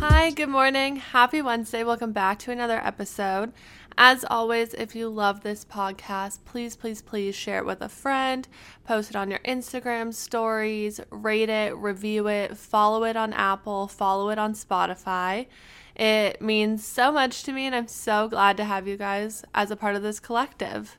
Hi, 0.00 0.30
good 0.30 0.48
morning. 0.48 0.96
Happy 0.96 1.42
Wednesday. 1.42 1.84
Welcome 1.84 2.12
back 2.12 2.38
to 2.38 2.50
another 2.50 2.80
episode. 2.82 3.52
As 3.98 4.24
always, 4.24 4.72
if 4.72 4.94
you 4.94 5.10
love 5.10 5.42
this 5.42 5.66
podcast, 5.66 6.38
please, 6.46 6.74
please, 6.74 7.02
please 7.02 7.34
share 7.34 7.58
it 7.58 7.66
with 7.66 7.82
a 7.82 7.88
friend, 7.90 8.48
post 8.86 9.10
it 9.10 9.16
on 9.16 9.28
your 9.28 9.40
Instagram 9.40 10.14
stories, 10.14 11.02
rate 11.10 11.50
it, 11.50 11.76
review 11.76 12.28
it, 12.28 12.56
follow 12.56 13.04
it 13.04 13.14
on 13.14 13.34
Apple, 13.34 13.88
follow 13.88 14.30
it 14.30 14.38
on 14.38 14.54
Spotify. 14.54 15.46
It 15.94 16.40
means 16.40 16.82
so 16.82 17.12
much 17.12 17.42
to 17.42 17.52
me, 17.52 17.66
and 17.66 17.74
I'm 17.74 17.86
so 17.86 18.26
glad 18.26 18.56
to 18.56 18.64
have 18.64 18.88
you 18.88 18.96
guys 18.96 19.44
as 19.54 19.70
a 19.70 19.76
part 19.76 19.96
of 19.96 20.02
this 20.02 20.18
collective. 20.18 20.96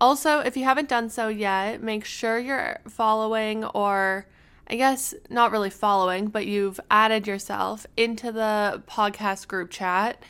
Also, 0.00 0.38
if 0.38 0.56
you 0.56 0.62
haven't 0.62 0.88
done 0.88 1.10
so 1.10 1.26
yet, 1.26 1.82
make 1.82 2.04
sure 2.04 2.38
you're 2.38 2.78
following 2.88 3.64
or 3.64 4.28
I 4.68 4.76
guess 4.76 5.14
not 5.30 5.52
really 5.52 5.70
following, 5.70 6.26
but 6.26 6.46
you've 6.46 6.80
added 6.90 7.26
yourself 7.26 7.86
into 7.96 8.32
the 8.32 8.82
podcast 8.88 9.46
group 9.46 9.70
chat. 9.70 10.20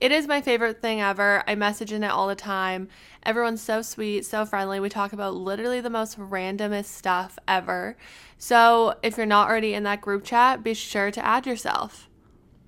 It 0.00 0.12
is 0.12 0.26
my 0.26 0.40
favorite 0.40 0.80
thing 0.80 1.00
ever. 1.00 1.42
I 1.46 1.54
message 1.54 1.92
in 1.92 2.04
it 2.04 2.10
all 2.10 2.28
the 2.28 2.34
time. 2.34 2.88
Everyone's 3.24 3.60
so 3.60 3.82
sweet, 3.82 4.24
so 4.24 4.44
friendly. 4.44 4.80
We 4.80 4.88
talk 4.88 5.12
about 5.12 5.34
literally 5.34 5.80
the 5.80 5.90
most 5.90 6.18
randomest 6.18 6.86
stuff 6.86 7.38
ever. 7.46 7.96
So 8.38 8.96
if 9.02 9.16
you're 9.16 9.26
not 9.26 9.48
already 9.48 9.74
in 9.74 9.82
that 9.84 10.00
group 10.00 10.24
chat, 10.24 10.62
be 10.62 10.74
sure 10.74 11.10
to 11.10 11.24
add 11.24 11.46
yourself. 11.46 12.08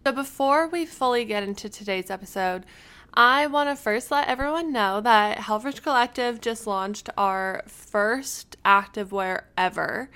So 0.05 0.13
before 0.13 0.69
we 0.69 0.85
fully 0.85 1.25
get 1.25 1.43
into 1.43 1.69
today's 1.69 2.11
episode, 2.11 2.67
I 3.15 3.47
want 3.47 3.69
to 3.69 3.77
first 3.77 4.11
let 4.11 4.29
everyone 4.29 4.73
know 4.73 5.01
that 5.01 5.39
Helfrich 5.39 5.83
Collective 5.83 6.41
just 6.41 6.67
launched 6.67 7.09
our 7.17 7.63
first 7.67 8.57
activewear 8.65 9.45
ever 9.57 10.11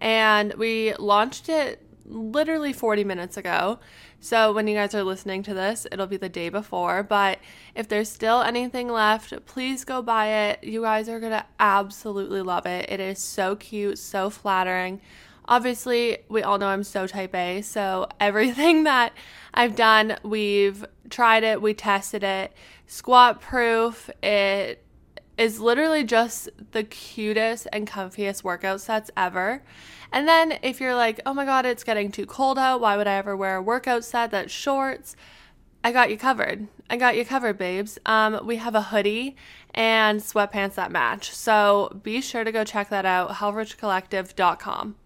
and 0.00 0.54
we 0.54 0.94
launched 0.94 1.48
it 1.48 1.82
literally 2.06 2.72
40 2.72 3.04
minutes 3.04 3.36
ago. 3.36 3.78
So 4.20 4.52
when 4.52 4.66
you 4.66 4.74
guys 4.74 4.94
are 4.94 5.02
listening 5.02 5.42
to 5.44 5.54
this, 5.54 5.86
it'll 5.90 6.06
be 6.06 6.16
the 6.16 6.28
day 6.28 6.48
before. 6.48 7.02
But 7.02 7.38
if 7.74 7.88
there's 7.88 8.10
still 8.10 8.42
anything 8.42 8.88
left, 8.88 9.32
please 9.46 9.84
go 9.84 10.02
buy 10.02 10.26
it. 10.28 10.64
You 10.64 10.82
guys 10.82 11.08
are 11.08 11.20
going 11.20 11.32
to 11.32 11.46
absolutely 11.58 12.42
love 12.42 12.66
it. 12.66 12.90
It 12.90 13.00
is 13.00 13.18
so 13.18 13.56
cute, 13.56 13.98
so 13.98 14.28
flattering. 14.28 15.00
Obviously, 15.46 16.18
we 16.28 16.42
all 16.42 16.58
know 16.58 16.68
I'm 16.68 16.84
so 16.84 17.06
type 17.06 17.34
A, 17.34 17.62
so 17.62 18.08
everything 18.20 18.84
that 18.84 19.12
I've 19.54 19.74
done, 19.74 20.16
we've 20.22 20.84
tried 21.08 21.42
it, 21.42 21.62
we 21.62 21.74
tested 21.74 22.22
it. 22.22 22.52
Squat 22.86 23.40
proof, 23.40 24.10
it 24.22 24.84
is 25.40 25.58
literally 25.58 26.04
just 26.04 26.50
the 26.72 26.84
cutest 26.84 27.66
and 27.72 27.88
comfiest 27.88 28.44
workout 28.44 28.78
sets 28.78 29.10
ever. 29.16 29.62
And 30.12 30.28
then 30.28 30.58
if 30.62 30.82
you're 30.82 30.94
like, 30.94 31.18
oh 31.24 31.32
my 31.32 31.46
god, 31.46 31.64
it's 31.64 31.82
getting 31.82 32.12
too 32.12 32.26
cold 32.26 32.58
out, 32.58 32.82
why 32.82 32.98
would 32.98 33.06
I 33.06 33.14
ever 33.14 33.34
wear 33.34 33.56
a 33.56 33.62
workout 33.62 34.04
set 34.04 34.32
that's 34.32 34.52
shorts? 34.52 35.16
I 35.82 35.92
got 35.92 36.10
you 36.10 36.18
covered. 36.18 36.68
I 36.90 36.98
got 36.98 37.16
you 37.16 37.24
covered, 37.24 37.56
babes. 37.56 37.98
Um, 38.04 38.44
we 38.44 38.56
have 38.56 38.74
a 38.74 38.82
hoodie 38.82 39.34
and 39.74 40.20
sweatpants 40.20 40.74
that 40.74 40.92
match. 40.92 41.34
So 41.34 41.98
be 42.02 42.20
sure 42.20 42.44
to 42.44 42.52
go 42.52 42.62
check 42.62 42.90
that 42.90 43.06
out, 43.06 43.30
helfrichcollective.com. 43.30 44.96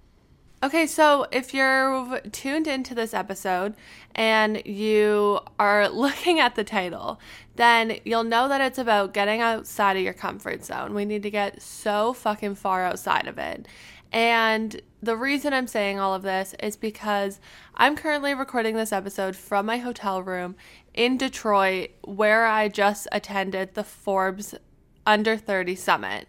Okay, 0.65 0.87
so 0.87 1.27
if 1.31 1.53
you're 1.53 2.21
tuned 2.33 2.67
into 2.67 2.95
this 2.95 3.13
episode 3.13 3.75
and 4.15 4.65
you 4.65 5.41
are 5.59 5.89
looking 5.91 6.41
at 6.41 6.55
the 6.55 6.65
title, 6.65 7.21
then 7.57 7.99
you'll 8.07 8.25
know 8.25 8.49
that 8.49 8.63
it's 8.63 8.79
about 8.79 9.13
getting 9.13 9.43
outside 9.43 9.99
of 9.99 10.03
your 10.03 10.15
comfort 10.15 10.65
zone. 10.65 10.95
We 10.95 11.05
need 11.05 11.23
to 11.25 11.31
get 11.31 11.61
so 11.61 12.15
fucking 12.15 12.55
far 12.55 12.83
outside 12.83 13.27
of 13.27 13.37
it. 13.37 13.69
And 14.11 14.81
the 15.03 15.19
reason 15.19 15.53
I'm 15.53 15.67
saying 15.67 15.99
all 15.99 16.15
of 16.15 16.23
this 16.23 16.55
is 16.59 16.79
because 16.79 17.41
I'm 17.75 17.95
currently 17.95 18.33
recording 18.33 18.75
this 18.75 18.91
episode 18.91 19.37
from 19.37 19.67
my 19.67 19.77
hotel 19.77 20.23
room 20.23 20.57
in 20.95 21.19
Detroit, 21.19 21.91
where 22.05 22.47
I 22.47 22.69
just 22.69 23.07
attended 23.13 23.75
the 23.75 23.85
Forbes 23.85 24.55
Under 25.05 25.37
30 25.37 25.75
Summit. 25.75 26.27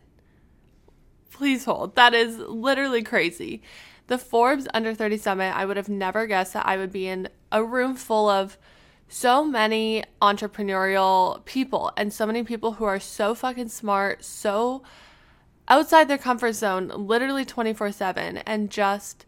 Please 1.32 1.64
hold. 1.64 1.96
That 1.96 2.14
is 2.14 2.38
literally 2.38 3.02
crazy 3.02 3.62
the 4.08 4.18
Forbes 4.18 4.68
Under 4.74 4.94
30 4.94 5.18
Summit, 5.18 5.56
I 5.56 5.66
would 5.66 5.78
have 5.78 5.90
never 5.90 6.28
guessed 6.28 6.54
that 6.54 6.66
I 6.66 6.78
would 6.78 6.92
be 6.92 7.08
in 7.08 7.30
a 7.52 7.64
room 7.64 7.96
full 7.96 8.30
of 8.30 8.58
so 9.08 9.44
many 9.46 10.04
entrepreneurial 10.22 11.44
people 11.46 11.92
and 11.96 12.12
so 12.12 12.26
many 12.26 12.44
people 12.44 12.74
who 12.74 12.86
are 12.86 13.00
so 13.00 13.36
fucking 13.36 13.70
smart, 13.70 14.24
so 14.24 14.84
outside 15.68 16.08
their 16.08 16.18
comfort 16.18 16.54
zone, 16.54 16.88
literally 16.90 17.46
24 17.46 17.92
7, 17.92 18.38
and 18.38 18.70
just 18.70 19.26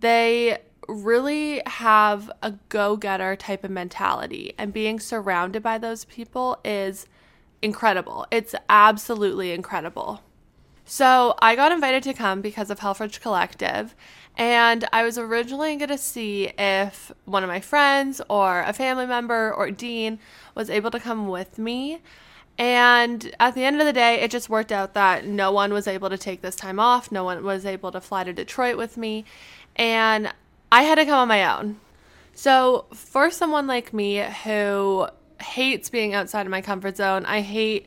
they 0.00 0.58
really 0.88 1.62
have 1.66 2.30
a 2.42 2.52
go 2.68 2.96
getter 2.96 3.36
type 3.36 3.64
of 3.64 3.70
mentality. 3.70 4.54
And 4.58 4.72
being 4.72 5.00
surrounded 5.00 5.62
by 5.62 5.78
those 5.78 6.04
people 6.04 6.58
is 6.64 7.06
incredible. 7.62 8.26
It's 8.30 8.54
absolutely 8.68 9.52
incredible. 9.52 10.22
So 10.84 11.34
I 11.40 11.56
got 11.56 11.72
invited 11.72 12.02
to 12.04 12.14
come 12.14 12.40
because 12.40 12.70
of 12.70 12.80
Helfrich 12.80 13.20
Collective. 13.20 13.94
And 14.36 14.86
I 14.92 15.04
was 15.04 15.16
originally 15.16 15.76
going 15.76 15.88
to 15.88 15.98
see 15.98 16.52
if 16.58 17.12
one 17.24 17.42
of 17.42 17.48
my 17.48 17.60
friends 17.60 18.20
or 18.28 18.62
a 18.62 18.72
family 18.72 19.06
member 19.06 19.52
or 19.52 19.70
Dean 19.70 20.18
was 20.54 20.68
able 20.68 20.90
to 20.90 21.00
come 21.00 21.28
with 21.28 21.58
me. 21.58 22.00
And 22.58 23.34
at 23.40 23.54
the 23.54 23.64
end 23.64 23.80
of 23.80 23.86
the 23.86 23.92
day, 23.92 24.20
it 24.20 24.30
just 24.30 24.48
worked 24.48 24.72
out 24.72 24.94
that 24.94 25.26
no 25.26 25.50
one 25.52 25.72
was 25.72 25.86
able 25.86 26.10
to 26.10 26.18
take 26.18 26.42
this 26.42 26.56
time 26.56 26.78
off. 26.78 27.10
No 27.10 27.24
one 27.24 27.42
was 27.44 27.64
able 27.64 27.90
to 27.92 28.00
fly 28.00 28.24
to 28.24 28.32
Detroit 28.32 28.76
with 28.76 28.96
me. 28.96 29.24
And 29.76 30.32
I 30.70 30.82
had 30.82 30.96
to 30.96 31.04
come 31.04 31.14
on 31.14 31.28
my 31.28 31.56
own. 31.56 31.80
So, 32.36 32.86
for 32.92 33.30
someone 33.30 33.68
like 33.68 33.92
me 33.92 34.18
who 34.44 35.06
hates 35.40 35.88
being 35.88 36.14
outside 36.14 36.46
of 36.46 36.50
my 36.50 36.60
comfort 36.60 36.96
zone, 36.96 37.24
I 37.26 37.40
hate 37.40 37.86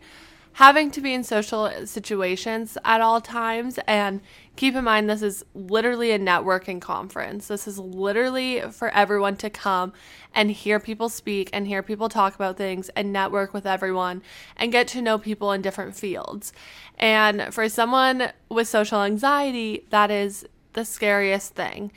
having 0.57 0.89
to 0.89 1.01
be 1.01 1.13
in 1.13 1.23
social 1.23 1.71
situations 1.85 2.79
at 2.83 2.99
all 2.99 3.21
times. 3.21 3.77
And 3.85 4.19
keep 4.55 4.73
in 4.73 4.83
mind, 4.85 5.07
this 5.07 5.21
is 5.21 5.45
literally 5.53 6.09
a 6.09 6.17
networking 6.17 6.81
conference. 6.81 7.47
This 7.47 7.67
is 7.67 7.77
literally 7.77 8.61
for 8.71 8.89
everyone 8.89 9.35
to 9.37 9.51
come 9.51 9.93
and 10.33 10.49
hear 10.49 10.79
people 10.79 11.09
speak 11.09 11.51
and 11.53 11.67
hear 11.67 11.83
people 11.83 12.09
talk 12.09 12.33
about 12.33 12.57
things 12.57 12.89
and 12.95 13.13
network 13.13 13.53
with 13.53 13.67
everyone 13.67 14.23
and 14.55 14.71
get 14.71 14.87
to 14.87 15.01
know 15.01 15.19
people 15.19 15.51
in 15.51 15.61
different 15.61 15.95
fields. 15.95 16.53
And 16.97 17.53
for 17.53 17.69
someone 17.69 18.31
with 18.49 18.67
social 18.67 19.03
anxiety, 19.03 19.85
that 19.91 20.09
is 20.09 20.43
the 20.73 20.85
scariest 20.85 21.53
thing. 21.53 21.91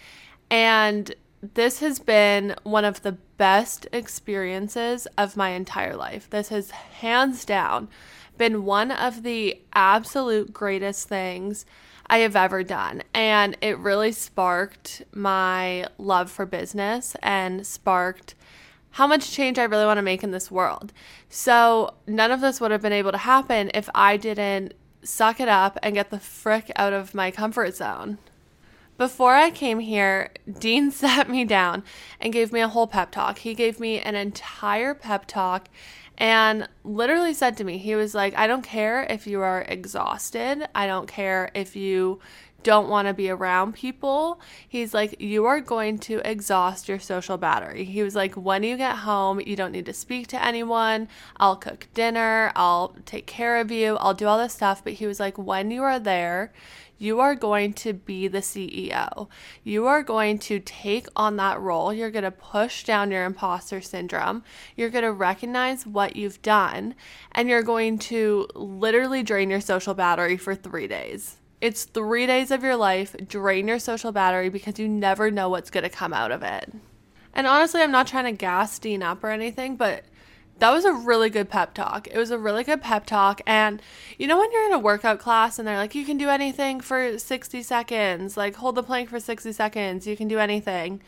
And 0.51 1.15
this 1.43 1.81
has 1.81 1.99
been 1.99 2.55
one 2.63 2.85
of 2.85 3.03
the 3.03 3.13
best 3.13 3.87
experiences 3.93 5.07
of 5.17 5.37
my 5.37 5.51
entire 5.51 5.97
life. 5.97 6.29
This 6.29 6.49
has 6.49 6.71
hands 6.71 7.45
down 7.45 7.89
been 8.41 8.65
one 8.65 8.91
of 8.91 9.23
the 9.23 9.61
absolute 9.75 10.51
greatest 10.51 11.09
things 11.09 11.67
I 12.07 12.19
have 12.19 12.35
ever 12.35 12.63
done. 12.63 13.03
And 13.13 13.57
it 13.61 13.79
really 13.79 14.13
sparked 14.13 15.03
my 15.13 15.87
love 15.99 16.31
for 16.31 16.47
business 16.47 17.15
and 17.23 17.67
sparked 17.67 18.35
how 18.93 19.07
much 19.07 19.31
change 19.31 19.59
I 19.59 19.65
really 19.65 19.85
want 19.85 19.99
to 19.99 20.03
make 20.03 20.25
in 20.25 20.31
this 20.31 20.51
world. 20.51 20.93
So, 21.29 21.95
none 22.07 22.33
of 22.33 22.41
this 22.41 22.61
would 22.61 22.71
have 22.71 22.83
been 22.83 22.93
able 22.93 23.13
to 23.13 23.19
happen 23.19 23.71
if 23.75 23.89
I 23.95 24.17
didn't 24.17 24.73
suck 25.03 25.39
it 25.39 25.49
up 25.49 25.79
and 25.83 25.95
get 25.95 26.11
the 26.11 26.19
frick 26.19 26.73
out 26.77 26.93
of 26.93 27.15
my 27.15 27.31
comfort 27.31 27.77
zone. 27.77 28.19
Before 29.01 29.35
I 29.35 29.51
came 29.51 29.79
here, 29.79 30.29
Dean 30.59 30.91
sat 30.91 31.27
me 31.27 31.47
down 31.47 31.85
and 32.21 32.35
gave 32.35 32.53
me 32.53 32.61
a 32.61 32.69
whole 32.69 32.87
pep 32.87 33.11
talk. 33.11 33.39
He 33.39 33.55
gave 33.55 33.81
me 33.81 33.99
an 33.99 34.15
entire 34.15 34.93
pep 34.93 35.25
talk 35.25 35.71
and 36.19 36.69
literally 36.85 37.33
said 37.33 37.57
to 37.57 37.65
me, 37.65 37.79
he 37.79 37.95
was 37.95 38.15
like, 38.15 38.37
I 38.37 38.47
don't 38.47 38.61
care 38.61 39.05
if 39.05 39.27
you 39.27 39.41
are 39.41 39.63
exhausted. 39.63 40.69
I 40.75 40.87
don't 40.87 41.09
care 41.09 41.51
if 41.55 41.75
you 41.77 42.21
don't 42.63 42.91
want 42.91 43.09
to 43.09 43.15
be 43.15 43.31
around 43.31 43.73
people. 43.73 44.39
He's 44.69 44.93
like, 44.93 45.19
You 45.19 45.47
are 45.47 45.63
going 45.63 45.99
to 46.01 46.21
exhaust 46.31 46.89
your 46.89 46.99
social 46.99 47.39
battery. 47.39 47.85
He 47.85 48.03
was 48.03 48.15
like, 48.15 48.35
When 48.35 48.63
you 48.63 48.77
get 48.77 48.97
home, 48.97 49.41
you 49.41 49.57
don't 49.57 49.73
need 49.73 49.87
to 49.87 49.95
speak 49.95 50.27
to 50.29 50.45
anyone. 50.45 51.09
I'll 51.39 51.57
cook 51.57 51.89
dinner. 51.95 52.53
I'll 52.55 52.95
take 53.07 53.27
care 53.27 53.57
of 53.57 53.71
you. 53.71 53.97
I'll 53.97 54.13
do 54.13 54.27
all 54.27 54.37
this 54.37 54.53
stuff. 54.53 54.85
But 54.85 54.95
he 54.95 55.07
was 55.07 55.19
like, 55.19 55.39
When 55.39 55.71
you 55.71 55.83
are 55.85 55.99
there, 55.99 56.53
you 57.01 57.19
are 57.19 57.35
going 57.35 57.73
to 57.73 57.95
be 57.95 58.29
the 58.29 58.39
CEO. 58.39 59.29
You 59.65 59.87
are 59.87 60.03
going 60.03 60.39
to 60.41 60.61
take 60.61 61.07
on 61.17 61.37
that 61.37 61.59
role. 61.59 61.95
You're 61.95 62.11
going 62.11 62.25
to 62.25 62.31
push 62.31 62.85
down 62.85 63.11
your 63.11 63.25
imposter 63.25 63.81
syndrome. 63.81 64.45
You're 64.77 64.91
going 64.91 65.05
to 65.05 65.13
recognize 65.13 65.87
what 65.87 66.15
you've 66.15 66.43
done, 66.43 66.95
and 67.33 67.49
you're 67.49 67.63
going 67.63 67.99
to 68.01 68.47
literally 68.55 69.23
drain 69.23 69.49
your 69.49 69.63
social 69.63 69.95
battery 69.95 70.37
for 70.37 70.55
three 70.55 70.87
days. 70.87 71.39
It's 71.63 71.85
three 71.85 72.27
days 72.27 72.51
of 72.51 72.63
your 72.63 72.77
life, 72.77 73.17
drain 73.27 73.67
your 73.67 73.79
social 73.79 74.13
battery 74.13 74.51
because 74.51 74.79
you 74.79 74.87
never 74.87 75.31
know 75.31 75.49
what's 75.49 75.71
going 75.71 75.85
to 75.85 75.91
come 75.91 76.13
out 76.13 76.31
of 76.31 76.43
it. 76.43 76.71
And 77.33 77.47
honestly, 77.47 77.81
I'm 77.81 77.93
not 77.93 78.09
trying 78.09 78.25
to 78.25 78.33
gas 78.33 78.79
Dean 78.79 79.03
up 79.03 79.25
or 79.25 79.31
anything, 79.31 79.77
but 79.77 80.05
that 80.61 80.71
was 80.71 80.85
a 80.85 80.93
really 80.93 81.31
good 81.31 81.49
pep 81.49 81.75
talk. 81.75 82.07
It 82.07 82.17
was 82.17 82.31
a 82.31 82.39
really 82.39 82.65
good 82.65 82.83
pep 82.83 83.07
talk. 83.07 83.41
And 83.47 83.83
you 84.19 84.27
know, 84.27 84.39
when 84.39 84.53
you're 84.53 84.67
in 84.67 84.73
a 84.73 84.79
workout 84.79 85.19
class 85.19 85.59
and 85.59 85.67
they're 85.67 85.77
like, 85.77 85.95
you 85.95 86.05
can 86.05 86.19
do 86.19 86.29
anything 86.29 86.81
for 86.81 87.19
60 87.19 87.63
seconds, 87.63 88.37
like 88.37 88.57
hold 88.57 88.75
the 88.75 88.83
plank 88.83 89.09
for 89.09 89.19
60 89.21 89.53
seconds, 89.53 90.07
you 90.07 90.17
can 90.17 90.29
do 90.29 90.39
anything. 90.39 91.01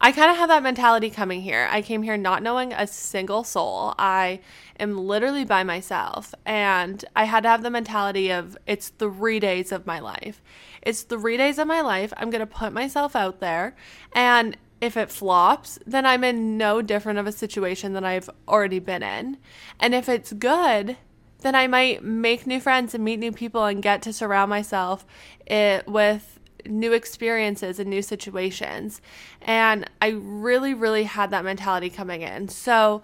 I 0.00 0.12
kind 0.12 0.30
of 0.30 0.36
have 0.36 0.50
that 0.50 0.62
mentality 0.62 1.08
coming 1.08 1.40
here. 1.40 1.68
I 1.70 1.80
came 1.80 2.02
here 2.02 2.18
not 2.18 2.42
knowing 2.42 2.72
a 2.72 2.86
single 2.86 3.44
soul. 3.44 3.94
I 3.98 4.40
am 4.78 4.98
literally 4.98 5.44
by 5.44 5.64
myself. 5.64 6.34
And 6.44 7.02
I 7.16 7.24
had 7.24 7.44
to 7.44 7.48
have 7.48 7.62
the 7.62 7.70
mentality 7.70 8.30
of 8.30 8.58
it's 8.66 8.90
three 8.90 9.40
days 9.40 9.72
of 9.72 9.86
my 9.86 9.98
life. 10.00 10.42
It's 10.82 11.02
three 11.02 11.38
days 11.38 11.58
of 11.58 11.66
my 11.66 11.80
life. 11.80 12.12
I'm 12.16 12.30
going 12.30 12.40
to 12.40 12.46
put 12.46 12.74
myself 12.74 13.16
out 13.16 13.40
there. 13.40 13.74
And 14.14 14.56
if 14.80 14.96
it 14.96 15.10
flops, 15.10 15.78
then 15.86 16.04
I'm 16.04 16.24
in 16.24 16.58
no 16.58 16.82
different 16.82 17.18
of 17.18 17.26
a 17.26 17.32
situation 17.32 17.92
than 17.92 18.04
I've 18.04 18.28
already 18.46 18.78
been 18.78 19.02
in. 19.02 19.38
And 19.80 19.94
if 19.94 20.08
it's 20.08 20.32
good, 20.32 20.96
then 21.40 21.54
I 21.54 21.66
might 21.66 22.02
make 22.02 22.46
new 22.46 22.60
friends 22.60 22.94
and 22.94 23.04
meet 23.04 23.18
new 23.18 23.32
people 23.32 23.64
and 23.64 23.82
get 23.82 24.02
to 24.02 24.12
surround 24.12 24.50
myself 24.50 25.06
it, 25.46 25.52
eh, 25.52 25.82
with 25.86 26.38
new 26.66 26.92
experiences 26.92 27.78
and 27.78 27.88
new 27.88 28.02
situations. 28.02 29.00
And 29.42 29.88
I 30.02 30.08
really, 30.08 30.74
really 30.74 31.04
had 31.04 31.30
that 31.30 31.44
mentality 31.44 31.90
coming 31.90 32.22
in. 32.22 32.48
So 32.48 33.02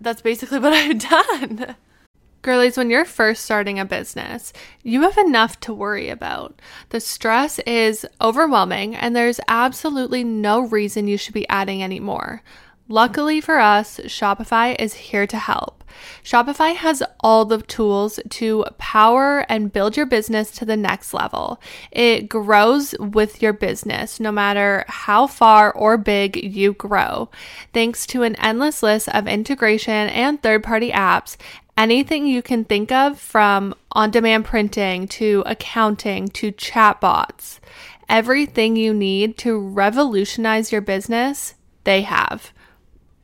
that's 0.00 0.22
basically 0.22 0.58
what 0.60 0.72
I've 0.72 0.98
done. 0.98 1.76
Girlies, 2.42 2.76
when 2.76 2.88
you're 2.88 3.04
first 3.04 3.44
starting 3.44 3.80
a 3.80 3.84
business, 3.84 4.52
you 4.82 5.02
have 5.02 5.18
enough 5.18 5.58
to 5.60 5.74
worry 5.74 6.08
about. 6.08 6.60
The 6.90 7.00
stress 7.00 7.58
is 7.60 8.06
overwhelming, 8.20 8.94
and 8.94 9.14
there's 9.14 9.40
absolutely 9.48 10.22
no 10.22 10.60
reason 10.60 11.08
you 11.08 11.16
should 11.16 11.34
be 11.34 11.48
adding 11.48 11.82
any 11.82 12.00
more. 12.00 12.42
Luckily 12.90 13.40
for 13.40 13.58
us, 13.58 13.98
Shopify 14.04 14.74
is 14.78 14.94
here 14.94 15.26
to 15.26 15.36
help. 15.36 15.84
Shopify 16.24 16.74
has 16.74 17.02
all 17.20 17.44
the 17.44 17.60
tools 17.62 18.18
to 18.30 18.64
power 18.78 19.44
and 19.48 19.72
build 19.72 19.96
your 19.96 20.06
business 20.06 20.50
to 20.52 20.64
the 20.64 20.76
next 20.76 21.12
level. 21.12 21.60
It 21.90 22.28
grows 22.28 22.94
with 22.98 23.42
your 23.42 23.52
business, 23.52 24.20
no 24.20 24.32
matter 24.32 24.84
how 24.88 25.26
far 25.26 25.72
or 25.72 25.98
big 25.98 26.36
you 26.36 26.72
grow. 26.72 27.30
Thanks 27.74 28.06
to 28.06 28.22
an 28.22 28.36
endless 28.36 28.82
list 28.82 29.08
of 29.08 29.26
integration 29.26 30.08
and 30.08 30.42
third 30.42 30.62
party 30.62 30.90
apps, 30.90 31.36
anything 31.78 32.26
you 32.26 32.42
can 32.42 32.64
think 32.64 32.90
of 32.90 33.20
from 33.20 33.72
on 33.92 34.10
demand 34.10 34.44
printing 34.44 35.06
to 35.06 35.44
accounting 35.46 36.26
to 36.28 36.50
chatbots, 36.50 37.60
everything 38.08 38.74
you 38.74 38.92
need 38.92 39.38
to 39.38 39.56
revolutionize 39.56 40.72
your 40.72 40.80
business, 40.80 41.54
they 41.84 42.02
have. 42.02 42.52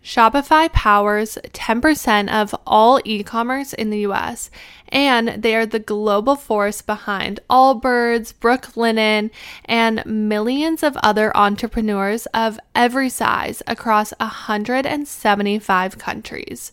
Shopify 0.05 0.71
powers 0.71 1.37
10% 1.53 2.31
of 2.31 2.55
all 2.67 3.01
e 3.05 3.25
commerce 3.25 3.73
in 3.73 3.91
the 3.91 4.01
US, 4.01 4.51
and 4.91 5.43
they 5.43 5.57
are 5.57 5.67
the 5.67 5.79
global 5.79 6.37
force 6.37 6.81
behind 6.81 7.41
Allbirds, 7.51 8.35
Brooklinen, 8.35 9.31
and 9.65 10.05
millions 10.07 10.83
of 10.83 10.97
other 10.99 11.37
entrepreneurs 11.37 12.27
of 12.27 12.61
every 12.75 13.09
size 13.09 13.63
across 13.67 14.13
175 14.21 15.99
countries. 15.99 16.71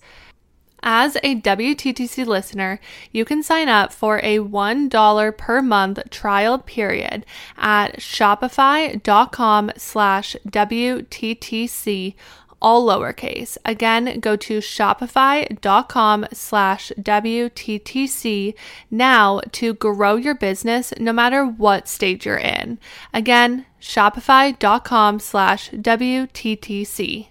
As 0.84 1.16
a 1.24 1.40
WTTC 1.40 2.26
listener, 2.26 2.80
you 3.12 3.26
can 3.26 3.44
sign 3.44 3.70
up 3.70 3.94
for 3.94 4.20
a 4.20 4.40
$1 4.40 5.38
per 5.38 5.62
month 5.62 6.00
trial 6.10 6.58
period 6.58 7.26
at 7.58 7.98
shopify.com 7.98 9.72
slash 9.78 10.36
WTTC 10.48 12.16
all 12.62 12.88
lowercase. 12.88 13.58
Again, 13.66 14.20
go 14.20 14.36
to 14.36 14.60
shopify.com 14.60 16.26
slash 16.32 16.92
WTTC 17.00 18.54
now 18.90 19.42
to 19.52 19.74
grow 19.74 20.16
your 20.16 20.36
business 20.36 20.94
no 21.00 21.12
matter 21.12 21.46
what 21.46 21.88
stage 21.88 22.26
you're 22.26 22.38
in. 22.38 22.78
Again, 23.14 23.66
shopify.com 23.82 25.20
slash 25.20 25.72
WTTC. 25.72 27.31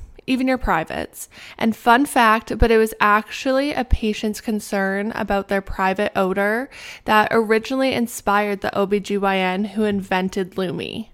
even 0.31 0.47
your 0.47 0.57
privates. 0.57 1.27
And 1.57 1.75
fun 1.75 2.05
fact, 2.05 2.57
but 2.57 2.71
it 2.71 2.77
was 2.77 2.93
actually 3.01 3.73
a 3.73 3.83
patient's 3.83 4.39
concern 4.39 5.11
about 5.13 5.49
their 5.49 5.61
private 5.61 6.13
odor 6.15 6.69
that 7.03 7.27
originally 7.31 7.93
inspired 7.93 8.61
the 8.61 8.71
OBGYN 8.71 9.71
who 9.71 9.83
invented 9.83 10.57
Lume. 10.57 11.07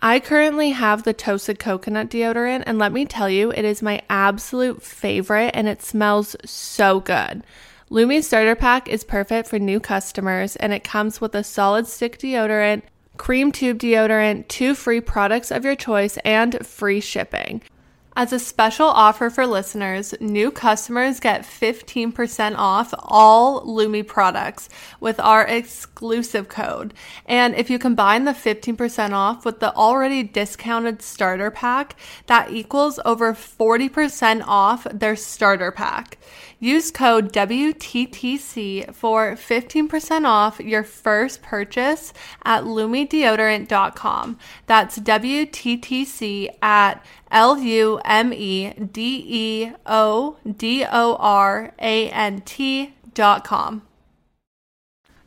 I 0.00 0.20
currently 0.20 0.70
have 0.70 1.02
the 1.02 1.12
toasted 1.12 1.58
coconut 1.58 2.08
deodorant, 2.08 2.62
and 2.64 2.78
let 2.78 2.92
me 2.92 3.04
tell 3.04 3.28
you, 3.28 3.50
it 3.50 3.64
is 3.64 3.82
my 3.82 4.00
absolute 4.08 4.82
favorite 4.82 5.50
and 5.52 5.68
it 5.68 5.82
smells 5.82 6.36
so 6.46 7.00
good. 7.00 7.42
Lume 7.90 8.22
Starter 8.22 8.54
Pack 8.54 8.88
is 8.88 9.02
perfect 9.02 9.48
for 9.48 9.58
new 9.58 9.80
customers, 9.80 10.54
and 10.56 10.72
it 10.72 10.84
comes 10.84 11.20
with 11.20 11.34
a 11.34 11.42
solid 11.42 11.88
stick 11.88 12.18
deodorant, 12.18 12.82
cream 13.16 13.50
tube 13.50 13.78
deodorant, 13.78 14.46
two 14.46 14.76
free 14.76 15.00
products 15.00 15.50
of 15.50 15.64
your 15.64 15.76
choice, 15.76 16.16
and 16.24 16.64
free 16.64 17.00
shipping. 17.00 17.60
As 18.20 18.34
a 18.34 18.38
special 18.38 18.86
offer 18.86 19.30
for 19.30 19.46
listeners, 19.46 20.12
new 20.20 20.50
customers 20.50 21.20
get 21.20 21.40
15% 21.40 22.54
off 22.54 22.92
all 22.98 23.62
Lume 23.64 24.04
products 24.04 24.68
with 25.00 25.18
our 25.18 25.46
exclusive 25.46 26.46
code. 26.46 26.92
And 27.24 27.54
if 27.54 27.70
you 27.70 27.78
combine 27.78 28.26
the 28.26 28.32
15% 28.32 29.12
off 29.12 29.46
with 29.46 29.60
the 29.60 29.74
already 29.74 30.22
discounted 30.22 31.00
starter 31.00 31.50
pack, 31.50 31.96
that 32.26 32.52
equals 32.52 33.00
over 33.06 33.32
40% 33.32 34.44
off 34.46 34.86
their 34.92 35.16
starter 35.16 35.72
pack. 35.72 36.18
Use 36.58 36.90
code 36.90 37.32
WTTC 37.32 38.94
for 38.94 39.32
15% 39.32 40.26
off 40.26 40.60
your 40.60 40.84
first 40.84 41.40
purchase 41.40 42.12
at 42.44 42.64
lumedeodorant.com. 42.64 44.38
That's 44.66 44.98
WTTC 44.98 46.50
at 46.60 47.02
L 47.30 47.58
U 47.58 48.00
M 48.10 48.32
E 48.32 48.72
D 48.72 49.24
E 49.26 49.72
O 49.86 50.36
D 50.56 50.84
O 50.84 51.14
R 51.14 51.72
A 51.78 52.10
N 52.10 52.40
T 52.40 52.94
dot 53.14 53.44
com. 53.44 53.82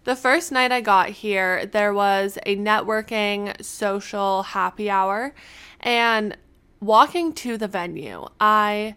The 0.04 0.18
first 0.18 0.52
night 0.52 0.74
I 0.74 0.82
got 0.82 1.10
here, 1.10 1.66
there 1.66 1.94
was 1.94 2.38
a 2.46 2.58
networking 2.58 3.63
social 3.63 4.44
happy 4.44 4.90
hour, 4.90 5.34
and 5.80 6.38
walking 6.82 7.32
to 7.36 7.58
the 7.58 7.70
venue, 7.70 8.28
I 8.38 8.96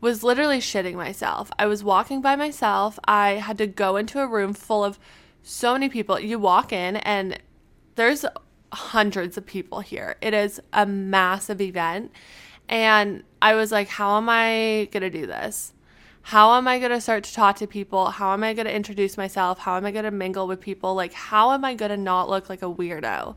was 0.00 0.22
literally 0.22 0.60
shitting 0.60 0.94
myself. 0.94 1.50
I 1.58 1.66
was 1.66 1.82
walking 1.82 2.20
by 2.20 2.36
myself. 2.36 2.96
I 3.06 3.30
had 3.30 3.58
to 3.58 3.66
go 3.66 3.96
into 3.96 4.20
a 4.20 4.26
room 4.28 4.54
full 4.54 4.84
of 4.84 5.00
so 5.42 5.72
many 5.72 5.88
people. 5.88 6.20
You 6.20 6.38
walk 6.38 6.72
in 6.72 6.96
and 6.96 7.40
there's 7.96 8.24
hundreds 8.72 9.36
of 9.36 9.46
people 9.46 9.80
here. 9.80 10.16
It 10.20 10.32
is 10.32 10.60
a 10.72 10.86
massive 10.86 11.60
event. 11.60 12.12
And 12.68 13.22
I 13.40 13.54
was 13.54 13.70
like, 13.70 13.88
how 13.88 14.16
am 14.16 14.28
I 14.28 14.88
going 14.90 15.02
to 15.02 15.10
do 15.10 15.26
this? 15.26 15.72
how 16.26 16.54
am 16.54 16.66
I 16.66 16.80
going 16.80 16.90
to 16.90 17.00
start 17.00 17.22
to 17.22 17.32
talk 17.32 17.54
to 17.58 17.68
people? 17.68 18.06
How 18.10 18.32
am 18.32 18.42
I 18.42 18.52
going 18.52 18.66
to 18.66 18.74
introduce 18.74 19.16
myself? 19.16 19.60
How 19.60 19.76
am 19.76 19.86
I 19.86 19.92
going 19.92 20.06
to 20.06 20.10
mingle 20.10 20.48
with 20.48 20.60
people? 20.60 20.92
Like, 20.92 21.12
how 21.12 21.52
am 21.52 21.64
I 21.64 21.74
going 21.74 21.92
to 21.92 21.96
not 21.96 22.28
look 22.28 22.48
like 22.48 22.62
a 22.62 22.68
weirdo? 22.68 23.36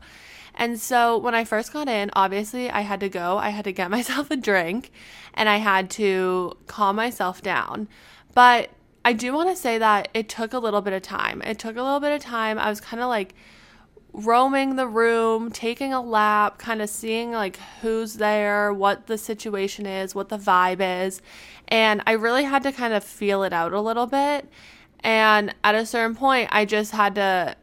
And 0.56 0.76
so 0.80 1.16
when 1.16 1.32
I 1.32 1.44
first 1.44 1.72
got 1.72 1.88
in, 1.88 2.10
obviously 2.14 2.68
I 2.68 2.80
had 2.80 2.98
to 2.98 3.08
go, 3.08 3.38
I 3.38 3.50
had 3.50 3.62
to 3.66 3.72
get 3.72 3.90
myself 3.92 4.28
a 4.32 4.36
drink 4.36 4.90
and 5.34 5.48
I 5.48 5.58
had 5.58 5.88
to 5.90 6.56
calm 6.66 6.96
myself 6.96 7.42
down. 7.42 7.86
But 8.34 8.70
I 9.04 9.12
do 9.12 9.34
want 9.34 9.50
to 9.50 9.56
say 9.56 9.78
that 9.78 10.08
it 10.12 10.28
took 10.28 10.52
a 10.52 10.58
little 10.58 10.80
bit 10.80 10.92
of 10.92 11.02
time. 11.02 11.42
It 11.42 11.60
took 11.60 11.76
a 11.76 11.82
little 11.84 12.00
bit 12.00 12.12
of 12.12 12.20
time. 12.20 12.58
I 12.58 12.68
was 12.68 12.80
kind 12.80 13.00
of 13.00 13.08
like 13.08 13.36
roaming 14.12 14.76
the 14.76 14.86
room, 14.86 15.50
taking 15.50 15.92
a 15.92 16.00
lap, 16.00 16.58
kind 16.58 16.82
of 16.82 16.90
seeing 16.90 17.32
like 17.32 17.58
who's 17.80 18.14
there, 18.14 18.72
what 18.72 19.06
the 19.06 19.18
situation 19.18 19.86
is, 19.86 20.14
what 20.14 20.28
the 20.28 20.38
vibe 20.38 20.80
is. 21.06 21.22
And 21.68 22.02
I 22.06 22.12
really 22.12 22.44
had 22.44 22.62
to 22.64 22.72
kind 22.72 22.92
of 22.92 23.04
feel 23.04 23.42
it 23.42 23.52
out 23.52 23.72
a 23.72 23.80
little 23.80 24.06
bit. 24.06 24.48
And 25.00 25.54
at 25.64 25.74
a 25.74 25.86
certain 25.86 26.16
point, 26.16 26.48
I 26.52 26.64
just 26.64 26.92
had 26.92 27.14
to 27.14 27.56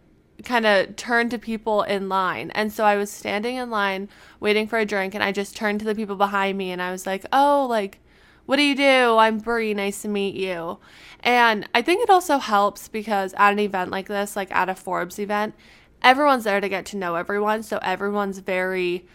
kind 0.44 0.66
of 0.66 0.96
turn 0.96 1.30
to 1.30 1.38
people 1.38 1.84
in 1.84 2.10
line. 2.10 2.52
And 2.52 2.72
so 2.72 2.84
I 2.86 2.96
was 2.96 3.12
standing 3.12 3.56
in 3.56 3.70
line 3.70 4.10
waiting 4.40 4.68
for 4.68 4.80
a 4.80 4.86
drink 4.86 5.16
and 5.16 5.24
I 5.24 5.32
just 5.32 5.56
turned 5.56 5.80
to 5.80 5.86
the 5.86 5.96
people 5.96 6.16
behind 6.16 6.58
me 6.58 6.72
and 6.72 6.82
I 6.82 6.92
was 6.92 7.06
like, 7.06 7.26
"Oh, 7.34 7.66
like 7.70 8.00
what 8.46 8.56
do 8.56 8.64
you 8.64 8.76
do? 8.76 9.18
I'm 9.18 9.40
Brie. 9.40 9.74
Nice 9.74 10.02
to 10.04 10.08
meet 10.08 10.36
you." 10.36 10.80
And 11.22 11.68
I 11.74 11.82
think 11.82 12.02
it 12.02 12.10
also 12.10 12.38
helps 12.38 12.88
because 12.88 13.34
at 13.34 13.52
an 13.52 13.60
event 13.60 13.92
like 13.92 14.08
this, 14.08 14.36
like 14.36 14.52
at 14.54 14.70
a 14.70 14.76
Forbes 14.76 15.20
event, 15.20 15.56
everyone's 16.02 16.44
there 16.44 16.62
to 16.62 16.70
get 16.70 16.86
to 16.88 16.98
know 16.98 17.16
everyone, 17.16 17.64
so 17.64 17.80
everyone's 17.82 18.40
very 18.40 19.06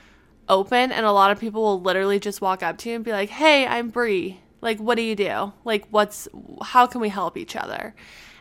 open 0.48 0.92
and 0.92 1.06
a 1.06 1.12
lot 1.12 1.30
of 1.30 1.38
people 1.38 1.62
will 1.62 1.80
literally 1.80 2.18
just 2.18 2.40
walk 2.40 2.62
up 2.62 2.76
to 2.78 2.88
you 2.88 2.96
and 2.96 3.04
be 3.04 3.12
like, 3.12 3.30
"Hey, 3.30 3.66
I'm 3.66 3.90
Brie. 3.90 4.40
Like, 4.60 4.78
what 4.78 4.96
do 4.96 5.02
you 5.02 5.14
do? 5.14 5.52
Like, 5.64 5.86
what's 5.90 6.28
how 6.62 6.86
can 6.86 7.00
we 7.00 7.08
help 7.08 7.36
each 7.36 7.56
other?" 7.56 7.94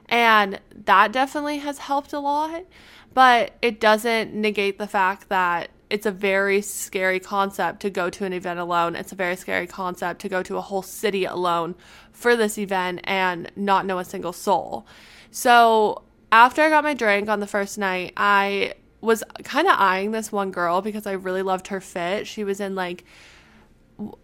And 0.10 0.60
that 0.86 1.12
definitely 1.12 1.60
has 1.60 1.78
helped 1.80 2.12
a 2.14 2.20
lot, 2.20 2.66
but 3.14 3.54
it 3.62 3.80
doesn't 3.80 4.34
negate 4.34 4.78
the 4.78 4.88
fact 4.88 5.30
that 5.30 5.70
it's 5.90 6.06
a 6.06 6.12
very 6.12 6.62
scary 6.62 7.20
concept 7.20 7.82
to 7.82 7.90
go 7.90 8.10
to 8.10 8.26
an 8.26 8.34
event 8.34 8.60
alone. 8.60 8.96
It's 8.96 9.12
a 9.12 9.16
very 9.16 9.36
scary 9.36 9.68
concept 9.68 10.22
to 10.22 10.30
go 10.30 10.42
to 10.44 10.58
a 10.58 10.62
whole 10.62 10.82
city 10.82 11.26
alone 11.26 11.76
for 12.14 12.36
this 12.36 12.58
event 12.58 13.02
and 13.04 13.52
not 13.56 13.86
know 13.86 14.00
a 14.00 14.06
single 14.06 14.34
soul. 14.34 14.86
So, 15.32 16.04
after 16.32 16.62
I 16.62 16.70
got 16.70 16.84
my 16.84 16.94
drink 16.94 17.30
on 17.30 17.40
the 17.40 17.48
first 17.48 17.78
night, 17.78 18.14
I 18.16 18.76
was 19.02 19.24
kind 19.44 19.68
of 19.68 19.76
eyeing 19.78 20.12
this 20.12 20.32
one 20.32 20.52
girl 20.52 20.82
because 20.82 21.06
I 21.06 21.14
really 21.14 21.42
loved 21.42 21.68
her 21.68 21.82
fit. 21.82 22.28
She 22.28 22.44
was 22.44 22.60
in 22.60 22.76
like 22.76 23.04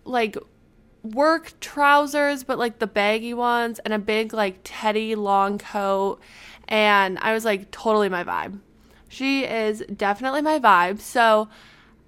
like 0.06 0.38
work 1.04 1.54
trousers, 1.60 2.44
but 2.44 2.58
like 2.58 2.80
the 2.80 2.88
baggy 2.88 3.34
ones, 3.34 3.80
and 3.80 3.94
a 3.94 4.00
big 4.00 4.34
like 4.34 4.60
teddy 4.64 5.16
long 5.16 5.58
coat. 5.58 6.20
And 6.68 7.18
I 7.20 7.34
was 7.34 7.46
like, 7.46 7.72
totally 7.72 8.10
my 8.10 8.24
vibe. 8.24 8.60
She 9.10 9.46
is 9.46 9.84
definitely 9.96 10.42
my 10.42 10.60
vibe. 10.60 11.00
So 11.00 11.50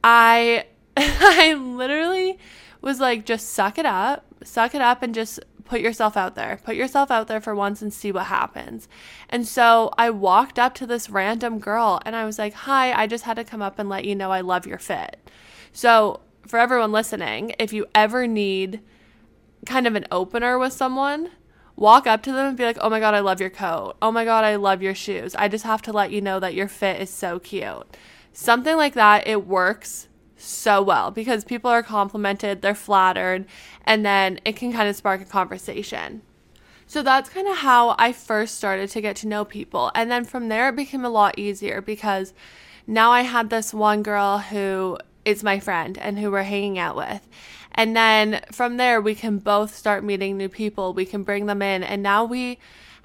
I 0.03 0.65
I 0.97 1.53
literally 1.53 2.37
was 2.81 2.99
like, 2.99 3.25
just 3.25 3.49
suck 3.49 3.77
it 3.77 3.85
up, 3.85 4.25
suck 4.43 4.75
it 4.75 4.81
up, 4.81 5.03
and 5.03 5.13
just 5.13 5.39
put 5.69 5.81
yourself 5.81 6.17
out 6.17 6.33
there. 6.33 6.59
Put 6.63 6.75
yourself 6.75 7.11
out 7.11 7.27
there 7.27 7.39
for 7.39 7.53
once 7.53 7.81
and 7.81 7.93
see 7.93 8.11
what 8.11 8.25
happens. 8.25 8.89
And 9.29 9.47
so 9.47 9.91
I 9.99 10.09
walked 10.09 10.57
up 10.57 10.73
to 10.75 10.87
this 10.87 11.11
random 11.11 11.59
girl 11.59 12.01
and 12.05 12.15
I 12.15 12.25
was 12.25 12.39
like, 12.39 12.53
Hi, 12.53 12.91
I 12.91 13.05
just 13.05 13.23
had 13.23 13.35
to 13.35 13.43
come 13.43 13.61
up 13.61 13.77
and 13.77 13.87
let 13.87 14.03
you 14.03 14.15
know 14.15 14.31
I 14.31 14.41
love 14.41 14.65
your 14.65 14.79
fit. 14.79 15.17
So 15.71 16.21
for 16.47 16.57
everyone 16.57 16.91
listening, 16.91 17.53
if 17.59 17.71
you 17.71 17.85
ever 17.93 18.25
need 18.25 18.81
kind 19.67 19.85
of 19.85 19.93
an 19.93 20.07
opener 20.11 20.57
with 20.57 20.73
someone, 20.73 21.29
walk 21.75 22.07
up 22.07 22.23
to 22.23 22.31
them 22.31 22.47
and 22.47 22.57
be 22.57 22.65
like, 22.65 22.77
oh 22.81 22.89
my 22.89 22.99
God, 22.99 23.13
I 23.13 23.19
love 23.19 23.39
your 23.39 23.51
coat. 23.51 23.95
Oh 24.01 24.11
my 24.11 24.25
God, 24.25 24.43
I 24.43 24.55
love 24.55 24.81
your 24.81 24.95
shoes. 24.95 25.35
I 25.35 25.47
just 25.47 25.65
have 25.65 25.83
to 25.83 25.93
let 25.93 26.11
you 26.11 26.19
know 26.19 26.39
that 26.39 26.55
your 26.55 26.67
fit 26.67 26.99
is 26.99 27.11
so 27.11 27.37
cute. 27.37 27.95
Something 28.33 28.75
like 28.75 28.95
that, 28.95 29.27
it 29.27 29.45
works 29.45 30.07
so 30.39 30.81
well 30.81 31.11
because 31.11 31.43
people 31.43 31.69
are 31.69 31.83
complimented, 31.83 32.61
they're 32.61 32.75
flattered, 32.75 33.45
and 33.85 34.05
then 34.05 34.39
it 34.45 34.55
can 34.55 34.71
kind 34.73 34.89
of 34.89 34.95
spark 34.95 35.21
a 35.21 35.25
conversation. 35.25 36.21
So 36.87 37.03
that's 37.03 37.29
kind 37.29 37.47
of 37.47 37.57
how 37.57 37.95
I 37.99 38.11
first 38.11 38.55
started 38.55 38.89
to 38.89 39.01
get 39.01 39.15
to 39.17 39.27
know 39.27 39.45
people. 39.45 39.91
And 39.93 40.09
then 40.09 40.25
from 40.25 40.49
there, 40.49 40.69
it 40.69 40.75
became 40.75 41.05
a 41.05 41.09
lot 41.09 41.37
easier 41.37 41.81
because 41.81 42.33
now 42.87 43.11
I 43.11 43.21
had 43.21 43.51
this 43.51 43.73
one 43.75 44.01
girl 44.01 44.39
who 44.39 44.97
is 45.23 45.43
my 45.43 45.59
friend 45.59 45.99
and 45.99 46.17
who 46.17 46.31
we're 46.31 46.41
hanging 46.41 46.79
out 46.79 46.95
with. 46.95 47.27
And 47.73 47.95
then 47.95 48.41
from 48.51 48.77
there, 48.77 48.99
we 48.99 49.13
can 49.13 49.37
both 49.37 49.75
start 49.75 50.03
meeting 50.03 50.35
new 50.35 50.49
people. 50.49 50.93
We 50.93 51.05
can 51.05 51.21
bring 51.21 51.45
them 51.45 51.61
in. 51.61 51.83
And 51.83 52.01
now 52.01 52.23
we 52.23 52.57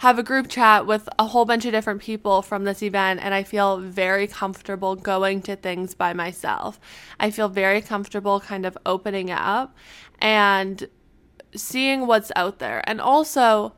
have 0.05 0.19
a 0.19 0.23
group 0.23 0.49
chat 0.49 0.87
with 0.87 1.09
a 1.19 1.25
whole 1.25 1.47
bunch 1.47 1.65
of 1.65 1.73
different 1.73 2.03
people 2.03 2.43
from 2.43 2.65
this 2.65 2.83
event. 2.83 3.21
And 3.23 3.33
I 3.33 3.43
feel 3.43 3.79
very 3.79 4.27
comfortable 4.27 4.97
going 4.97 5.41
to 5.43 5.57
things 5.57 5.95
by 5.95 6.13
myself. 6.13 6.79
I 7.19 7.31
feel 7.31 7.49
very 7.49 7.81
comfortable 7.81 8.39
kind 8.39 8.67
of 8.67 8.77
opening 8.85 9.31
up 9.31 9.75
and 10.19 10.87
seeing 11.57 12.07
what's 12.07 12.31
out 12.37 12.59
there. 12.59 12.87
And 12.87 13.01
also, 13.01 13.73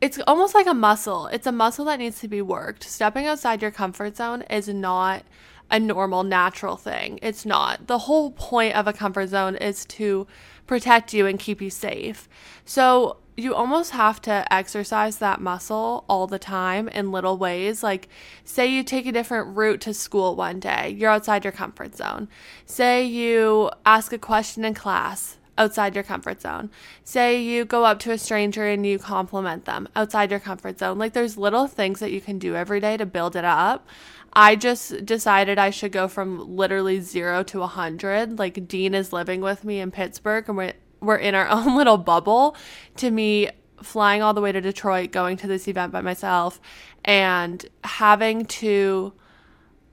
it's 0.00 0.20
almost 0.28 0.54
like 0.54 0.68
a 0.68 0.74
muscle. 0.74 1.26
It's 1.26 1.48
a 1.48 1.52
muscle 1.52 1.86
that 1.86 1.98
needs 1.98 2.20
to 2.20 2.28
be 2.28 2.40
worked. 2.40 2.84
Stepping 2.84 3.26
outside 3.26 3.62
your 3.62 3.72
comfort 3.72 4.16
zone 4.16 4.42
is 4.42 4.68
not 4.68 5.24
a 5.72 5.80
normal, 5.80 6.22
natural 6.22 6.76
thing. 6.76 7.18
It's 7.20 7.44
not. 7.44 7.88
The 7.88 7.98
whole 7.98 8.30
point 8.30 8.76
of 8.76 8.86
a 8.86 8.92
comfort 8.92 9.26
zone 9.30 9.56
is 9.56 9.86
to 9.86 10.28
protect 10.68 11.12
you 11.12 11.26
and 11.26 11.36
keep 11.36 11.60
you 11.60 11.70
safe. 11.70 12.28
So 12.64 13.16
you 13.36 13.54
almost 13.54 13.90
have 13.90 14.20
to 14.22 14.50
exercise 14.52 15.18
that 15.18 15.40
muscle 15.40 16.04
all 16.08 16.26
the 16.26 16.38
time 16.38 16.88
in 16.88 17.12
little 17.12 17.36
ways. 17.36 17.82
Like, 17.82 18.08
say 18.44 18.66
you 18.66 18.82
take 18.82 19.06
a 19.06 19.12
different 19.12 19.56
route 19.56 19.80
to 19.82 19.94
school 19.94 20.34
one 20.34 20.58
day, 20.58 20.94
you're 20.96 21.10
outside 21.10 21.44
your 21.44 21.52
comfort 21.52 21.96
zone. 21.96 22.28
Say 22.64 23.04
you 23.04 23.70
ask 23.84 24.12
a 24.12 24.18
question 24.18 24.64
in 24.64 24.74
class, 24.74 25.36
outside 25.58 25.94
your 25.94 26.04
comfort 26.04 26.40
zone. 26.40 26.70
Say 27.04 27.42
you 27.42 27.64
go 27.64 27.84
up 27.84 27.98
to 28.00 28.12
a 28.12 28.18
stranger 28.18 28.66
and 28.66 28.86
you 28.86 28.98
compliment 28.98 29.64
them 29.66 29.88
outside 29.94 30.30
your 30.30 30.40
comfort 30.40 30.78
zone. 30.78 30.98
Like, 30.98 31.12
there's 31.12 31.36
little 31.36 31.66
things 31.66 32.00
that 32.00 32.12
you 32.12 32.20
can 32.20 32.38
do 32.38 32.56
every 32.56 32.80
day 32.80 32.96
to 32.96 33.06
build 33.06 33.36
it 33.36 33.44
up. 33.44 33.86
I 34.32 34.54
just 34.54 35.06
decided 35.06 35.58
I 35.58 35.70
should 35.70 35.92
go 35.92 36.08
from 36.08 36.56
literally 36.56 37.00
zero 37.00 37.42
to 37.44 37.62
a 37.62 37.66
hundred. 37.66 38.38
Like 38.38 38.68
Dean 38.68 38.94
is 38.94 39.10
living 39.10 39.40
with 39.40 39.64
me 39.64 39.80
in 39.80 39.90
Pittsburgh, 39.90 40.46
and 40.46 40.74
we're 41.00 41.16
in 41.16 41.34
our 41.34 41.48
own 41.50 41.76
little 41.76 41.98
bubble. 41.98 42.56
To 42.96 43.10
me, 43.10 43.50
flying 43.82 44.22
all 44.22 44.34
the 44.34 44.40
way 44.40 44.52
to 44.52 44.60
Detroit, 44.60 45.12
going 45.12 45.36
to 45.38 45.46
this 45.46 45.68
event 45.68 45.92
by 45.92 46.00
myself, 46.00 46.60
and 47.04 47.64
having 47.84 48.46
to 48.46 49.12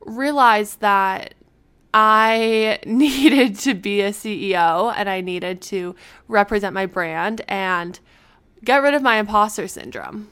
realize 0.05 0.75
that 0.75 1.33
I 1.93 2.79
needed 2.85 3.57
to 3.59 3.73
be 3.73 4.01
a 4.01 4.09
CEO 4.09 4.93
and 4.95 5.09
I 5.09 5.21
needed 5.21 5.61
to 5.63 5.95
represent 6.27 6.73
my 6.73 6.85
brand 6.85 7.41
and 7.47 7.99
get 8.63 8.81
rid 8.81 8.93
of 8.93 9.01
my 9.01 9.17
imposter 9.17 9.67
syndrome. 9.67 10.29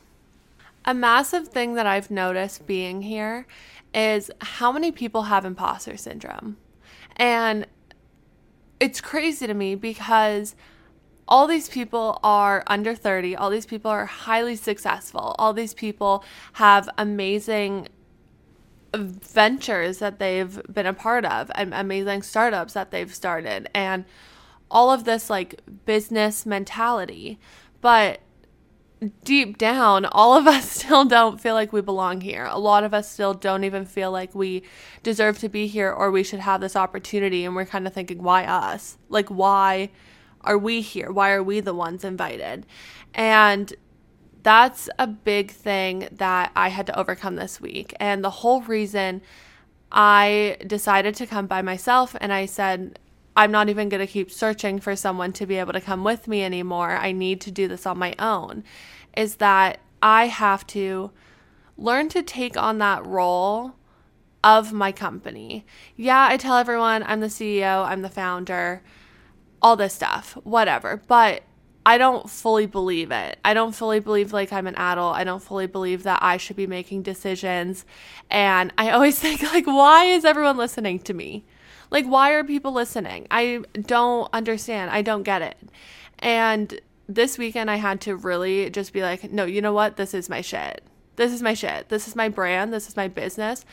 A 0.85 0.93
massive 0.93 1.49
thing 1.49 1.75
that 1.75 1.85
I've 1.85 2.09
noticed 2.09 2.65
being 2.65 3.03
here 3.03 3.45
is 3.93 4.31
how 4.39 4.71
many 4.71 4.91
people 4.91 5.23
have 5.23 5.45
imposter 5.45 5.95
syndrome. 5.97 6.57
And 7.17 7.67
it's 8.81 8.99
crazy 8.99 9.45
to 9.45 9.53
me 9.53 9.75
because 9.75 10.55
all 11.27 11.45
these 11.45 11.69
people 11.69 12.19
are 12.23 12.63
under 12.65 12.95
30, 12.95 13.35
all 13.35 13.51
these 13.51 13.67
people 13.67 13.91
are 13.91 14.07
highly 14.07 14.55
successful, 14.55 15.35
all 15.37 15.53
these 15.53 15.75
people 15.75 16.25
have 16.53 16.89
amazing 16.97 17.87
ventures 18.93 19.99
that 19.99 20.17
they've 20.17 20.59
been 20.73 20.87
a 20.87 20.93
part 20.93 21.23
of 21.23 21.49
and 21.53 21.73
amazing 21.75 22.23
startups 22.23 22.73
that 22.73 22.91
they've 22.91 23.13
started 23.13 23.69
and 23.73 24.03
all 24.69 24.91
of 24.91 25.03
this 25.03 25.29
like 25.29 25.61
business 25.85 26.45
mentality. 26.45 27.39
But 27.81 28.19
deep 29.23 29.57
down, 29.57 30.05
all 30.05 30.37
of 30.37 30.47
us 30.47 30.69
still 30.83 31.05
don't 31.05 31.39
feel 31.39 31.53
like 31.53 31.73
we 31.73 31.81
belong 31.81 32.21
here. 32.21 32.45
A 32.45 32.59
lot 32.59 32.83
of 32.83 32.93
us 32.93 33.09
still 33.09 33.33
don't 33.33 33.63
even 33.63 33.85
feel 33.85 34.11
like 34.11 34.33
we 34.35 34.63
deserve 35.03 35.39
to 35.39 35.49
be 35.49 35.67
here 35.67 35.91
or 35.91 36.11
we 36.11 36.23
should 36.23 36.39
have 36.39 36.61
this 36.61 36.75
opportunity. 36.75 37.45
And 37.45 37.55
we're 37.55 37.65
kind 37.65 37.87
of 37.87 37.93
thinking, 37.93 38.21
why 38.21 38.45
us? 38.45 38.97
Like, 39.09 39.29
why 39.29 39.89
are 40.41 40.57
we 40.57 40.81
here? 40.81 41.11
Why 41.11 41.31
are 41.31 41.43
we 41.43 41.59
the 41.59 41.73
ones 41.73 42.03
invited? 42.03 42.65
And 43.13 43.73
that's 44.43 44.89
a 44.97 45.07
big 45.07 45.51
thing 45.51 46.07
that 46.11 46.51
I 46.55 46.69
had 46.69 46.87
to 46.87 46.99
overcome 46.99 47.35
this 47.35 47.61
week. 47.61 47.93
And 47.99 48.23
the 48.23 48.29
whole 48.29 48.61
reason 48.61 49.21
I 49.91 50.57
decided 50.65 51.15
to 51.15 51.27
come 51.27 51.47
by 51.47 51.61
myself 51.61 52.15
and 52.19 52.31
I 52.31 52.45
said, 52.45 52.97
I'm 53.35 53.51
not 53.51 53.69
even 53.69 53.89
going 53.89 54.05
to 54.05 54.11
keep 54.11 54.31
searching 54.31 54.79
for 54.79 54.95
someone 54.95 55.31
to 55.33 55.45
be 55.45 55.55
able 55.55 55.73
to 55.73 55.81
come 55.81 56.03
with 56.03 56.27
me 56.27 56.43
anymore. 56.43 56.91
I 56.91 57.11
need 57.11 57.39
to 57.41 57.51
do 57.51 57.67
this 57.67 57.85
on 57.85 57.97
my 57.97 58.13
own. 58.19 58.63
Is 59.15 59.35
that 59.35 59.79
I 60.01 60.27
have 60.27 60.65
to 60.67 61.11
learn 61.77 62.09
to 62.09 62.21
take 62.21 62.57
on 62.57 62.77
that 62.79 63.05
role 63.05 63.75
of 64.43 64.73
my 64.73 64.91
company. 64.91 65.65
Yeah, 65.95 66.27
I 66.29 66.37
tell 66.37 66.57
everyone 66.57 67.03
I'm 67.03 67.19
the 67.19 67.27
CEO, 67.27 67.85
I'm 67.85 68.01
the 68.01 68.09
founder, 68.09 68.81
all 69.61 69.75
this 69.75 69.93
stuff, 69.93 70.37
whatever. 70.43 71.01
But 71.07 71.43
I 71.85 71.97
don't 71.97 72.29
fully 72.29 72.67
believe 72.67 73.11
it. 73.11 73.39
I 73.43 73.53
don't 73.53 73.73
fully 73.73 73.99
believe 73.99 74.33
like 74.33 74.53
I'm 74.53 74.67
an 74.67 74.75
adult. 74.75 75.15
I 75.15 75.23
don't 75.23 75.41
fully 75.41 75.67
believe 75.67 76.03
that 76.03 76.19
I 76.21 76.37
should 76.37 76.55
be 76.55 76.67
making 76.67 77.03
decisions. 77.03 77.85
And 78.29 78.73
I 78.77 78.91
always 78.91 79.19
think 79.19 79.41
like 79.43 79.67
why 79.67 80.05
is 80.05 80.25
everyone 80.25 80.57
listening 80.57 80.99
to 80.99 81.13
me? 81.13 81.45
Like 81.91 82.05
why 82.05 82.31
are 82.31 82.43
people 82.43 82.71
listening? 82.71 83.27
I 83.29 83.63
don't 83.73 84.29
understand. 84.33 84.89
I 84.89 85.01
don't 85.01 85.23
get 85.23 85.41
it. 85.41 85.57
And 86.19 86.79
this 87.07 87.37
weekend 87.37 87.69
I 87.69 87.75
had 87.75 88.01
to 88.01 88.15
really 88.15 88.69
just 88.69 88.93
be 88.93 89.01
like, 89.01 89.31
no, 89.31 89.45
you 89.45 89.61
know 89.61 89.73
what? 89.73 89.97
This 89.97 90.13
is 90.13 90.29
my 90.29 90.41
shit. 90.41 90.81
This 91.17 91.33
is 91.33 91.41
my 91.41 91.53
shit. 91.53 91.89
This 91.89 92.07
is 92.07 92.15
my 92.15 92.29
brand. 92.29 92.73
This 92.73 92.87
is 92.87 92.95
my 92.95 93.07
business. 93.07 93.65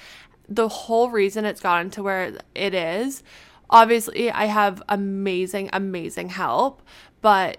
The 0.48 0.68
whole 0.68 1.10
reason 1.10 1.44
it's 1.44 1.60
gotten 1.60 1.90
to 1.90 2.02
where 2.02 2.32
it 2.54 2.75
is, 2.75 3.22
obviously, 3.70 4.30
I 4.30 4.46
have 4.46 4.82
amazing, 4.88 5.70
amazing 5.72 6.30
help, 6.30 6.82
but 7.20 7.58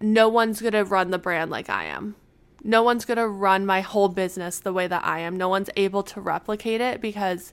no 0.00 0.28
one's 0.28 0.60
going 0.60 0.72
to 0.72 0.84
run 0.84 1.10
the 1.10 1.18
brand 1.18 1.50
like 1.50 1.68
I 1.68 1.84
am. 1.84 2.14
No 2.62 2.82
one's 2.82 3.04
going 3.04 3.18
to 3.18 3.28
run 3.28 3.66
my 3.66 3.80
whole 3.80 4.08
business 4.08 4.60
the 4.60 4.72
way 4.72 4.86
that 4.86 5.04
I 5.04 5.20
am. 5.20 5.36
No 5.36 5.48
one's 5.48 5.70
able 5.76 6.02
to 6.04 6.20
replicate 6.20 6.80
it 6.80 7.00
because 7.00 7.52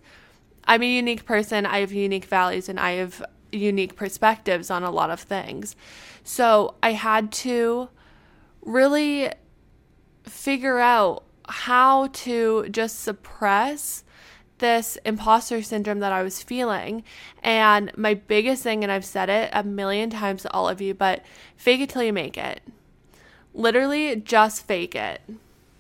I'm 0.68 0.82
a 0.82 0.88
unique 0.88 1.26
person. 1.26 1.66
I 1.66 1.80
have 1.80 1.92
unique 1.92 2.26
values 2.26 2.70
and 2.70 2.80
I 2.80 2.92
have 2.94 3.24
unique 3.52 3.96
perspectives 3.96 4.70
on 4.70 4.84
a 4.84 4.92
lot 4.92 5.10
of 5.10 5.20
things. 5.20 5.76
So 6.24 6.76
I 6.82 6.94
had 6.94 7.32
to 7.34 7.90
really 8.62 9.32
figure 10.24 10.80
out 10.80 11.24
how 11.48 12.08
to 12.08 12.68
just 12.70 13.02
suppress 13.02 14.04
this 14.58 14.98
imposter 15.06 15.62
syndrome 15.62 16.00
that 16.00 16.12
I 16.12 16.24
was 16.24 16.42
feeling. 16.42 17.04
And 17.44 17.96
my 17.98 18.14
biggest 18.14 18.64
thing, 18.64 18.84
and 18.84 18.92
I've 18.92 19.06
said 19.06 19.30
it 19.30 19.50
a 19.54 19.64
million 19.64 20.10
times 20.10 20.44
to 20.44 20.54
all 20.54 20.70
of 20.70 20.82
you, 20.82 20.94
but 20.94 21.24
fake 21.58 21.82
it 21.82 21.90
till 21.90 22.04
you 22.04 22.14
make 22.14 22.38
it. 22.38 22.62
Literally, 23.54 24.16
just 24.16 24.66
fake 24.66 24.96
it. 24.96 25.22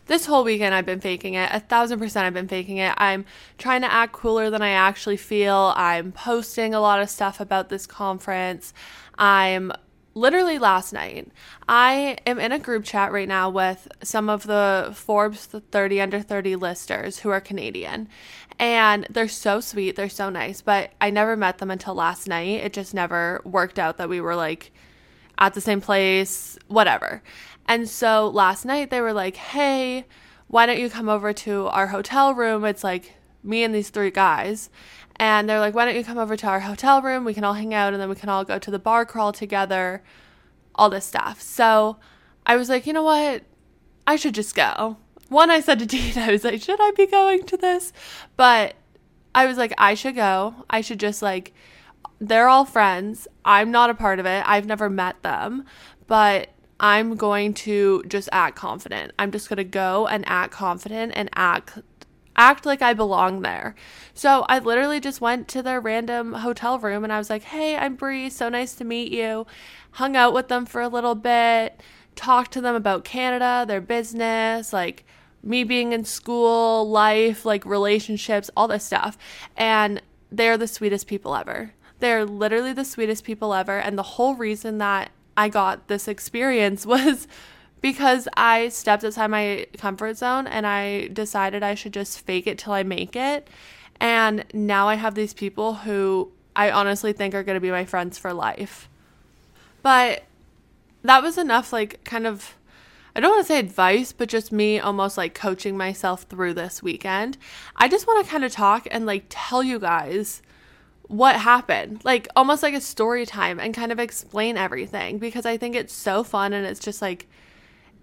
This 0.07 0.25
whole 0.25 0.43
weekend, 0.43 0.75
I've 0.75 0.85
been 0.85 1.01
faking 1.01 1.33
it. 1.33 1.49
A 1.51 1.59
thousand 1.59 1.99
percent, 1.99 2.25
I've 2.25 2.33
been 2.33 2.47
faking 2.47 2.77
it. 2.77 2.93
I'm 2.97 3.25
trying 3.57 3.81
to 3.81 3.91
act 3.91 4.13
cooler 4.13 4.49
than 4.49 4.61
I 4.61 4.69
actually 4.69 5.17
feel. 5.17 5.73
I'm 5.75 6.11
posting 6.11 6.73
a 6.73 6.79
lot 6.79 7.01
of 7.01 7.09
stuff 7.09 7.39
about 7.39 7.69
this 7.69 7.87
conference. 7.87 8.73
I'm 9.17 9.71
literally 10.13 10.57
last 10.59 10.93
night, 10.93 11.29
I 11.67 12.17
am 12.25 12.39
in 12.39 12.51
a 12.51 12.59
group 12.59 12.85
chat 12.85 13.11
right 13.11 13.27
now 13.27 13.49
with 13.49 13.87
some 14.01 14.29
of 14.29 14.43
the 14.43 14.91
Forbes 14.93 15.45
30 15.45 16.01
under 16.01 16.21
30 16.21 16.55
listers 16.55 17.19
who 17.19 17.29
are 17.29 17.41
Canadian. 17.41 18.07
And 18.57 19.05
they're 19.09 19.27
so 19.27 19.59
sweet, 19.59 19.95
they're 19.95 20.07
so 20.07 20.29
nice, 20.29 20.61
but 20.61 20.91
I 21.01 21.09
never 21.09 21.35
met 21.35 21.57
them 21.57 21.69
until 21.69 21.95
last 21.95 22.27
night. 22.27 22.63
It 22.63 22.73
just 22.73 22.93
never 22.93 23.41
worked 23.43 23.77
out 23.77 23.97
that 23.97 24.07
we 24.07 24.21
were 24.21 24.35
like 24.35 24.71
at 25.37 25.53
the 25.53 25.61
same 25.61 25.81
place, 25.81 26.57
whatever. 26.67 27.21
And 27.67 27.89
so 27.89 28.27
last 28.27 28.65
night 28.65 28.89
they 28.89 29.01
were 29.01 29.13
like, 29.13 29.35
"Hey, 29.35 30.05
why 30.47 30.65
don't 30.65 30.79
you 30.79 30.89
come 30.89 31.09
over 31.09 31.33
to 31.33 31.67
our 31.67 31.87
hotel 31.87 32.33
room? 32.33 32.63
It's 32.65 32.83
like 32.83 33.15
me 33.43 33.63
and 33.63 33.73
these 33.73 33.89
three 33.89 34.11
guys." 34.11 34.69
And 35.17 35.47
they're 35.47 35.59
like, 35.59 35.73
why 35.73 35.85
don't 35.85 35.95
you 35.95 36.03
come 36.03 36.17
over 36.17 36.35
to 36.35 36.47
our 36.47 36.59
hotel 36.61 37.01
room? 37.01 37.23
We 37.23 37.33
can 37.33 37.43
all 37.43 37.53
hang 37.53 37.73
out 37.73 37.93
and 37.93 38.01
then 38.01 38.09
we 38.09 38.15
can 38.15 38.29
all 38.29 38.43
go 38.43 38.59
to 38.59 38.71
the 38.71 38.79
bar 38.79 39.05
crawl 39.05 39.31
together, 39.31 40.03
all 40.75 40.89
this 40.89 41.05
stuff. 41.05 41.41
So 41.41 41.97
I 42.45 42.57
was 42.57 42.69
like, 42.69 42.85
you 42.85 42.93
know 42.93 43.03
what? 43.03 43.43
I 44.05 44.17
should 44.17 44.35
just 44.35 44.55
go. 44.55 44.97
One, 45.29 45.49
I 45.49 45.61
said 45.61 45.79
to 45.79 45.85
Dean, 45.85 46.17
I 46.17 46.31
was 46.31 46.43
like, 46.43 46.61
should 46.61 46.81
I 46.81 46.91
be 46.91 47.07
going 47.07 47.43
to 47.45 47.57
this? 47.57 47.93
But 48.35 48.75
I 49.33 49.45
was 49.45 49.57
like, 49.57 49.73
I 49.77 49.93
should 49.93 50.15
go. 50.15 50.55
I 50.69 50.81
should 50.81 50.99
just 50.99 51.21
like, 51.21 51.53
they're 52.19 52.49
all 52.49 52.65
friends. 52.65 53.27
I'm 53.45 53.71
not 53.71 53.89
a 53.89 53.95
part 53.95 54.19
of 54.19 54.25
it. 54.25 54.43
I've 54.45 54.65
never 54.65 54.89
met 54.89 55.21
them, 55.23 55.65
but 56.07 56.49
I'm 56.79 57.15
going 57.15 57.53
to 57.53 58.03
just 58.07 58.29
act 58.31 58.57
confident. 58.57 59.13
I'm 59.17 59.31
just 59.31 59.49
going 59.49 59.57
to 59.57 59.63
go 59.63 60.07
and 60.07 60.23
act 60.27 60.51
confident 60.53 61.13
and 61.15 61.29
act 61.35 61.79
act 62.37 62.65
like 62.65 62.81
I 62.81 62.93
belong 62.93 63.41
there. 63.41 63.75
So 64.13 64.45
I 64.49 64.59
literally 64.59 64.99
just 64.99 65.21
went 65.21 65.47
to 65.49 65.61
their 65.61 65.79
random 65.79 66.33
hotel 66.33 66.77
room 66.79 67.03
and 67.03 67.13
I 67.13 67.17
was 67.17 67.29
like, 67.29 67.43
hey, 67.43 67.77
I'm 67.77 67.95
Bree. 67.95 68.29
So 68.29 68.49
nice 68.49 68.75
to 68.75 68.83
meet 68.83 69.11
you. 69.11 69.47
Hung 69.91 70.17
out 70.17 70.33
with 70.33 70.49
them 70.49 70.65
for 70.65 70.81
a 70.81 70.89
little 70.89 71.15
bit, 71.15 71.79
talked 72.15 72.51
to 72.53 72.61
them 72.61 72.75
about 72.75 73.05
Canada, 73.05 73.63
their 73.65 73.79
business, 73.79 74.73
like 74.73 75.05
me 75.43 75.63
being 75.63 75.93
in 75.93 76.03
school, 76.03 76.89
life, 76.89 77.45
like 77.45 77.65
relationships, 77.65 78.49
all 78.57 78.67
this 78.67 78.83
stuff. 78.83 79.17
And 79.55 80.01
they're 80.31 80.57
the 80.57 80.67
sweetest 80.67 81.07
people 81.07 81.35
ever. 81.35 81.71
They're 81.99 82.25
literally 82.25 82.73
the 82.73 82.83
sweetest 82.83 83.23
people 83.23 83.53
ever. 83.53 83.77
And 83.77 83.97
the 83.97 84.03
whole 84.03 84.35
reason 84.35 84.79
that 84.79 85.11
I 85.37 85.49
got 85.49 85.87
this 85.87 86.07
experience 86.07 86.85
was 86.85 87.27
because 87.81 88.27
I 88.35 88.69
stepped 88.69 89.03
outside 89.03 89.27
my 89.27 89.67
comfort 89.77 90.17
zone 90.17 90.47
and 90.47 90.65
I 90.65 91.07
decided 91.09 91.61
I 91.61 91.75
should 91.75 91.93
just 91.93 92.19
fake 92.21 92.47
it 92.47 92.57
till 92.57 92.73
I 92.73 92.83
make 92.83 93.15
it. 93.15 93.47
And 93.99 94.45
now 94.53 94.87
I 94.87 94.95
have 94.95 95.15
these 95.15 95.33
people 95.33 95.75
who 95.75 96.31
I 96.55 96.71
honestly 96.71 97.13
think 97.13 97.35
are 97.35 97.43
going 97.43 97.55
to 97.55 97.61
be 97.61 97.71
my 97.71 97.85
friends 97.85 98.17
for 98.17 98.33
life. 98.33 98.89
But 99.81 100.23
that 101.03 101.21
was 101.21 101.37
enough, 101.37 101.71
like, 101.71 102.03
kind 102.03 102.25
of, 102.25 102.55
I 103.15 103.19
don't 103.19 103.31
want 103.31 103.45
to 103.45 103.47
say 103.47 103.59
advice, 103.59 104.11
but 104.11 104.29
just 104.29 104.51
me 104.51 104.79
almost 104.79 105.17
like 105.17 105.35
coaching 105.35 105.77
myself 105.77 106.23
through 106.23 106.55
this 106.55 106.81
weekend. 106.81 107.37
I 107.75 107.87
just 107.87 108.07
want 108.07 108.25
to 108.25 108.31
kind 108.31 108.43
of 108.43 108.51
talk 108.51 108.87
and 108.89 109.05
like 109.05 109.25
tell 109.29 109.63
you 109.63 109.79
guys 109.79 110.41
what 111.07 111.35
happened, 111.35 112.03
like 112.03 112.27
almost 112.35 112.63
like 112.63 112.73
a 112.73 112.81
story 112.81 113.25
time 113.25 113.59
and 113.59 113.73
kind 113.73 113.91
of 113.91 113.99
explain 113.99 114.57
everything 114.57 115.17
because 115.17 115.45
I 115.45 115.57
think 115.57 115.75
it's 115.75 115.93
so 115.93 116.23
fun 116.23 116.53
and 116.53 116.65
it's 116.65 116.79
just 116.79 117.01
like, 117.01 117.27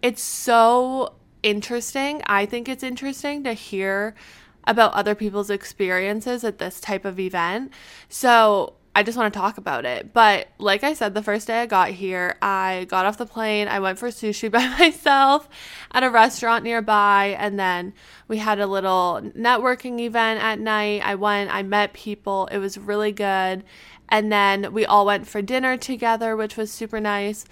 it's 0.02 0.22
so 0.22 1.14
interesting. 1.42 2.22
I 2.26 2.46
think 2.46 2.68
it's 2.68 2.82
interesting 2.82 3.44
to 3.44 3.52
hear 3.52 4.14
about 4.64 4.92
other 4.94 5.14
people's 5.14 5.50
experiences 5.50 6.44
at 6.44 6.58
this 6.58 6.80
type 6.80 7.04
of 7.04 7.18
event. 7.18 7.72
So 8.08 8.74
I 8.94 9.02
just 9.02 9.16
want 9.16 9.33
to 9.33 9.38
talk 9.40 9.57
about 9.57 9.87
it. 9.87 10.12
But 10.12 10.48
like 10.59 10.85
I 10.85 10.92
said, 10.92 11.14
the 11.14 11.22
first 11.22 11.46
day 11.46 11.62
I 11.62 11.66
got 11.66 11.90
here, 11.90 12.37
I 12.42 12.87
got 12.90 13.07
off 13.07 13.16
the 13.16 13.26
plane. 13.26 13.68
I 13.68 13.81
went 13.81 13.98
for 13.98 14.09
sushi 14.09 14.50
by 14.50 14.66
myself 14.78 15.48
at 15.92 16.02
a 16.02 16.11
restaurant 16.11 16.64
nearby. 16.64 17.37
And 17.38 17.59
then 17.59 17.94
we 18.28 18.38
had 18.38 18.61
a 18.61 18.66
little 18.66 19.20
networking 19.37 19.98
event 20.00 20.42
at 20.42 20.59
night. 20.59 21.02
I 21.05 21.14
went, 21.14 21.55
I 21.55 21.62
met 21.62 21.94
people. 21.94 22.48
It 22.52 22.59
was 22.59 22.76
really 22.76 23.12
good. 23.12 23.64
And 24.11 24.31
then 24.31 24.74
we 24.74 24.85
all 24.85 25.07
went 25.07 25.26
for 25.26 25.40
dinner 25.40 25.78
together, 25.78 26.37
which 26.37 26.59
was 26.59 26.70
super 26.70 27.00
nice. 27.00 27.46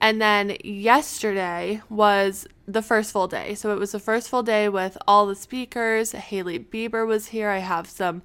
And 0.00 0.22
then 0.22 0.56
yesterday 0.64 1.82
was 1.90 2.46
the 2.66 2.82
first 2.82 3.12
full 3.12 3.28
day. 3.28 3.54
So 3.54 3.72
it 3.72 3.78
was 3.78 3.92
the 3.92 3.98
first 3.98 4.30
full 4.30 4.42
day 4.42 4.68
with 4.68 4.96
all 5.06 5.26
the 5.26 5.34
speakers. 5.34 6.12
Hailey 6.12 6.58
Bieber 6.58 7.06
was 7.06 7.26
here. 7.26 7.50
I 7.50 7.58
have 7.58 7.88
some 7.88 8.22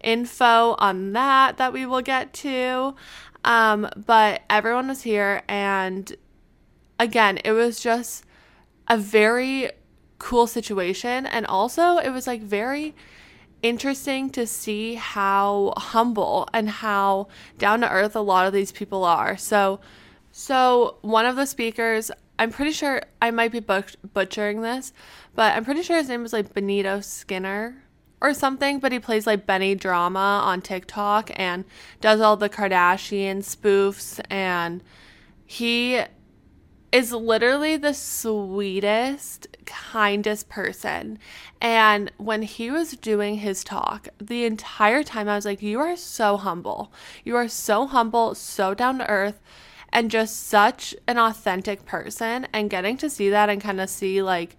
info 0.00 0.76
on 0.78 1.12
that 1.12 1.56
that 1.56 1.72
we 1.72 1.86
will 1.86 2.02
get 2.02 2.32
to. 2.34 2.94
Um, 3.44 3.88
but 4.06 4.42
everyone 4.50 4.88
was 4.88 5.02
here. 5.02 5.42
And 5.48 6.14
again, 6.98 7.38
it 7.44 7.52
was 7.52 7.80
just 7.80 8.24
a 8.88 8.98
very 8.98 9.70
cool 10.18 10.46
situation. 10.46 11.26
And 11.26 11.46
also, 11.46 11.98
it 11.98 12.10
was 12.10 12.26
like 12.26 12.42
very 12.42 12.94
interesting 13.62 14.30
to 14.30 14.46
see 14.46 14.94
how 14.94 15.72
humble 15.76 16.48
and 16.52 16.68
how 16.68 17.28
down 17.58 17.80
to 17.80 17.90
earth 17.90 18.14
a 18.16 18.20
lot 18.20 18.46
of 18.46 18.52
these 18.52 18.72
people 18.72 19.04
are. 19.04 19.36
So, 19.36 19.80
so, 20.32 20.98
one 21.00 21.24
of 21.24 21.36
the 21.36 21.46
speakers, 21.46 22.10
I'm 22.38 22.50
pretty 22.50 22.72
sure 22.72 23.02
I 23.22 23.30
might 23.30 23.52
be 23.52 23.60
but- 23.60 23.96
butchering 24.12 24.60
this, 24.60 24.92
but 25.34 25.56
I'm 25.56 25.64
pretty 25.64 25.82
sure 25.82 25.96
his 25.96 26.08
name 26.08 26.22
was 26.22 26.32
like 26.32 26.52
Benito 26.52 27.00
Skinner 27.00 27.85
or 28.20 28.32
something, 28.32 28.78
but 28.78 28.92
he 28.92 28.98
plays 28.98 29.26
like 29.26 29.46
Benny 29.46 29.74
Drama 29.74 30.40
on 30.44 30.62
TikTok 30.62 31.30
and 31.36 31.64
does 32.00 32.20
all 32.20 32.36
the 32.36 32.48
Kardashian 32.48 33.38
spoofs. 33.38 34.20
And 34.30 34.82
he 35.44 36.02
is 36.92 37.12
literally 37.12 37.76
the 37.76 37.92
sweetest, 37.92 39.46
kindest 39.66 40.48
person. 40.48 41.18
And 41.60 42.10
when 42.16 42.42
he 42.42 42.70
was 42.70 42.92
doing 42.92 43.36
his 43.36 43.62
talk, 43.62 44.08
the 44.18 44.44
entire 44.44 45.02
time 45.02 45.28
I 45.28 45.36
was 45.36 45.44
like, 45.44 45.62
You 45.62 45.80
are 45.80 45.96
so 45.96 46.36
humble. 46.36 46.92
You 47.24 47.36
are 47.36 47.48
so 47.48 47.86
humble, 47.86 48.34
so 48.34 48.72
down 48.72 48.98
to 48.98 49.08
earth 49.08 49.40
and 49.92 50.10
just 50.10 50.46
such 50.46 50.94
an 51.06 51.18
authentic 51.18 51.84
person 51.84 52.46
and 52.52 52.70
getting 52.70 52.96
to 52.98 53.10
see 53.10 53.30
that 53.30 53.48
and 53.48 53.60
kind 53.60 53.80
of 53.80 53.88
see 53.88 54.22
like 54.22 54.56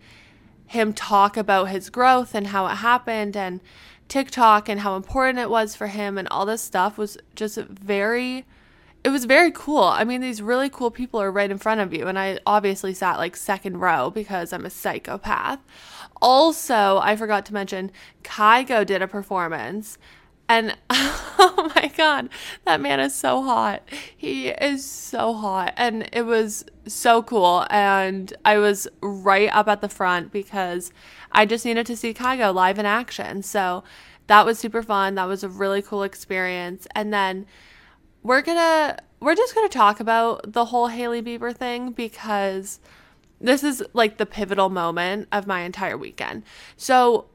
him 0.67 0.93
talk 0.93 1.37
about 1.37 1.69
his 1.69 1.89
growth 1.89 2.35
and 2.35 2.47
how 2.47 2.67
it 2.67 2.75
happened 2.75 3.35
and 3.35 3.61
TikTok 4.07 4.69
and 4.69 4.81
how 4.81 4.95
important 4.95 5.39
it 5.39 5.49
was 5.49 5.75
for 5.75 5.87
him 5.87 6.17
and 6.17 6.27
all 6.27 6.45
this 6.45 6.61
stuff 6.61 6.97
was 6.97 7.17
just 7.35 7.57
very 7.57 8.45
it 9.03 9.09
was 9.09 9.25
very 9.25 9.51
cool. 9.51 9.83
I 9.83 10.03
mean, 10.03 10.19
these 10.19 10.41
really 10.41 10.69
cool 10.69 10.91
people 10.91 11.21
are 11.21 11.31
right 11.31 11.49
in 11.49 11.57
front 11.57 11.79
of 11.79 11.93
you 11.93 12.07
and 12.07 12.19
I 12.19 12.39
obviously 12.45 12.93
sat 12.93 13.17
like 13.17 13.37
second 13.37 13.77
row 13.77 14.09
because 14.09 14.51
I'm 14.51 14.65
a 14.65 14.69
psychopath. 14.69 15.59
Also, 16.21 16.99
I 17.01 17.15
forgot 17.15 17.45
to 17.45 17.53
mention 17.53 17.91
Kygo 18.23 18.85
did 18.85 19.01
a 19.01 19.07
performance 19.07 19.97
And 20.49 20.77
oh 20.89 21.71
my 21.75 21.91
God, 21.95 22.29
that 22.65 22.79
man 22.79 22.99
is 22.99 23.13
so 23.13 23.43
hot. 23.43 23.83
He 24.15 24.49
is 24.49 24.85
so 24.85 25.33
hot. 25.33 25.73
And 25.77 26.09
it 26.13 26.23
was 26.23 26.65
so 26.87 27.21
cool. 27.21 27.65
And 27.69 28.33
I 28.45 28.57
was 28.57 28.87
right 29.01 29.49
up 29.53 29.67
at 29.67 29.81
the 29.81 29.89
front 29.89 30.31
because 30.31 30.91
I 31.31 31.45
just 31.45 31.65
needed 31.65 31.85
to 31.87 31.97
see 31.97 32.13
Kygo 32.13 32.53
live 32.53 32.79
in 32.79 32.85
action. 32.85 33.43
So 33.43 33.83
that 34.27 34.45
was 34.45 34.59
super 34.59 34.81
fun. 34.81 35.15
That 35.15 35.25
was 35.25 35.43
a 35.43 35.49
really 35.49 35.81
cool 35.81 36.03
experience. 36.03 36.87
And 36.95 37.13
then 37.13 37.45
we're 38.23 38.41
gonna 38.41 38.97
we're 39.19 39.35
just 39.35 39.55
gonna 39.55 39.69
talk 39.69 39.99
about 39.99 40.53
the 40.53 40.65
whole 40.65 40.87
Hailey 40.87 41.21
Bieber 41.21 41.55
thing 41.55 41.91
because 41.91 42.79
this 43.39 43.63
is 43.63 43.83
like 43.93 44.17
the 44.17 44.25
pivotal 44.25 44.69
moment 44.69 45.27
of 45.31 45.47
my 45.47 45.61
entire 45.61 45.97
weekend. 45.97 46.43
So 46.75 47.29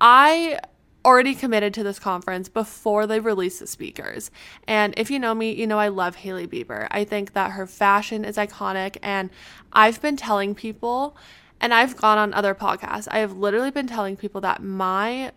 I 0.00 0.58
already 1.04 1.34
committed 1.34 1.74
to 1.74 1.82
this 1.82 1.98
conference 1.98 2.48
before 2.48 3.06
they 3.06 3.20
released 3.20 3.60
the 3.60 3.66
speakers. 3.66 4.30
And 4.66 4.94
if 4.96 5.10
you 5.10 5.18
know 5.18 5.34
me, 5.34 5.52
you 5.52 5.66
know 5.66 5.78
I 5.78 5.88
love 5.88 6.16
Hailey 6.16 6.46
Bieber. 6.46 6.88
I 6.90 7.04
think 7.04 7.34
that 7.34 7.52
her 7.52 7.66
fashion 7.66 8.24
is 8.24 8.36
iconic 8.36 8.96
and 9.02 9.30
I've 9.72 10.00
been 10.00 10.16
telling 10.16 10.54
people 10.54 11.16
and 11.60 11.72
I've 11.74 11.96
gone 11.96 12.18
on 12.18 12.34
other 12.34 12.54
podcasts. 12.54 13.08
I 13.10 13.18
have 13.18 13.36
literally 13.36 13.70
been 13.70 13.86
telling 13.86 14.16
people 14.16 14.40
that 14.42 14.62
my 14.62 15.32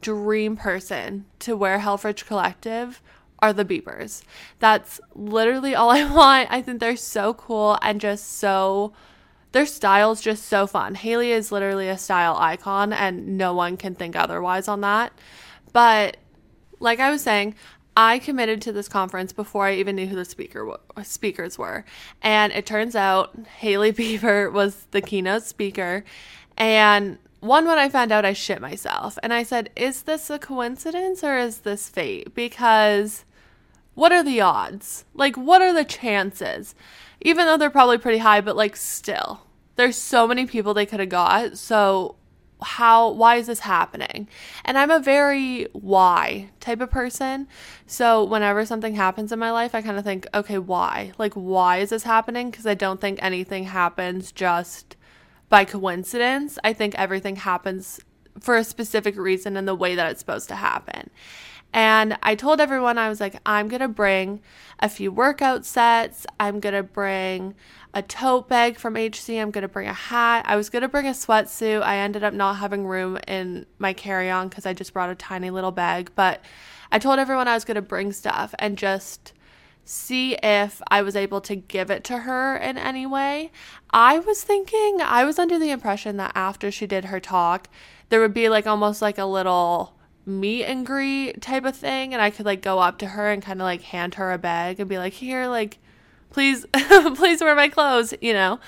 dream 0.00 0.56
person 0.56 1.26
to 1.40 1.56
wear 1.56 1.78
Helfrich 1.78 2.26
Collective 2.26 3.02
are 3.40 3.52
the 3.52 3.64
Biebers. 3.64 4.22
That's 4.58 5.00
literally 5.14 5.74
all 5.74 5.90
I 5.90 6.10
want. 6.10 6.50
I 6.50 6.62
think 6.62 6.80
they're 6.80 6.96
so 6.96 7.34
cool 7.34 7.78
and 7.82 8.00
just 8.00 8.38
so 8.38 8.92
their 9.54 9.66
style's 9.66 10.20
just 10.20 10.46
so 10.46 10.66
fun. 10.66 10.96
Hailey 10.96 11.30
is 11.30 11.52
literally 11.52 11.88
a 11.88 11.96
style 11.96 12.36
icon 12.36 12.92
and 12.92 13.38
no 13.38 13.54
one 13.54 13.76
can 13.76 13.94
think 13.94 14.16
otherwise 14.16 14.66
on 14.66 14.80
that. 14.80 15.12
But 15.72 16.16
like 16.80 16.98
I 16.98 17.08
was 17.08 17.22
saying, 17.22 17.54
I 17.96 18.18
committed 18.18 18.60
to 18.62 18.72
this 18.72 18.88
conference 18.88 19.32
before 19.32 19.66
I 19.66 19.76
even 19.76 19.94
knew 19.94 20.08
who 20.08 20.16
the 20.16 20.24
speaker 20.24 20.76
speakers 21.04 21.56
were. 21.56 21.84
And 22.20 22.52
it 22.52 22.66
turns 22.66 22.96
out 22.96 23.38
Hailey 23.60 23.92
Bieber 23.98 24.52
was 24.52 24.88
the 24.90 25.00
keynote 25.00 25.44
speaker 25.44 26.04
and 26.56 27.18
one 27.38 27.64
when 27.64 27.78
I 27.78 27.88
found 27.88 28.10
out 28.10 28.24
I 28.24 28.32
shit 28.32 28.60
myself 28.60 29.18
and 29.22 29.32
I 29.32 29.44
said, 29.44 29.70
"Is 29.76 30.02
this 30.02 30.30
a 30.30 30.38
coincidence 30.38 31.22
or 31.22 31.36
is 31.36 31.58
this 31.58 31.88
fate?" 31.88 32.34
Because 32.34 33.24
what 33.94 34.10
are 34.10 34.24
the 34.24 34.40
odds? 34.40 35.04
Like 35.14 35.36
what 35.36 35.62
are 35.62 35.72
the 35.72 35.84
chances? 35.84 36.74
Even 37.24 37.46
though 37.46 37.56
they're 37.56 37.70
probably 37.70 37.98
pretty 37.98 38.18
high, 38.18 38.40
but 38.40 38.56
like 38.56 38.76
still. 38.76 39.40
There's 39.76 39.96
so 39.96 40.28
many 40.28 40.46
people 40.46 40.72
they 40.72 40.86
could 40.86 41.00
have 41.00 41.08
got. 41.08 41.58
So 41.58 42.16
how 42.62 43.10
why 43.10 43.36
is 43.36 43.46
this 43.46 43.60
happening? 43.60 44.28
And 44.64 44.78
I'm 44.78 44.90
a 44.90 45.00
very 45.00 45.66
why 45.72 46.50
type 46.60 46.80
of 46.80 46.90
person. 46.90 47.48
So 47.86 48.24
whenever 48.24 48.64
something 48.64 48.94
happens 48.94 49.32
in 49.32 49.38
my 49.38 49.50
life, 49.50 49.74
I 49.74 49.82
kind 49.82 49.98
of 49.98 50.04
think, 50.04 50.26
okay, 50.34 50.58
why? 50.58 51.12
Like 51.18 51.34
why 51.34 51.78
is 51.78 51.90
this 51.90 52.04
happening? 52.04 52.50
Because 52.50 52.66
I 52.66 52.74
don't 52.74 53.00
think 53.00 53.22
anything 53.22 53.64
happens 53.64 54.32
just 54.32 54.96
by 55.48 55.64
coincidence. 55.64 56.58
I 56.64 56.72
think 56.72 56.94
everything 56.96 57.36
happens 57.36 58.00
for 58.40 58.56
a 58.56 58.64
specific 58.64 59.16
reason 59.16 59.56
and 59.56 59.68
the 59.68 59.74
way 59.74 59.94
that 59.94 60.10
it's 60.10 60.20
supposed 60.20 60.48
to 60.48 60.56
happen. 60.56 61.10
And 61.74 62.16
I 62.22 62.36
told 62.36 62.60
everyone, 62.60 62.98
I 62.98 63.08
was 63.08 63.20
like, 63.20 63.36
I'm 63.44 63.66
going 63.66 63.80
to 63.80 63.88
bring 63.88 64.40
a 64.78 64.88
few 64.88 65.10
workout 65.10 65.66
sets. 65.66 66.24
I'm 66.38 66.60
going 66.60 66.76
to 66.76 66.84
bring 66.84 67.56
a 67.92 68.00
tote 68.00 68.48
bag 68.48 68.78
from 68.78 68.94
HC. 68.96 69.30
I'm 69.30 69.50
going 69.50 69.62
to 69.62 69.68
bring 69.68 69.88
a 69.88 69.92
hat. 69.92 70.44
I 70.46 70.54
was 70.54 70.70
going 70.70 70.82
to 70.82 70.88
bring 70.88 71.08
a 71.08 71.10
sweatsuit. 71.10 71.82
I 71.82 71.96
ended 71.96 72.22
up 72.22 72.32
not 72.32 72.58
having 72.58 72.86
room 72.86 73.18
in 73.26 73.66
my 73.80 73.92
carry 73.92 74.30
on 74.30 74.48
because 74.48 74.66
I 74.66 74.72
just 74.72 74.92
brought 74.92 75.10
a 75.10 75.16
tiny 75.16 75.50
little 75.50 75.72
bag. 75.72 76.12
But 76.14 76.44
I 76.92 77.00
told 77.00 77.18
everyone 77.18 77.48
I 77.48 77.54
was 77.54 77.64
going 77.64 77.74
to 77.74 77.82
bring 77.82 78.12
stuff 78.12 78.54
and 78.60 78.78
just 78.78 79.32
see 79.84 80.36
if 80.44 80.80
I 80.92 81.02
was 81.02 81.16
able 81.16 81.40
to 81.40 81.56
give 81.56 81.90
it 81.90 82.04
to 82.04 82.18
her 82.18 82.56
in 82.56 82.78
any 82.78 83.04
way. 83.04 83.50
I 83.90 84.20
was 84.20 84.44
thinking, 84.44 85.00
I 85.02 85.24
was 85.24 85.40
under 85.40 85.58
the 85.58 85.72
impression 85.72 86.18
that 86.18 86.32
after 86.36 86.70
she 86.70 86.86
did 86.86 87.06
her 87.06 87.18
talk, 87.18 87.68
there 88.10 88.20
would 88.20 88.32
be 88.32 88.48
like 88.48 88.68
almost 88.68 89.02
like 89.02 89.18
a 89.18 89.24
little 89.24 89.94
meet 90.26 90.64
and 90.64 90.86
greet 90.86 91.40
type 91.40 91.64
of 91.64 91.76
thing. 91.76 92.12
And 92.12 92.22
I 92.22 92.30
could 92.30 92.46
like 92.46 92.62
go 92.62 92.78
up 92.78 92.98
to 92.98 93.06
her 93.06 93.30
and 93.30 93.42
kind 93.42 93.60
of 93.60 93.64
like 93.64 93.82
hand 93.82 94.14
her 94.14 94.32
a 94.32 94.38
bag 94.38 94.80
and 94.80 94.88
be 94.88 94.98
like, 94.98 95.12
here, 95.12 95.46
like, 95.46 95.78
please, 96.30 96.66
please 97.14 97.40
wear 97.40 97.54
my 97.54 97.68
clothes, 97.68 98.14
you 98.20 98.32
know? 98.32 98.60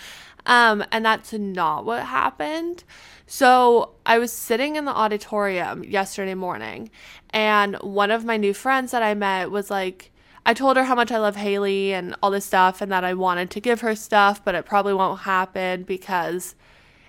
Um, 0.47 0.85
and 0.93 1.05
that's 1.05 1.33
not 1.33 1.85
what 1.85 2.05
happened. 2.05 2.85
So 3.27 3.95
I 4.07 4.19
was 4.19 4.33
sitting 4.33 4.77
in 4.77 4.85
the 4.85 4.95
auditorium 4.95 5.83
yesterday 5.83 6.35
morning, 6.35 6.91
and 7.31 7.75
one 7.77 8.13
of 8.13 8.25
my 8.25 8.37
new 8.37 8.55
friends 8.55 8.93
that 8.93 9.03
I 9.03 9.15
met 9.15 9.51
was 9.51 9.69
like, 9.69 10.13
I 10.47 10.55
told 10.55 10.77
her 10.77 10.85
how 10.85 10.95
much 10.95 11.11
I 11.11 11.19
love 11.19 11.35
Hailey 11.35 11.93
and 11.93 12.15
all 12.23 12.31
this 12.31 12.45
stuff 12.45 12.81
and 12.81 12.93
that 12.93 13.03
I 13.03 13.15
wanted 13.15 13.51
to 13.51 13.61
give 13.61 13.81
her 13.81 13.97
stuff, 13.97 14.45
but 14.45 14.55
it 14.55 14.65
probably 14.65 14.95
won't 14.95 15.23
happen 15.23 15.83
because 15.83 16.55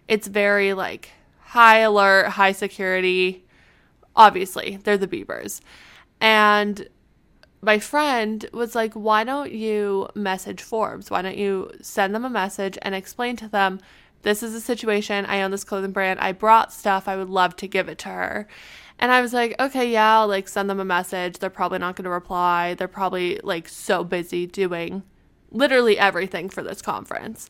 it's 0.07 0.27
very 0.27 0.73
like 0.73 1.11
high 1.39 1.77
alert, 1.79 2.29
high 2.29 2.51
security. 2.51 3.45
Obviously, 4.17 4.79
they're 4.83 4.97
the 4.97 5.07
Biebers. 5.07 5.61
And 6.19 6.89
my 7.61 7.79
friend 7.79 8.45
was 8.51 8.75
like, 8.75 8.93
Why 8.93 9.23
don't 9.23 9.51
you 9.51 10.09
message 10.15 10.61
Forbes? 10.61 11.09
Why 11.09 11.21
don't 11.21 11.37
you 11.37 11.71
send 11.81 12.13
them 12.13 12.25
a 12.25 12.29
message 12.29 12.77
and 12.81 12.93
explain 12.93 13.37
to 13.37 13.47
them, 13.47 13.79
This 14.23 14.43
is 14.43 14.53
a 14.53 14.61
situation. 14.61 15.25
I 15.25 15.41
own 15.41 15.51
this 15.51 15.63
clothing 15.63 15.91
brand. 15.91 16.19
I 16.19 16.33
brought 16.33 16.73
stuff. 16.73 17.07
I 17.07 17.15
would 17.15 17.29
love 17.29 17.55
to 17.57 17.67
give 17.67 17.87
it 17.87 17.99
to 17.99 18.09
her. 18.09 18.47
And 18.99 19.11
I 19.11 19.21
was 19.21 19.31
like, 19.31 19.55
okay, 19.59 19.91
yeah, 19.91 20.19
I'll 20.19 20.27
like 20.27 20.47
send 20.47 20.69
them 20.69 20.79
a 20.79 20.85
message. 20.85 21.37
They're 21.37 21.49
probably 21.49 21.79
not 21.79 21.95
going 21.95 22.05
to 22.05 22.09
reply. 22.09 22.73
They're 22.73 22.87
probably 22.87 23.39
like 23.43 23.69
so 23.69 24.03
busy 24.03 24.47
doing 24.47 25.03
literally 25.51 25.99
everything 25.99 26.49
for 26.49 26.63
this 26.63 26.81
conference. 26.81 27.49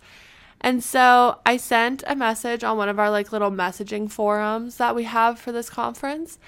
And 0.61 0.83
so 0.83 1.39
I 1.45 1.57
sent 1.57 2.03
a 2.07 2.15
message 2.15 2.63
on 2.63 2.77
one 2.77 2.89
of 2.89 2.99
our 2.99 3.09
like 3.09 3.31
little 3.31 3.51
messaging 3.51 4.09
forums 4.09 4.77
that 4.77 4.95
we 4.95 5.03
have 5.03 5.39
for 5.39 5.51
this 5.51 5.69
conference. 5.69 6.39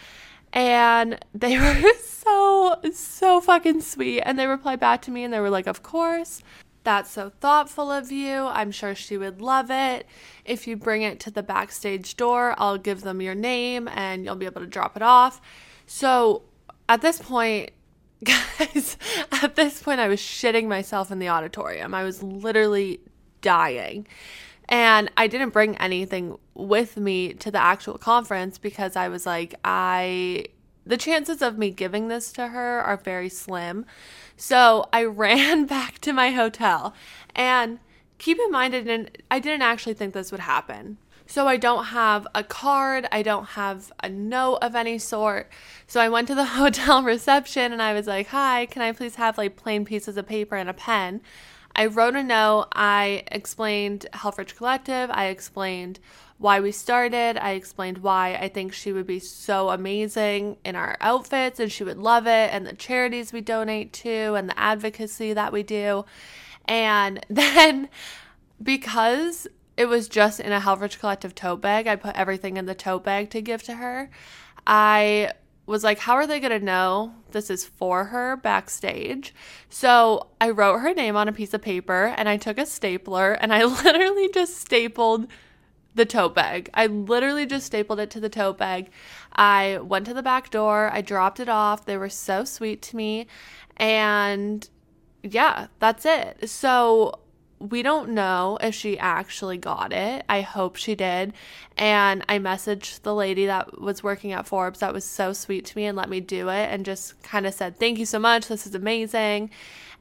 And 0.51 1.19
they 1.33 1.57
were 1.83 1.93
so, 1.99 2.79
so 2.93 3.41
fucking 3.41 3.81
sweet. 3.81 4.21
And 4.21 4.37
they 4.37 4.47
replied 4.47 4.79
back 4.79 5.01
to 5.03 5.11
me 5.11 5.23
and 5.23 5.33
they 5.33 5.39
were 5.39 5.49
like, 5.49 5.67
of 5.67 5.83
course. 5.83 6.41
That's 6.83 7.11
so 7.11 7.29
thoughtful 7.41 7.91
of 7.91 8.11
you. 8.11 8.45
I'm 8.47 8.71
sure 8.71 8.95
she 8.95 9.17
would 9.17 9.41
love 9.41 9.69
it. 9.69 10.07
If 10.45 10.65
you 10.65 10.77
bring 10.77 11.01
it 11.01 11.19
to 11.21 11.31
the 11.31 11.43
backstage 11.43 12.15
door, 12.15 12.55
I'll 12.57 12.77
give 12.77 13.01
them 13.01 13.21
your 13.21 13.35
name 13.35 13.87
and 13.89 14.23
you'll 14.23 14.37
be 14.37 14.45
able 14.45 14.61
to 14.61 14.67
drop 14.67 14.95
it 14.95 15.03
off. 15.03 15.41
So 15.85 16.43
at 16.87 17.01
this 17.01 17.19
point, 17.19 17.71
guys, 18.23 18.97
at 19.31 19.55
this 19.55 19.81
point, 19.81 19.99
I 19.99 20.07
was 20.07 20.19
shitting 20.19 20.67
myself 20.67 21.11
in 21.11 21.19
the 21.19 21.29
auditorium. 21.29 21.93
I 21.93 22.03
was 22.03 22.23
literally 22.23 22.99
dying. 23.41 24.07
And 24.67 25.11
I 25.17 25.27
didn't 25.27 25.49
bring 25.49 25.75
anything 25.77 26.37
with 26.53 26.95
me 26.95 27.33
to 27.33 27.49
the 27.49 27.61
actual 27.61 27.97
conference 27.97 28.57
because 28.57 28.95
I 28.95 29.07
was 29.07 29.25
like, 29.25 29.55
I, 29.63 30.45
the 30.85 30.97
chances 30.97 31.41
of 31.41 31.57
me 31.57 31.71
giving 31.71 32.07
this 32.07 32.31
to 32.33 32.49
her 32.49 32.79
are 32.81 32.97
very 32.97 33.29
slim. 33.29 33.85
So 34.37 34.87
I 34.93 35.03
ran 35.05 35.65
back 35.65 35.99
to 35.99 36.13
my 36.13 36.31
hotel. 36.31 36.93
And 37.35 37.79
keep 38.19 38.37
in 38.37 38.51
mind, 38.51 38.75
I 38.75 38.81
didn't, 38.81 39.17
I 39.31 39.39
didn't 39.39 39.63
actually 39.63 39.95
think 39.95 40.13
this 40.13 40.31
would 40.31 40.41
happen. 40.41 40.97
So 41.29 41.47
I 41.47 41.57
don't 41.57 41.85
have 41.85 42.25
a 42.33 42.43
card, 42.43 43.07
I 43.11 43.21
don't 43.21 43.49
have 43.49 43.91
a 44.01 44.09
note 44.09 44.57
of 44.63 44.75
any 44.75 44.97
sort. 44.97 45.47
So 45.85 46.01
I 46.01 46.09
went 46.09 46.27
to 46.29 46.33
the 46.33 46.45
hotel 46.57 47.03
reception 47.03 47.71
and 47.71 47.83
I 47.83 47.93
was 47.93 48.07
like, 48.07 48.29
"Hi, 48.29 48.65
can 48.65 48.81
I 48.81 48.93
please 48.93 49.13
have 49.15 49.37
like 49.37 49.55
plain 49.55 49.85
pieces 49.85 50.17
of 50.17 50.25
paper 50.25 50.55
and 50.55 50.67
a 50.67 50.73
pen?" 50.73 51.21
I 51.75 51.85
wrote 51.85 52.15
a 52.15 52.23
note. 52.23 52.67
I 52.73 53.23
explained 53.27 54.07
Helfrich 54.13 54.55
Collective. 54.55 55.09
I 55.11 55.25
explained 55.25 55.99
why 56.37 56.59
we 56.59 56.71
started. 56.71 57.37
I 57.37 57.51
explained 57.51 57.99
why 57.99 58.35
I 58.35 58.47
think 58.47 58.73
she 58.73 58.91
would 58.93 59.05
be 59.05 59.19
so 59.19 59.69
amazing 59.69 60.57
in 60.63 60.75
our 60.75 60.97
outfits 61.01 61.59
and 61.59 61.71
she 61.71 61.83
would 61.83 61.97
love 61.97 62.27
it, 62.27 62.53
and 62.53 62.65
the 62.65 62.73
charities 62.73 63.33
we 63.33 63.41
donate 63.41 63.93
to, 63.93 64.35
and 64.35 64.49
the 64.49 64.59
advocacy 64.59 65.33
that 65.33 65.53
we 65.53 65.63
do. 65.63 66.05
And 66.65 67.25
then 67.29 67.89
because 68.61 69.47
it 69.77 69.85
was 69.85 70.09
just 70.09 70.39
in 70.39 70.51
a 70.51 70.59
Helfrich 70.59 70.99
Collective 70.99 71.35
tote 71.35 71.61
bag, 71.61 71.87
I 71.87 71.95
put 71.95 72.15
everything 72.15 72.57
in 72.57 72.65
the 72.65 72.75
tote 72.75 73.03
bag 73.03 73.29
to 73.31 73.41
give 73.41 73.63
to 73.63 73.75
her. 73.75 74.09
I 74.67 75.31
was 75.69 75.83
like, 75.83 75.99
how 75.99 76.15
are 76.15 76.25
they 76.25 76.39
going 76.39 76.57
to 76.57 76.65
know 76.65 77.13
this 77.31 77.49
is 77.49 77.63
for 77.63 78.05
her 78.05 78.35
backstage? 78.35 79.33
So 79.69 80.27
I 80.41 80.49
wrote 80.49 80.79
her 80.79 80.93
name 80.93 81.15
on 81.15 81.27
a 81.27 81.33
piece 81.33 81.53
of 81.53 81.61
paper 81.61 82.13
and 82.17 82.27
I 82.27 82.37
took 82.37 82.57
a 82.57 82.65
stapler 82.65 83.33
and 83.33 83.53
I 83.53 83.63
literally 83.83 84.29
just 84.33 84.57
stapled 84.57 85.27
the 85.93 86.05
tote 86.05 86.33
bag. 86.33 86.69
I 86.73 86.87
literally 86.87 87.45
just 87.45 87.67
stapled 87.67 87.99
it 87.99 88.09
to 88.11 88.19
the 88.19 88.29
tote 88.29 88.57
bag. 88.57 88.89
I 89.33 89.77
went 89.77 90.05
to 90.07 90.13
the 90.13 90.23
back 90.23 90.49
door, 90.49 90.89
I 90.91 91.01
dropped 91.01 91.39
it 91.39 91.49
off. 91.49 91.85
They 91.85 91.97
were 91.97 92.09
so 92.09 92.43
sweet 92.45 92.81
to 92.83 92.95
me. 92.95 93.27
And 93.77 94.67
yeah, 95.21 95.67
that's 95.79 96.05
it. 96.05 96.49
So 96.49 97.19
we 97.59 97.81
don't 97.81 98.09
know 98.09 98.57
if 98.61 98.73
she 98.73 98.97
actually 98.97 99.57
got 99.57 99.91
it. 99.91 100.23
I 100.29 100.41
hope 100.41 100.75
she 100.75 100.95
did. 100.95 101.33
And 101.77 102.23
I 102.29 102.39
messaged 102.39 103.01
the 103.01 103.13
lady 103.13 103.45
that 103.45 103.79
was 103.81 104.01
working 104.01 104.31
at 104.31 104.47
Forbes 104.47 104.79
that 104.79 104.93
was 104.93 105.03
so 105.03 105.33
sweet 105.33 105.65
to 105.65 105.77
me 105.77 105.85
and 105.85 105.97
let 105.97 106.09
me 106.09 106.19
do 106.21 106.49
it 106.49 106.69
and 106.71 106.85
just 106.85 107.21
kind 107.21 107.45
of 107.45 107.53
said, 107.53 107.77
Thank 107.77 107.99
you 107.99 108.05
so 108.05 108.19
much. 108.19 108.47
This 108.47 108.65
is 108.65 108.75
amazing. 108.75 109.51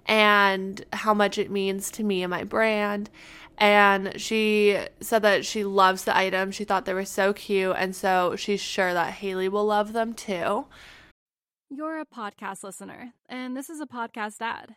And 0.07 0.85
how 0.93 1.13
much 1.13 1.37
it 1.37 1.51
means 1.51 1.91
to 1.93 2.05
me 2.05 2.23
and 2.23 2.31
my 2.31 2.45
brand. 2.45 3.11
And 3.59 4.21
she 4.21 4.79
said 5.01 5.23
that 5.23 5.45
she 5.45 5.65
loves 5.65 6.05
the 6.05 6.17
items. 6.17 6.55
She 6.55 6.65
thought 6.65 6.85
they 6.85 6.95
were 6.95 7.05
so 7.05 7.33
cute. 7.33 7.75
And 7.77 7.95
so 7.95 8.37
she's 8.37 8.61
sure 8.61 8.95
that 8.95 9.15
Hailey 9.15 9.49
will 9.49 9.67
love 9.67 9.93
them 9.93 10.15
too. 10.15 10.67
You're 11.71 12.01
a 12.01 12.07
podcast 12.07 12.65
listener, 12.65 13.13
and 13.29 13.55
this 13.55 13.69
is 13.69 13.79
a 13.79 13.87
podcast 13.87 14.41
ad. 14.41 14.77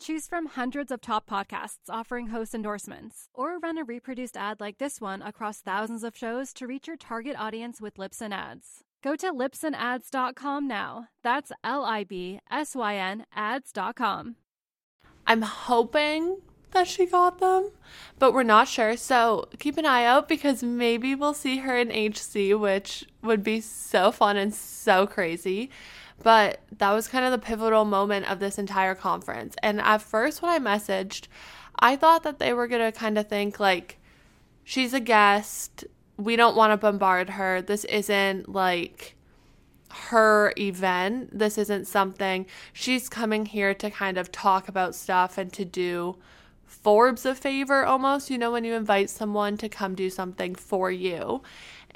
Choose 0.00 0.26
from 0.26 0.46
hundreds 0.46 0.90
of 0.90 1.02
top 1.02 1.28
podcasts 1.28 1.90
offering 1.90 2.28
host 2.28 2.54
endorsements, 2.54 3.28
or 3.34 3.58
run 3.58 3.76
a 3.76 3.84
reproduced 3.84 4.34
ad 4.34 4.58
like 4.58 4.78
this 4.78 4.98
one 4.98 5.20
across 5.20 5.60
thousands 5.60 6.04
of 6.04 6.16
shows 6.16 6.54
to 6.54 6.66
reach 6.66 6.86
your 6.86 6.96
target 6.96 7.36
audience 7.38 7.82
with 7.82 7.96
Libsyn 7.96 8.32
Ads. 8.32 8.82
Go 9.04 9.14
to 9.16 9.30
libsynads.com 9.30 10.66
now. 10.66 11.08
That's 11.22 11.52
L 11.62 11.84
I 11.84 12.04
B 12.04 12.40
S 12.50 12.74
Y 12.74 12.96
N 12.96 13.26
ads.com. 13.34 14.36
I'm 15.26 15.42
hoping 15.42 16.38
that 16.70 16.88
she 16.88 17.04
got 17.04 17.38
them, 17.38 17.70
but 18.18 18.32
we're 18.32 18.42
not 18.42 18.68
sure. 18.68 18.96
So 18.96 19.48
keep 19.58 19.76
an 19.76 19.84
eye 19.84 20.06
out 20.06 20.28
because 20.28 20.62
maybe 20.62 21.14
we'll 21.14 21.34
see 21.34 21.58
her 21.58 21.76
in 21.76 21.90
HC, 21.90 22.58
which 22.58 23.04
would 23.22 23.42
be 23.42 23.60
so 23.60 24.12
fun 24.12 24.38
and 24.38 24.54
so 24.54 25.06
crazy. 25.06 25.68
But 26.22 26.60
that 26.78 26.92
was 26.92 27.08
kind 27.08 27.24
of 27.24 27.32
the 27.32 27.38
pivotal 27.38 27.84
moment 27.84 28.30
of 28.30 28.40
this 28.40 28.58
entire 28.58 28.94
conference. 28.94 29.56
And 29.62 29.80
at 29.80 30.02
first, 30.02 30.42
when 30.42 30.50
I 30.50 30.58
messaged, 30.58 31.28
I 31.78 31.96
thought 31.96 32.22
that 32.24 32.38
they 32.38 32.52
were 32.52 32.66
going 32.66 32.92
to 32.92 32.96
kind 32.96 33.16
of 33.16 33.28
think 33.28 33.58
like, 33.58 33.98
she's 34.64 34.92
a 34.92 35.00
guest. 35.00 35.84
We 36.16 36.36
don't 36.36 36.56
want 36.56 36.72
to 36.72 36.76
bombard 36.76 37.30
her. 37.30 37.62
This 37.62 37.84
isn't 37.86 38.48
like 38.48 39.16
her 39.90 40.52
event. 40.58 41.36
This 41.36 41.58
isn't 41.58 41.86
something 41.86 42.46
she's 42.72 43.08
coming 43.08 43.46
here 43.46 43.74
to 43.74 43.90
kind 43.90 44.18
of 44.18 44.30
talk 44.30 44.68
about 44.68 44.94
stuff 44.94 45.38
and 45.38 45.52
to 45.54 45.64
do 45.64 46.16
Forbes 46.66 47.26
a 47.26 47.34
favor 47.34 47.84
almost, 47.84 48.30
you 48.30 48.38
know, 48.38 48.52
when 48.52 48.64
you 48.64 48.74
invite 48.74 49.10
someone 49.10 49.56
to 49.56 49.68
come 49.68 49.94
do 49.94 50.08
something 50.08 50.54
for 50.54 50.90
you. 50.90 51.42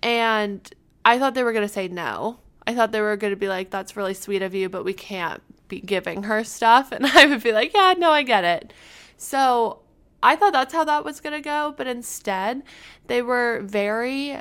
And 0.01 0.69
I 1.05 1.19
thought 1.19 1.35
they 1.35 1.45
were 1.45 1.53
going 1.53 1.67
to 1.67 1.73
say 1.73 1.87
no. 1.87 2.39
I 2.67 2.75
thought 2.75 2.93
they 2.93 3.01
were 3.01 3.17
going 3.17 3.33
to 3.33 3.37
be 3.37 3.49
like, 3.49 3.71
that's 3.71 3.97
really 3.97 4.15
sweet 4.15 4.43
of 4.43 4.55
you, 4.55 4.69
but 4.69 4.85
we 4.85 4.95
can't 4.95 5.43
be 5.69 5.81
giving 5.81 6.25
her 6.25 6.45
stuff. 6.45 6.93
And 6.93 7.07
I 7.07 7.27
would 7.27 7.43
be 7.43 7.53
like, 7.53 7.75
yeah, 7.75 7.95
no, 7.97 8.11
I 8.11 8.23
get 8.23 8.45
it. 8.45 8.73
So 9.17 9.81
I 10.23 10.37
thought 10.37 10.53
that's 10.53 10.73
how 10.73 10.85
that 10.85 11.05
was 11.05 11.21
going 11.21 11.35
to 11.35 11.41
go. 11.41 11.75
But 11.77 11.87
instead, 11.87 12.63
they 13.07 13.23
were 13.23 13.61
very, 13.63 14.39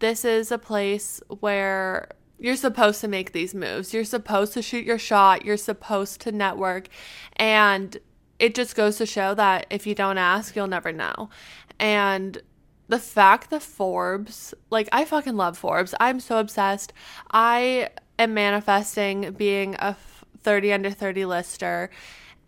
this 0.00 0.24
is 0.24 0.52
a 0.52 0.58
place 0.58 1.20
where 1.40 2.08
you're 2.38 2.56
supposed 2.56 3.00
to 3.00 3.08
make 3.08 3.32
these 3.32 3.54
moves. 3.54 3.94
You're 3.94 4.04
supposed 4.04 4.52
to 4.54 4.62
shoot 4.62 4.84
your 4.84 4.98
shot. 4.98 5.44
You're 5.44 5.56
supposed 5.56 6.20
to 6.22 6.32
network. 6.32 6.88
And 7.36 7.96
it 8.38 8.54
just 8.54 8.74
goes 8.74 8.96
to 8.96 9.06
show 9.06 9.34
that 9.34 9.66
if 9.70 9.86
you 9.86 9.94
don't 9.94 10.18
ask, 10.18 10.56
you'll 10.56 10.66
never 10.66 10.92
know. 10.92 11.30
And 11.78 12.42
the 12.88 12.98
fact 12.98 13.50
that 13.50 13.62
Forbes, 13.62 14.54
like, 14.70 14.88
I 14.92 15.04
fucking 15.04 15.36
love 15.36 15.56
Forbes. 15.56 15.94
I'm 16.00 16.20
so 16.20 16.38
obsessed. 16.38 16.92
I 17.30 17.90
am 18.18 18.34
manifesting 18.34 19.32
being 19.32 19.76
a 19.78 19.96
30 20.42 20.72
under 20.72 20.90
30 20.90 21.24
lister 21.24 21.90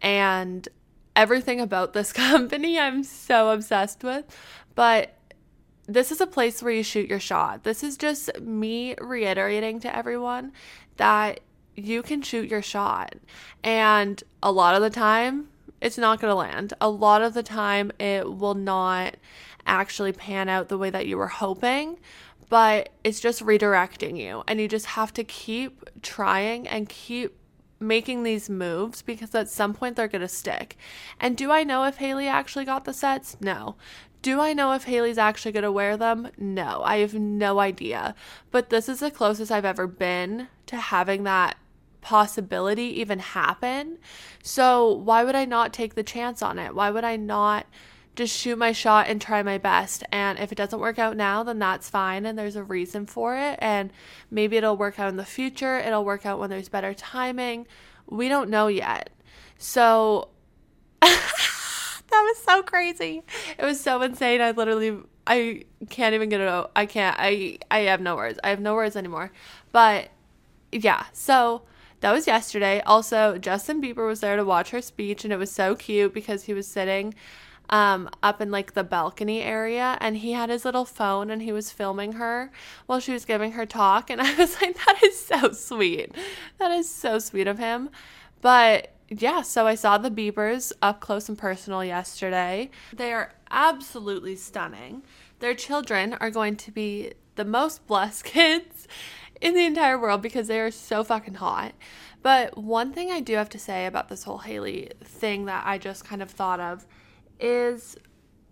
and 0.00 0.68
everything 1.16 1.60
about 1.60 1.92
this 1.92 2.12
company 2.12 2.78
I'm 2.78 3.04
so 3.04 3.50
obsessed 3.50 4.02
with. 4.02 4.24
But 4.74 5.14
this 5.86 6.10
is 6.10 6.20
a 6.20 6.26
place 6.26 6.62
where 6.62 6.72
you 6.72 6.82
shoot 6.82 7.08
your 7.08 7.20
shot. 7.20 7.62
This 7.62 7.82
is 7.82 7.96
just 7.96 8.40
me 8.40 8.94
reiterating 9.00 9.80
to 9.80 9.94
everyone 9.94 10.52
that 10.96 11.40
you 11.76 12.02
can 12.02 12.22
shoot 12.22 12.48
your 12.48 12.62
shot. 12.62 13.14
And 13.62 14.22
a 14.42 14.50
lot 14.50 14.74
of 14.74 14.82
the 14.82 14.90
time, 14.90 15.48
it's 15.80 15.98
not 15.98 16.20
going 16.20 16.30
to 16.30 16.36
land. 16.36 16.72
A 16.80 16.88
lot 16.88 17.20
of 17.22 17.34
the 17.34 17.42
time, 17.42 17.92
it 17.98 18.32
will 18.32 18.54
not 18.54 19.16
actually 19.66 20.12
pan 20.12 20.48
out 20.48 20.68
the 20.68 20.78
way 20.78 20.90
that 20.90 21.06
you 21.06 21.16
were 21.16 21.28
hoping, 21.28 21.98
but 22.48 22.90
it's 23.02 23.20
just 23.20 23.44
redirecting 23.44 24.18
you. 24.18 24.44
And 24.46 24.60
you 24.60 24.68
just 24.68 24.86
have 24.86 25.12
to 25.14 25.24
keep 25.24 25.88
trying 26.02 26.68
and 26.68 26.88
keep 26.88 27.36
making 27.80 28.22
these 28.22 28.48
moves 28.48 29.02
because 29.02 29.34
at 29.34 29.48
some 29.48 29.74
point 29.74 29.96
they're 29.96 30.08
going 30.08 30.22
to 30.22 30.28
stick. 30.28 30.76
And 31.20 31.36
do 31.36 31.50
I 31.50 31.64
know 31.64 31.84
if 31.84 31.96
Hailey 31.96 32.28
actually 32.28 32.64
got 32.64 32.84
the 32.84 32.92
sets? 32.92 33.36
No. 33.40 33.76
Do 34.22 34.40
I 34.40 34.54
know 34.54 34.72
if 34.72 34.84
Hailey's 34.84 35.18
actually 35.18 35.52
going 35.52 35.64
to 35.64 35.72
wear 35.72 35.96
them? 35.96 36.30
No. 36.38 36.82
I 36.82 36.98
have 36.98 37.14
no 37.14 37.60
idea. 37.60 38.14
But 38.50 38.70
this 38.70 38.88
is 38.88 39.00
the 39.00 39.10
closest 39.10 39.52
I've 39.52 39.64
ever 39.64 39.86
been 39.86 40.48
to 40.66 40.76
having 40.76 41.24
that 41.24 41.56
possibility 42.00 43.00
even 43.00 43.18
happen. 43.18 43.98
So, 44.42 44.92
why 44.92 45.24
would 45.24 45.34
I 45.34 45.46
not 45.46 45.72
take 45.72 45.94
the 45.94 46.02
chance 46.02 46.42
on 46.42 46.58
it? 46.58 46.74
Why 46.74 46.90
would 46.90 47.04
I 47.04 47.16
not 47.16 47.66
just 48.16 48.36
shoot 48.36 48.56
my 48.56 48.72
shot 48.72 49.08
and 49.08 49.20
try 49.20 49.42
my 49.42 49.58
best? 49.58 50.04
And 50.12 50.38
if 50.38 50.52
it 50.52 50.54
doesn't 50.56 50.78
work 50.78 50.98
out 50.98 51.16
now, 51.16 51.42
then 51.42 51.58
that's 51.58 51.90
fine 51.90 52.26
and 52.26 52.38
there's 52.38 52.56
a 52.56 52.62
reason 52.62 53.06
for 53.06 53.36
it. 53.36 53.58
And 53.60 53.92
maybe 54.30 54.56
it'll 54.56 54.76
work 54.76 54.98
out 54.98 55.08
in 55.08 55.16
the 55.16 55.24
future, 55.24 55.78
it'll 55.78 56.04
work 56.04 56.24
out 56.26 56.38
when 56.38 56.50
there's 56.50 56.68
better 56.68 56.94
timing. 56.94 57.66
We 58.06 58.28
don't 58.28 58.50
know 58.50 58.68
yet. 58.68 59.10
So, 59.58 60.28
that 61.00 61.20
was 62.10 62.38
so 62.38 62.62
crazy. 62.62 63.22
It 63.58 63.64
was 63.64 63.80
so 63.80 64.02
insane. 64.02 64.40
I 64.40 64.50
literally 64.50 64.98
I 65.26 65.64
can't 65.88 66.14
even 66.14 66.28
get 66.28 66.40
it 66.40 66.48
out. 66.48 66.70
I 66.76 66.86
can't. 66.86 67.16
I 67.18 67.58
I 67.70 67.80
have 67.80 68.00
no 68.00 68.16
words. 68.16 68.38
I 68.44 68.50
have 68.50 68.60
no 68.60 68.74
words 68.74 68.96
anymore. 68.96 69.32
But 69.72 70.10
yeah, 70.72 71.04
so 71.12 71.62
that 72.00 72.12
was 72.12 72.26
yesterday. 72.26 72.80
Also, 72.82 73.38
Justin 73.38 73.80
Bieber 73.80 74.06
was 74.06 74.20
there 74.20 74.36
to 74.36 74.44
watch 74.44 74.70
her 74.70 74.82
speech, 74.82 75.24
and 75.24 75.32
it 75.32 75.38
was 75.38 75.50
so 75.50 75.74
cute 75.74 76.12
because 76.12 76.44
he 76.44 76.52
was 76.52 76.66
sitting 76.66 77.14
um, 77.70 78.10
up 78.22 78.40
in 78.40 78.50
like 78.50 78.74
the 78.74 78.84
balcony 78.84 79.42
area 79.42 79.96
and 80.00 80.18
he 80.18 80.32
had 80.32 80.50
his 80.50 80.64
little 80.64 80.84
phone 80.84 81.30
and 81.30 81.42
he 81.42 81.52
was 81.52 81.70
filming 81.70 82.12
her 82.12 82.50
while 82.86 83.00
she 83.00 83.12
was 83.12 83.24
giving 83.24 83.52
her 83.52 83.66
talk. 83.66 84.10
And 84.10 84.20
I 84.20 84.34
was 84.34 84.60
like, 84.60 84.76
that 84.84 85.02
is 85.02 85.18
so 85.18 85.52
sweet. 85.52 86.14
That 86.58 86.70
is 86.70 86.90
so 86.90 87.18
sweet 87.18 87.46
of 87.46 87.58
him. 87.58 87.90
But 88.40 88.94
yeah, 89.08 89.42
so 89.42 89.66
I 89.66 89.74
saw 89.74 89.98
the 89.98 90.10
Biebers 90.10 90.72
up 90.82 91.00
close 91.00 91.28
and 91.28 91.38
personal 91.38 91.84
yesterday. 91.84 92.70
They 92.92 93.12
are 93.12 93.32
absolutely 93.50 94.36
stunning. 94.36 95.02
Their 95.40 95.54
children 95.54 96.14
are 96.14 96.30
going 96.30 96.56
to 96.56 96.70
be 96.70 97.12
the 97.36 97.44
most 97.44 97.86
blessed 97.86 98.24
kids 98.24 98.88
in 99.40 99.54
the 99.54 99.64
entire 99.64 99.98
world 99.98 100.22
because 100.22 100.48
they 100.48 100.60
are 100.60 100.70
so 100.70 101.04
fucking 101.04 101.34
hot. 101.34 101.74
But 102.22 102.56
one 102.56 102.92
thing 102.92 103.10
I 103.10 103.20
do 103.20 103.34
have 103.34 103.50
to 103.50 103.58
say 103.58 103.84
about 103.84 104.08
this 104.08 104.24
whole 104.24 104.38
Hailey 104.38 104.90
thing 105.02 105.44
that 105.44 105.64
I 105.66 105.76
just 105.76 106.06
kind 106.06 106.22
of 106.22 106.30
thought 106.30 106.60
of 106.60 106.86
is 107.40 107.96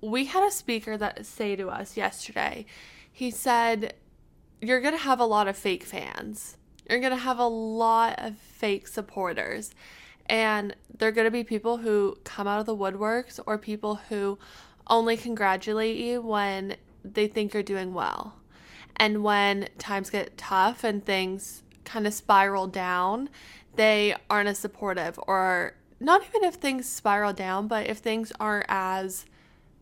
we 0.01 0.27
had 0.27 0.47
a 0.47 0.51
speaker 0.51 0.97
that 0.97 1.25
say 1.27 1.57
to 1.57 1.69
us 1.69 1.97
yesterday. 1.97 2.67
He 3.11 3.31
said, 3.31 3.95
"You're 4.61 4.81
going 4.81 4.95
to 4.95 5.03
have 5.03 5.21
a 5.21 5.25
lot 5.25 5.49
of 5.49 5.57
fake 5.57 5.85
fans. 5.85 6.57
You're 6.89 7.01
going 7.01 7.13
to 7.13 7.17
have 7.17 7.39
a 7.39 7.47
lot 7.47 8.19
of 8.19 8.37
fake 8.37 8.89
supporters." 8.89 9.75
And 10.27 10.77
they're 10.99 11.13
going 11.13 11.27
to 11.27 11.31
be 11.31 11.45
people 11.45 11.79
who 11.79 12.17
come 12.25 12.47
out 12.47 12.61
of 12.61 12.67
the 12.67 12.77
woodworks 12.77 13.41
or 13.47 13.59
people 13.59 13.97
who 14.09 14.39
only 14.87 15.17
congratulate 15.17 15.97
you 15.97 16.21
when 16.23 16.77
they 17.05 17.27
think 17.27 17.53
you're 17.53 17.63
doing 17.63 17.93
well. 17.93 18.37
And 18.97 19.25
when 19.25 19.69
times 19.79 20.11
get 20.11 20.39
tough 20.39 20.85
and 20.85 21.05
things 21.05 21.63
kind 21.85 22.07
of 22.07 22.15
spiral 22.15 22.67
down, 22.67 23.29
they 23.75 24.15
aren't 24.31 24.49
as 24.49 24.59
supportive 24.59 25.19
or 25.27 25.75
not 26.03 26.23
even 26.27 26.45
if 26.45 26.55
things 26.55 26.89
spiral 26.89 27.33
down, 27.33 27.69
but 27.69 27.87
if 27.87 27.99
things 27.99 28.33
aren't 28.41 28.67
as 28.69 29.25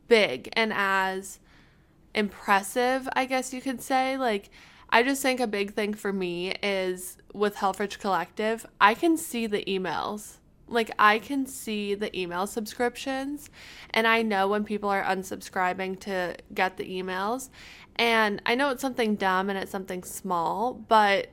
big 0.08 0.48
and 0.54 0.72
as 0.74 1.38
impressive, 2.14 3.08
I 3.14 3.24
guess 3.24 3.54
you 3.54 3.60
could 3.60 3.80
say. 3.80 4.16
Like, 4.16 4.50
I 4.90 5.02
just 5.02 5.22
think 5.22 5.40
a 5.40 5.46
big 5.46 5.74
thing 5.74 5.94
for 5.94 6.12
me 6.12 6.52
is 6.62 7.16
with 7.32 7.56
Helfrich 7.56 7.98
Collective, 7.98 8.66
I 8.80 8.94
can 8.94 9.16
see 9.16 9.46
the 9.46 9.64
emails. 9.64 10.36
Like, 10.66 10.90
I 10.98 11.18
can 11.18 11.46
see 11.46 11.94
the 11.94 12.16
email 12.16 12.46
subscriptions, 12.46 13.50
and 13.90 14.06
I 14.06 14.22
know 14.22 14.46
when 14.46 14.64
people 14.64 14.88
are 14.88 15.02
unsubscribing 15.02 15.98
to 16.00 16.36
get 16.54 16.76
the 16.76 16.84
emails. 16.84 17.50
And 17.96 18.40
I 18.46 18.54
know 18.54 18.70
it's 18.70 18.82
something 18.82 19.16
dumb 19.16 19.50
and 19.50 19.58
it's 19.58 19.72
something 19.72 20.04
small, 20.04 20.74
but 20.74 21.28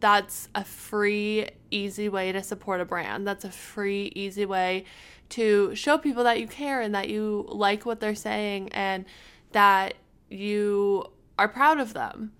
that's 0.00 0.48
a 0.54 0.64
free, 0.64 1.48
easy 1.70 2.08
way 2.08 2.32
to 2.32 2.42
support 2.42 2.80
a 2.80 2.84
brand. 2.84 3.26
That's 3.26 3.44
a 3.44 3.50
free, 3.50 4.12
easy 4.14 4.46
way 4.46 4.84
to 5.30 5.74
show 5.74 5.98
people 5.98 6.24
that 6.24 6.40
you 6.40 6.46
care 6.46 6.80
and 6.80 6.94
that 6.94 7.08
you 7.08 7.46
like 7.48 7.86
what 7.86 8.00
they're 8.00 8.14
saying 8.14 8.68
and 8.72 9.04
that 9.52 9.94
you 10.30 11.04
are 11.38 11.48
proud 11.48 11.80
of 11.80 11.94
them. 11.94 12.32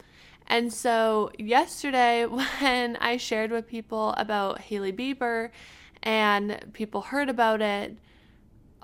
And 0.47 0.73
so, 0.73 1.31
yesterday, 1.39 2.27
when 2.61 2.97
I 2.97 3.17
shared 3.17 3.51
with 3.51 3.67
people 3.67 4.15
about 4.17 4.61
Hailey 4.61 4.93
Bieber 4.93 5.51
and 6.03 6.65
people 6.73 7.01
heard 7.03 7.29
about 7.29 7.63
it, 7.63 7.97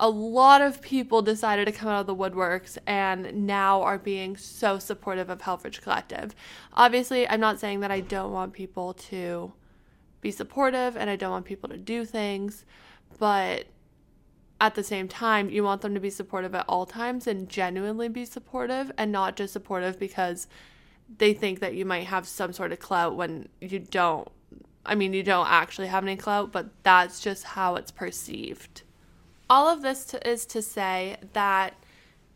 a 0.01 0.09
lot 0.09 0.63
of 0.63 0.81
people 0.81 1.21
decided 1.21 1.67
to 1.67 1.73
come 1.73 1.91
out 1.91 2.01
of 2.01 2.07
the 2.07 2.17
woodworks 2.17 2.79
and 2.87 3.47
now 3.47 3.83
are 3.83 3.99
being 3.99 4.35
so 4.35 4.79
supportive 4.79 5.29
of 5.29 5.41
Helfrich 5.41 5.83
Collective. 5.83 6.35
Obviously, 6.73 7.29
I'm 7.29 7.39
not 7.39 7.61
saying 7.61 7.81
that 7.81 7.91
I 7.91 8.01
don't 8.01 8.33
want 8.33 8.55
people 8.55 8.95
to 8.95 9.53
be 10.23 10.31
supportive 10.31 10.97
and 10.97 11.11
I 11.11 11.17
don't 11.17 11.31
want 11.31 11.45
people 11.45 11.69
to 11.69 11.77
do 11.77 12.07
things, 12.07 12.65
but 13.19 13.67
at 14.59 14.75
the 14.75 14.83
same 14.83 15.07
time, 15.07 15.51
you 15.51 15.63
want 15.65 15.83
them 15.83 15.93
to 15.93 16.01
be 16.01 16.11
supportive 16.11 16.55
at 16.55 16.65
all 16.67 16.87
times 16.87 17.27
and 17.27 17.47
genuinely 17.47 18.09
be 18.09 18.25
supportive 18.25 18.91
and 18.97 19.13
not 19.13 19.37
just 19.37 19.53
supportive 19.53 19.99
because 19.99 20.49
they 21.19 21.35
think 21.35 21.61
that 21.61 21.75
you 21.75 21.85
might 21.85 22.07
have 22.07 22.27
some 22.27 22.55
sort 22.55 22.73
of 22.73 22.79
clout 22.79 23.17
when 23.17 23.51
you 23.61 23.79
don't. 23.79 24.29
I 24.87 24.95
mean, 24.95 25.13
you 25.13 25.23
don't 25.23 25.49
actually 25.49 25.89
have 25.89 26.05
any 26.05 26.17
clout, 26.17 26.53
but 26.53 26.71
that's 26.85 27.21
just 27.21 27.45
how 27.45 27.75
it's 27.75 27.91
perceived. 27.91 28.83
All 29.51 29.69
of 29.69 29.83
this 29.83 30.05
to, 30.07 30.29
is 30.29 30.47
to 30.47 30.63
say 30.63 31.17
that 31.33 31.75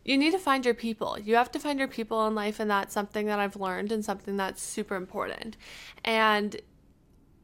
you 0.03 0.17
need 0.17 0.31
to 0.31 0.39
find 0.39 0.63
your 0.65 0.73
people. 0.75 1.17
You 1.17 1.35
have 1.35 1.51
to 1.53 1.59
find 1.59 1.79
your 1.79 1.87
people 1.87 2.27
in 2.27 2.35
life, 2.35 2.59
and 2.59 2.69
that's 2.69 2.93
something 2.93 3.25
that 3.25 3.39
I've 3.39 3.55
learned 3.55 3.91
and 3.91 4.05
something 4.05 4.37
that's 4.37 4.61
super 4.61 4.95
important. 4.95 5.57
And 6.03 6.57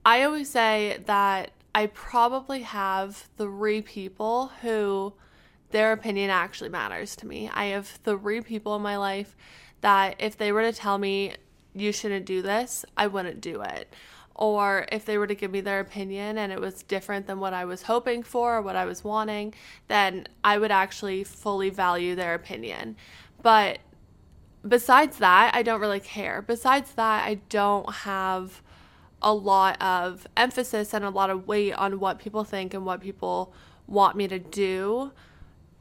I 0.06 0.24
always 0.24 0.50
say 0.50 1.00
that 1.06 1.52
I 1.74 1.88
probably 1.88 2.62
have 2.62 3.16
three 3.38 3.82
people 3.82 4.52
who 4.62 5.14
their 5.72 5.94
opinion 5.94 6.30
actually 6.30 6.70
matters 6.70 7.16
to 7.16 7.26
me. 7.26 7.50
I 7.54 7.66
have 7.66 7.88
three 7.88 8.42
people 8.42 8.76
in 8.76 8.82
my 8.82 8.98
life 8.98 9.36
that 9.80 10.16
if 10.20 10.38
they 10.38 10.52
were 10.52 10.64
to 10.64 10.74
tell 10.74 10.98
me 10.98 11.36
you 11.74 11.92
shouldn't 11.92 12.26
do 12.26 12.42
this, 12.42 12.86
I 12.98 13.08
wouldn't 13.08 13.42
do 13.42 13.62
it. 13.62 13.94
Or 14.36 14.88
if 14.92 15.06
they 15.06 15.18
were 15.18 15.28
to 15.28 15.36
give 15.36 15.52
me 15.52 15.62
their 15.62 15.80
opinion 15.80 16.38
and 16.38 16.52
it 16.52 16.60
was 16.60 16.84
different 16.84 17.28
than 17.28 17.40
what 17.40 17.54
I 17.54 17.66
was 17.66 17.84
hoping 17.84 18.24
for 18.24 18.58
or 18.58 18.62
what 18.62 18.76
I 18.76 18.86
was 18.86 19.04
wanting, 19.04 19.54
then 19.88 20.28
I 20.44 20.58
would 20.58 20.72
actually 20.72 21.24
fully 21.24 21.70
value 21.70 22.16
their 22.16 22.34
opinion. 22.34 22.96
But 23.42 23.80
besides 24.68 25.18
that, 25.18 25.54
I 25.54 25.64
don't 25.64 25.82
really 25.82 26.00
care. 26.00 26.42
Besides 26.42 26.94
that, 26.94 27.26
I 27.28 27.36
don't 27.50 27.92
have 27.94 28.62
a 29.22 29.34
lot 29.34 29.80
of 29.82 30.26
emphasis 30.36 30.94
and 30.94 31.06
a 31.06 31.10
lot 31.10 31.30
of 31.30 31.48
weight 31.48 31.74
on 31.74 32.00
what 32.00 32.18
people 32.18 32.44
think 32.44 32.74
and 32.74 32.86
what 32.86 33.02
people 33.02 33.54
want 33.88 34.16
me 34.16 34.28
to 34.28 34.40
do 34.40 35.12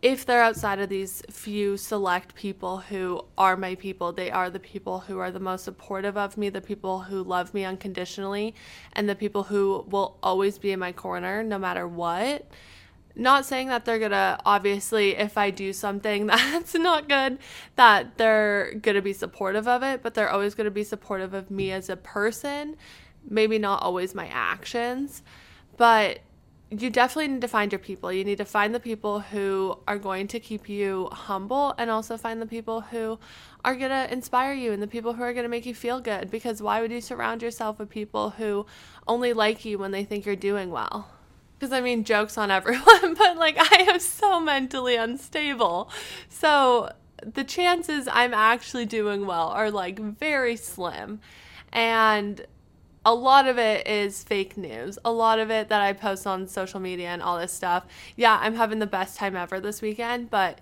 if 0.02 0.24
they're 0.24 0.42
outside 0.42 0.78
of 0.78 0.88
these 0.88 1.22
few 1.30 1.76
select 1.76 2.34
people 2.34 2.78
who 2.78 3.22
are 3.36 3.56
my 3.56 3.74
people, 3.74 4.12
they 4.12 4.30
are 4.30 4.48
the 4.48 4.60
people 4.60 5.00
who 5.00 5.18
are 5.18 5.30
the 5.30 5.40
most 5.40 5.64
supportive 5.64 6.16
of 6.16 6.38
me, 6.38 6.48
the 6.48 6.60
people 6.60 7.00
who 7.00 7.22
love 7.22 7.52
me 7.52 7.64
unconditionally, 7.64 8.54
and 8.94 9.08
the 9.08 9.14
people 9.14 9.44
who 9.44 9.84
will 9.88 10.16
always 10.22 10.58
be 10.58 10.72
in 10.72 10.78
my 10.78 10.92
corner 10.92 11.42
no 11.42 11.58
matter 11.58 11.86
what. 11.86 12.50
Not 13.14 13.44
saying 13.44 13.68
that 13.68 13.84
they're 13.84 13.98
gonna, 13.98 14.38
obviously, 14.46 15.16
if 15.16 15.36
I 15.36 15.50
do 15.50 15.72
something 15.74 16.26
that's 16.28 16.74
not 16.74 17.06
good, 17.06 17.38
that 17.76 18.16
they're 18.16 18.72
gonna 18.80 19.02
be 19.02 19.12
supportive 19.12 19.68
of 19.68 19.82
it, 19.82 20.02
but 20.02 20.14
they're 20.14 20.30
always 20.30 20.54
gonna 20.54 20.70
be 20.70 20.84
supportive 20.84 21.34
of 21.34 21.50
me 21.50 21.72
as 21.72 21.90
a 21.90 21.96
person. 21.96 22.76
Maybe 23.28 23.58
not 23.58 23.82
always 23.82 24.14
my 24.14 24.28
actions, 24.28 25.22
but 25.76 26.20
you 26.70 26.88
definitely 26.88 27.28
need 27.28 27.40
to 27.40 27.48
find 27.48 27.72
your 27.72 27.80
people. 27.80 28.12
You 28.12 28.24
need 28.24 28.38
to 28.38 28.44
find 28.44 28.72
the 28.72 28.80
people 28.80 29.20
who 29.20 29.78
are 29.88 29.98
going 29.98 30.28
to 30.28 30.38
keep 30.38 30.68
you 30.68 31.08
humble 31.10 31.74
and 31.76 31.90
also 31.90 32.16
find 32.16 32.40
the 32.40 32.46
people 32.46 32.80
who 32.80 33.18
are 33.64 33.74
going 33.74 33.90
to 33.90 34.12
inspire 34.12 34.54
you 34.54 34.72
and 34.72 34.80
the 34.80 34.86
people 34.86 35.14
who 35.14 35.22
are 35.22 35.32
going 35.32 35.42
to 35.42 35.48
make 35.48 35.66
you 35.66 35.74
feel 35.74 36.00
good. 36.00 36.30
Because 36.30 36.62
why 36.62 36.80
would 36.80 36.92
you 36.92 37.00
surround 37.00 37.42
yourself 37.42 37.80
with 37.80 37.90
people 37.90 38.30
who 38.30 38.66
only 39.08 39.32
like 39.32 39.64
you 39.64 39.78
when 39.78 39.90
they 39.90 40.04
think 40.04 40.24
you're 40.24 40.36
doing 40.36 40.70
well? 40.70 41.10
Because 41.58 41.72
I 41.72 41.80
mean, 41.80 42.04
jokes 42.04 42.38
on 42.38 42.50
everyone, 42.52 43.14
but 43.14 43.36
like 43.36 43.56
I 43.58 43.86
am 43.88 43.98
so 43.98 44.38
mentally 44.38 44.94
unstable. 44.94 45.90
So 46.28 46.92
the 47.24 47.44
chances 47.44 48.08
I'm 48.10 48.32
actually 48.32 48.86
doing 48.86 49.26
well 49.26 49.48
are 49.48 49.72
like 49.72 49.98
very 49.98 50.54
slim. 50.54 51.20
And 51.72 52.46
a 53.04 53.14
lot 53.14 53.48
of 53.48 53.58
it 53.58 53.86
is 53.86 54.22
fake 54.22 54.56
news. 54.56 54.98
A 55.04 55.12
lot 55.12 55.38
of 55.38 55.50
it 55.50 55.68
that 55.68 55.80
I 55.80 55.92
post 55.92 56.26
on 56.26 56.46
social 56.46 56.80
media 56.80 57.08
and 57.08 57.22
all 57.22 57.38
this 57.38 57.52
stuff. 57.52 57.86
Yeah, 58.16 58.38
I'm 58.40 58.54
having 58.54 58.78
the 58.78 58.86
best 58.86 59.16
time 59.16 59.36
ever 59.36 59.58
this 59.58 59.80
weekend, 59.80 60.30
but 60.30 60.60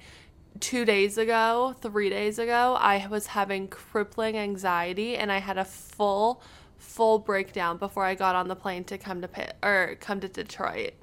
two 0.60 0.84
days 0.84 1.18
ago, 1.18 1.74
three 1.80 2.10
days 2.10 2.38
ago, 2.38 2.76
I 2.78 3.06
was 3.08 3.28
having 3.28 3.68
crippling 3.68 4.36
anxiety 4.36 5.16
and 5.16 5.32
I 5.32 5.38
had 5.38 5.58
a 5.58 5.64
full, 5.64 6.42
full 6.76 7.18
breakdown 7.18 7.76
before 7.76 8.04
I 8.04 8.14
got 8.14 8.36
on 8.36 8.48
the 8.48 8.56
plane 8.56 8.84
to 8.84 8.98
come 8.98 9.20
to 9.22 9.28
Pitt 9.28 9.56
or 9.62 9.96
come 10.00 10.20
to 10.20 10.28
Detroit. 10.28 10.94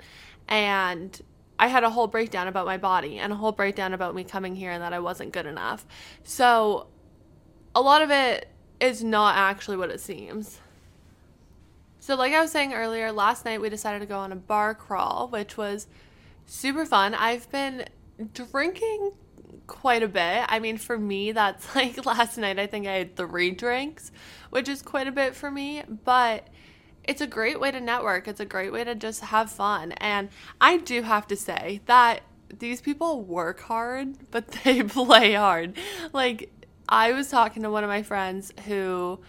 And 0.47 1.19
I 1.59 1.67
had 1.67 1.83
a 1.83 1.89
whole 1.89 2.07
breakdown 2.07 2.47
about 2.47 2.65
my 2.65 2.77
body 2.77 3.17
and 3.17 3.33
a 3.33 3.35
whole 3.35 3.51
breakdown 3.51 3.93
about 3.93 4.15
me 4.15 4.23
coming 4.23 4.55
here 4.55 4.71
and 4.71 4.81
that 4.81 4.93
I 4.93 4.99
wasn't 4.99 5.33
good 5.33 5.45
enough. 5.45 5.85
So 6.23 6.87
a 7.73 7.81
lot 7.81 8.01
of 8.01 8.09
it 8.09 8.49
is 8.79 9.03
not 9.03 9.35
actually 9.37 9.77
what 9.77 9.89
it 9.89 9.99
seems. 9.99 10.59
So, 12.05 12.13
like 12.13 12.33
I 12.33 12.41
was 12.41 12.51
saying 12.51 12.71
earlier, 12.71 13.11
last 13.11 13.45
night 13.45 13.59
we 13.59 13.67
decided 13.67 13.97
to 13.97 14.05
go 14.05 14.19
on 14.19 14.31
a 14.31 14.35
bar 14.35 14.75
crawl, 14.75 15.27
which 15.27 15.57
was 15.57 15.87
super 16.45 16.85
fun. 16.85 17.15
I've 17.15 17.49
been 17.49 17.85
drinking 18.31 19.13
quite 19.65 20.03
a 20.03 20.07
bit. 20.07 20.45
I 20.47 20.59
mean, 20.59 20.77
for 20.77 20.99
me, 20.99 21.31
that's 21.31 21.75
like 21.75 22.05
last 22.05 22.37
night, 22.37 22.59
I 22.59 22.67
think 22.67 22.85
I 22.85 22.91
had 22.91 23.15
three 23.15 23.49
drinks, 23.49 24.11
which 24.51 24.69
is 24.69 24.83
quite 24.83 25.07
a 25.07 25.11
bit 25.11 25.35
for 25.35 25.49
me, 25.49 25.81
but 26.03 26.47
it's 27.05 27.21
a 27.21 27.27
great 27.27 27.59
way 27.59 27.71
to 27.71 27.81
network. 27.81 28.27
It's 28.27 28.39
a 28.39 28.45
great 28.45 28.71
way 28.71 28.83
to 28.83 28.93
just 28.93 29.21
have 29.21 29.49
fun. 29.49 29.93
And 29.93 30.29
I 30.61 30.77
do 30.77 31.01
have 31.01 31.25
to 31.29 31.35
say 31.35 31.81
that 31.87 32.21
these 32.55 32.81
people 32.81 33.23
work 33.23 33.61
hard, 33.61 34.15
but 34.29 34.49
they 34.63 34.83
play 34.83 35.33
hard. 35.33 35.73
Like, 36.13 36.51
I 36.87 37.13
was 37.13 37.31
talking 37.31 37.63
to 37.63 37.71
one 37.71 37.83
of 37.83 37.89
my 37.89 38.03
friends 38.03 38.53
who 38.67 39.21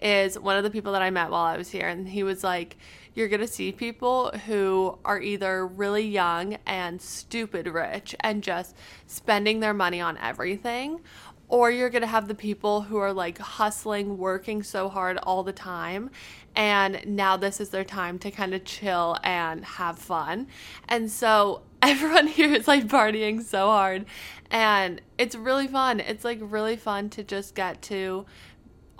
is 0.00 0.38
one 0.38 0.56
of 0.56 0.64
the 0.64 0.70
people 0.70 0.92
that 0.92 1.02
I 1.02 1.10
met 1.10 1.30
while 1.30 1.44
I 1.44 1.56
was 1.56 1.70
here, 1.70 1.88
and 1.88 2.08
he 2.08 2.22
was 2.22 2.42
like, 2.42 2.76
You're 3.14 3.28
gonna 3.28 3.46
see 3.46 3.72
people 3.72 4.30
who 4.46 4.98
are 5.04 5.20
either 5.20 5.66
really 5.66 6.06
young 6.06 6.56
and 6.66 7.00
stupid 7.00 7.66
rich 7.66 8.14
and 8.20 8.42
just 8.42 8.76
spending 9.06 9.60
their 9.60 9.74
money 9.74 10.00
on 10.00 10.16
everything, 10.18 11.00
or 11.48 11.70
you're 11.70 11.90
gonna 11.90 12.06
have 12.06 12.28
the 12.28 12.34
people 12.34 12.82
who 12.82 12.96
are 12.96 13.12
like 13.12 13.38
hustling, 13.38 14.16
working 14.16 14.62
so 14.62 14.88
hard 14.88 15.18
all 15.18 15.42
the 15.42 15.52
time, 15.52 16.10
and 16.56 17.02
now 17.06 17.36
this 17.36 17.60
is 17.60 17.70
their 17.70 17.84
time 17.84 18.18
to 18.20 18.30
kind 18.30 18.54
of 18.54 18.64
chill 18.64 19.16
and 19.22 19.64
have 19.64 19.98
fun. 19.98 20.46
And 20.88 21.10
so 21.10 21.62
everyone 21.82 22.26
here 22.26 22.52
is 22.52 22.68
like 22.68 22.86
partying 22.86 23.42
so 23.42 23.66
hard, 23.66 24.06
and 24.50 25.00
it's 25.18 25.34
really 25.34 25.68
fun. 25.68 26.00
It's 26.00 26.24
like 26.24 26.38
really 26.40 26.76
fun 26.76 27.10
to 27.10 27.24
just 27.24 27.54
get 27.54 27.82
to 27.82 28.26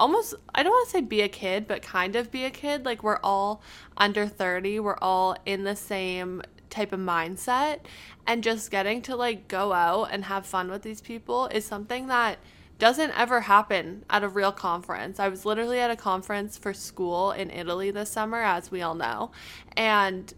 almost 0.01 0.35
I 0.55 0.63
don't 0.63 0.73
want 0.73 0.89
to 0.89 0.91
say 0.91 1.01
be 1.03 1.21
a 1.21 1.29
kid, 1.29 1.69
but 1.69 1.83
kind 1.83 2.17
of 2.17 2.33
be 2.33 2.45
a 2.45 2.51
kid. 2.51 2.85
Like 2.85 3.05
we're 3.05 3.21
all 3.23 3.63
under 3.97 4.27
30, 4.27 4.81
we're 4.81 4.99
all 5.01 5.37
in 5.47 5.63
the 5.63 5.77
same 5.77 6.43
type 6.71 6.93
of 6.93 7.01
mindset 7.01 7.81
and 8.27 8.43
just 8.43 8.71
getting 8.71 9.03
to 9.03 9.15
like 9.15 9.47
go 9.47 9.73
out 9.73 10.05
and 10.11 10.25
have 10.25 10.47
fun 10.47 10.71
with 10.71 10.83
these 10.83 11.01
people 11.01 11.47
is 11.49 11.65
something 11.65 12.07
that 12.07 12.39
doesn't 12.79 13.11
ever 13.19 13.43
happen 13.43 14.05
at 14.09 14.25
a 14.25 14.29
real 14.29 14.53
conference. 14.53 15.21
I 15.21 15.29
was 15.29 15.45
literally 15.45 15.81
at 15.81 15.91
a 15.91 15.97
conference 15.97 16.57
for 16.57 16.73
school 16.73 17.33
in 17.33 17.51
Italy 17.51 17.91
this 17.91 18.11
summer 18.11 18.39
as 18.39 18.71
we 18.71 18.81
all 18.81 18.95
know, 18.95 19.33
and 19.77 20.33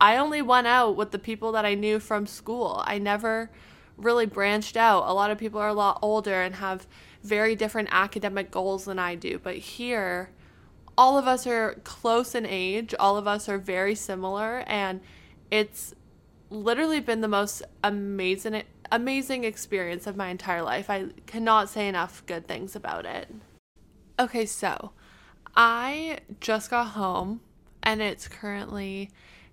I 0.00 0.16
only 0.16 0.42
went 0.42 0.66
out 0.66 0.96
with 0.96 1.12
the 1.12 1.18
people 1.18 1.52
that 1.52 1.64
I 1.64 1.74
knew 1.74 1.98
from 1.98 2.26
school. 2.26 2.82
I 2.86 2.98
never 2.98 3.50
really 3.96 4.26
branched 4.26 4.76
out. 4.76 5.04
A 5.08 5.14
lot 5.14 5.30
of 5.30 5.38
people 5.38 5.60
are 5.60 5.68
a 5.68 5.74
lot 5.74 5.98
older 6.02 6.42
and 6.42 6.56
have 6.56 6.86
very 7.22 7.56
different 7.56 7.88
academic 7.90 8.50
goals 8.50 8.84
than 8.84 8.98
I 8.98 9.14
do. 9.14 9.38
But 9.38 9.56
here, 9.56 10.30
all 10.96 11.18
of 11.18 11.26
us 11.26 11.46
are 11.46 11.80
close 11.84 12.34
in 12.34 12.46
age, 12.46 12.94
all 12.98 13.16
of 13.16 13.26
us 13.26 13.48
are 13.48 13.58
very 13.58 13.94
similar, 13.94 14.64
and 14.66 15.00
it's 15.50 15.94
literally 16.50 17.00
been 17.00 17.20
the 17.20 17.28
most 17.28 17.62
amazing 17.84 18.62
amazing 18.90 19.44
experience 19.44 20.06
of 20.06 20.16
my 20.16 20.28
entire 20.28 20.62
life. 20.62 20.88
I 20.88 21.08
cannot 21.26 21.68
say 21.68 21.88
enough 21.88 22.24
good 22.26 22.48
things 22.48 22.74
about 22.74 23.04
it. 23.04 23.28
Okay, 24.18 24.46
so 24.46 24.92
I 25.54 26.18
just 26.40 26.70
got 26.70 26.88
home 26.88 27.40
and 27.82 28.00
it's 28.00 28.28
currently 28.28 29.10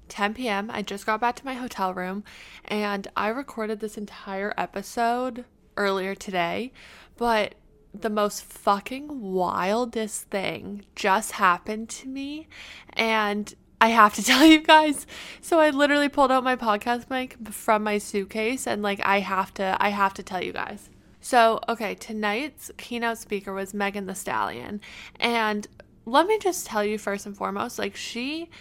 10 0.07 0.35
p.m. 0.35 0.69
I 0.71 0.81
just 0.81 1.05
got 1.05 1.19
back 1.19 1.35
to 1.37 1.45
my 1.45 1.55
hotel 1.55 1.93
room 1.93 2.23
and 2.65 3.07
I 3.15 3.27
recorded 3.27 3.79
this 3.79 3.97
entire 3.97 4.53
episode 4.57 5.45
earlier 5.77 6.15
today, 6.15 6.71
but 7.17 7.55
the 7.93 8.09
most 8.09 8.43
fucking 8.43 9.21
wildest 9.21 10.23
thing 10.29 10.85
just 10.95 11.33
happened 11.33 11.89
to 11.89 12.07
me 12.07 12.47
and 12.93 13.53
I 13.79 13.89
have 13.89 14.13
to 14.15 14.23
tell 14.23 14.45
you 14.45 14.61
guys. 14.61 15.05
So 15.41 15.59
I 15.59 15.69
literally 15.69 16.09
pulled 16.09 16.31
out 16.31 16.43
my 16.43 16.55
podcast 16.55 17.09
mic 17.09 17.37
from 17.49 17.83
my 17.83 17.97
suitcase 17.97 18.67
and 18.67 18.81
like 18.81 18.99
I 19.03 19.19
have 19.19 19.53
to 19.55 19.77
I 19.79 19.89
have 19.89 20.13
to 20.15 20.23
tell 20.23 20.43
you 20.43 20.53
guys. 20.53 20.89
So, 21.21 21.59
okay, 21.67 21.95
tonight's 21.95 22.69
keynote 22.77 23.17
speaker 23.17 23.51
was 23.51 23.73
Megan 23.73 24.05
Thee 24.05 24.13
Stallion. 24.13 24.79
And 25.19 25.67
let 26.05 26.27
me 26.27 26.37
just 26.37 26.67
tell 26.67 26.85
you 26.85 26.99
first 26.99 27.25
and 27.25 27.35
foremost, 27.35 27.79
like 27.79 27.95
she 27.95 28.51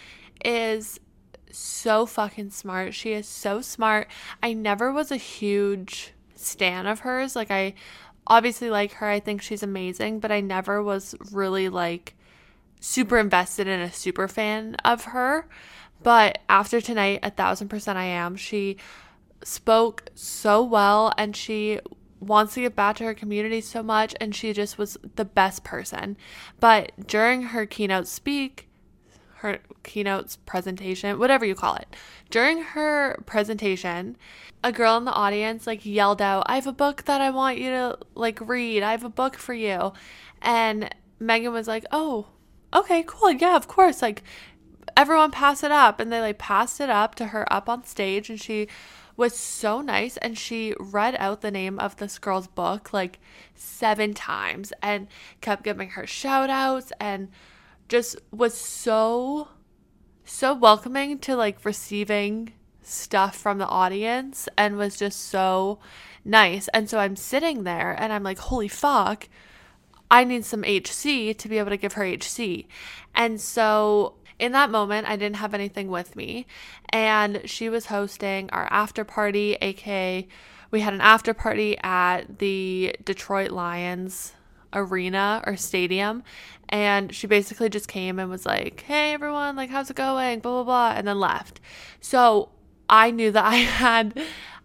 is 0.43 0.99
so 1.51 2.07
fucking 2.07 2.49
smart. 2.49 2.95
She 2.95 3.13
is 3.13 3.27
so 3.27 3.61
smart. 3.61 4.07
I 4.41 4.53
never 4.53 4.91
was 4.91 5.11
a 5.11 5.17
huge 5.17 6.14
stan 6.45 6.87
of 6.87 6.99
hers. 6.99 7.35
Like 7.35 7.51
I 7.51 7.73
obviously 8.27 8.69
like 8.69 8.93
her. 8.93 9.07
I 9.07 9.19
think 9.19 9.41
she's 9.41 9.63
amazing, 9.63 10.19
but 10.19 10.31
I 10.31 10.41
never 10.41 10.81
was 10.81 11.15
really 11.31 11.69
like 11.69 12.15
super 12.79 13.17
invested 13.17 13.67
in 13.67 13.79
a 13.79 13.91
super 13.91 14.27
fan 14.27 14.75
of 14.85 15.05
her. 15.05 15.47
But 16.03 16.39
after 16.49 16.81
tonight, 16.81 17.19
a 17.23 17.31
thousand 17.31 17.69
percent 17.69 17.97
I 17.97 18.05
am. 18.05 18.35
She 18.35 18.77
spoke 19.43 20.09
so 20.15 20.63
well 20.63 21.13
and 21.17 21.35
she 21.35 21.79
wants 22.19 22.55
to 22.55 22.61
give 22.61 22.75
back 22.75 22.95
to 22.97 23.03
her 23.03 23.13
community 23.13 23.61
so 23.61 23.83
much 23.83 24.15
and 24.19 24.33
she 24.33 24.53
just 24.53 24.77
was 24.77 24.97
the 25.15 25.25
best 25.25 25.63
person. 25.63 26.17
But 26.59 26.91
during 27.07 27.43
her 27.43 27.65
keynote 27.65 28.07
speak, 28.07 28.69
her 29.45 29.59
keynote 29.83 30.37
presentation, 30.45 31.19
whatever 31.19 31.45
you 31.45 31.55
call 31.55 31.75
it. 31.75 31.87
During 32.29 32.61
her 32.61 33.21
presentation, 33.25 34.17
a 34.63 34.71
girl 34.71 34.97
in 34.97 35.05
the 35.05 35.13
audience 35.13 35.67
like 35.67 35.85
yelled 35.85 36.21
out, 36.21 36.43
"I 36.47 36.55
have 36.55 36.67
a 36.67 36.73
book 36.73 37.03
that 37.05 37.21
I 37.21 37.29
want 37.29 37.59
you 37.59 37.69
to 37.69 37.97
like 38.15 38.39
read. 38.41 38.83
I 38.83 38.91
have 38.91 39.03
a 39.03 39.09
book 39.09 39.37
for 39.37 39.53
you." 39.53 39.93
And 40.41 40.93
Megan 41.19 41.53
was 41.53 41.67
like, 41.67 41.85
"Oh, 41.91 42.27
okay, 42.73 43.03
cool. 43.05 43.31
Yeah, 43.31 43.55
of 43.55 43.67
course. 43.67 44.01
Like 44.01 44.23
everyone 44.97 45.31
pass 45.31 45.63
it 45.63 45.71
up." 45.71 45.99
And 45.99 46.11
they 46.11 46.21
like 46.21 46.37
passed 46.39 46.81
it 46.81 46.89
up 46.89 47.15
to 47.15 47.27
her 47.27 47.51
up 47.53 47.69
on 47.69 47.85
stage 47.85 48.29
and 48.29 48.41
she 48.41 48.67
was 49.17 49.35
so 49.35 49.81
nice 49.81 50.17
and 50.17 50.37
she 50.37 50.73
read 50.79 51.15
out 51.19 51.41
the 51.41 51.51
name 51.51 51.79
of 51.79 51.95
this 51.97 52.19
girl's 52.19 52.47
book 52.47 52.91
like 52.91 53.19
seven 53.55 54.13
times 54.13 54.73
and 54.81 55.07
kept 55.41 55.63
giving 55.63 55.89
her 55.91 56.05
shout 56.05 56.49
outs 56.49 56.91
and 56.99 57.29
just 57.87 58.17
was 58.31 58.53
so 58.53 59.49
so 60.23 60.53
welcoming 60.53 61.19
to 61.19 61.35
like 61.35 61.63
receiving 61.63 62.53
stuff 62.81 63.35
from 63.35 63.57
the 63.57 63.67
audience 63.67 64.49
and 64.57 64.77
was 64.77 64.97
just 64.97 65.19
so 65.29 65.79
nice. 66.23 66.67
And 66.69 66.89
so 66.89 66.97
I'm 66.97 67.15
sitting 67.15 67.63
there 67.63 67.95
and 67.97 68.11
I'm 68.11 68.23
like, 68.23 68.39
holy 68.39 68.67
fuck, 68.67 69.29
I 70.09 70.23
need 70.23 70.45
some 70.45 70.63
HC 70.63 71.37
to 71.37 71.49
be 71.49 71.57
able 71.57 71.69
to 71.69 71.77
give 71.77 71.93
her 71.93 72.03
HC. 72.03 72.67
And 73.13 73.39
so 73.39 74.15
in 74.39 74.51
that 74.51 74.69
moment, 74.69 75.07
I 75.07 75.15
didn't 75.15 75.37
have 75.37 75.53
anything 75.53 75.89
with 75.89 76.15
me. 76.15 76.45
And 76.89 77.41
she 77.45 77.69
was 77.69 77.87
hosting 77.87 78.49
our 78.51 78.67
after 78.71 79.03
party, 79.03 79.57
aka, 79.61 80.27
we 80.71 80.81
had 80.81 80.93
an 80.93 81.01
after 81.01 81.33
party 81.33 81.77
at 81.83 82.39
the 82.39 82.95
Detroit 83.03 83.51
Lions 83.51 84.33
arena 84.75 85.41
or 85.47 85.55
stadium 85.55 86.23
and 86.69 87.13
she 87.13 87.27
basically 87.27 87.69
just 87.69 87.87
came 87.87 88.19
and 88.19 88.29
was 88.29 88.45
like 88.45 88.81
hey 88.81 89.13
everyone 89.13 89.55
like 89.55 89.69
how's 89.69 89.89
it 89.89 89.95
going 89.95 90.39
blah 90.39 90.51
blah 90.51 90.63
blah 90.63 90.97
and 90.97 91.07
then 91.07 91.19
left 91.19 91.59
so 91.99 92.49
i 92.89 93.09
knew 93.09 93.31
that 93.31 93.45
i 93.53 93.55
had 93.55 94.19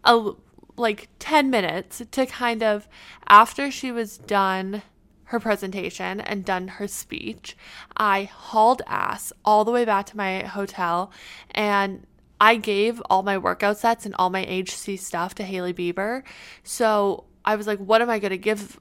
a 0.05 0.33
like 0.77 1.09
10 1.19 1.51
minutes 1.51 2.03
to 2.11 2.27
kind 2.27 2.63
of 2.63 2.89
after 3.29 3.71
she 3.71 3.93
was 3.93 4.19
done 4.19 4.83
her 5.25 5.39
presentation 5.39 6.21
and 6.21 6.45
done 6.45 6.69
her 6.69 6.89
speech 6.89 7.57
i 7.97 8.25
hauled 8.25 8.83
ass 8.87 9.33
all 9.45 9.65
the 9.65 9.71
way 9.71 9.85
back 9.85 10.07
to 10.07 10.17
my 10.17 10.43
hotel 10.45 11.13
and 11.53 12.07
I 12.41 12.57
gave 12.57 13.03
all 13.11 13.23
my 13.23 13.37
workout 13.37 13.77
sets 13.77 14.07
and 14.07 14.15
all 14.15 14.31
my 14.31 14.45
HC 14.45 14.99
stuff 14.99 15.35
to 15.35 15.45
Hailey 15.45 15.75
Bieber. 15.75 16.23
So 16.65 17.25
I 17.45 17.57
was 17.57 17.67
like, 17.67 17.79
what 17.79 18.01
am 18.01 18.09
I 18.09 18.19
going 18.19 18.31
to 18.31 18.39
give 18.39 18.81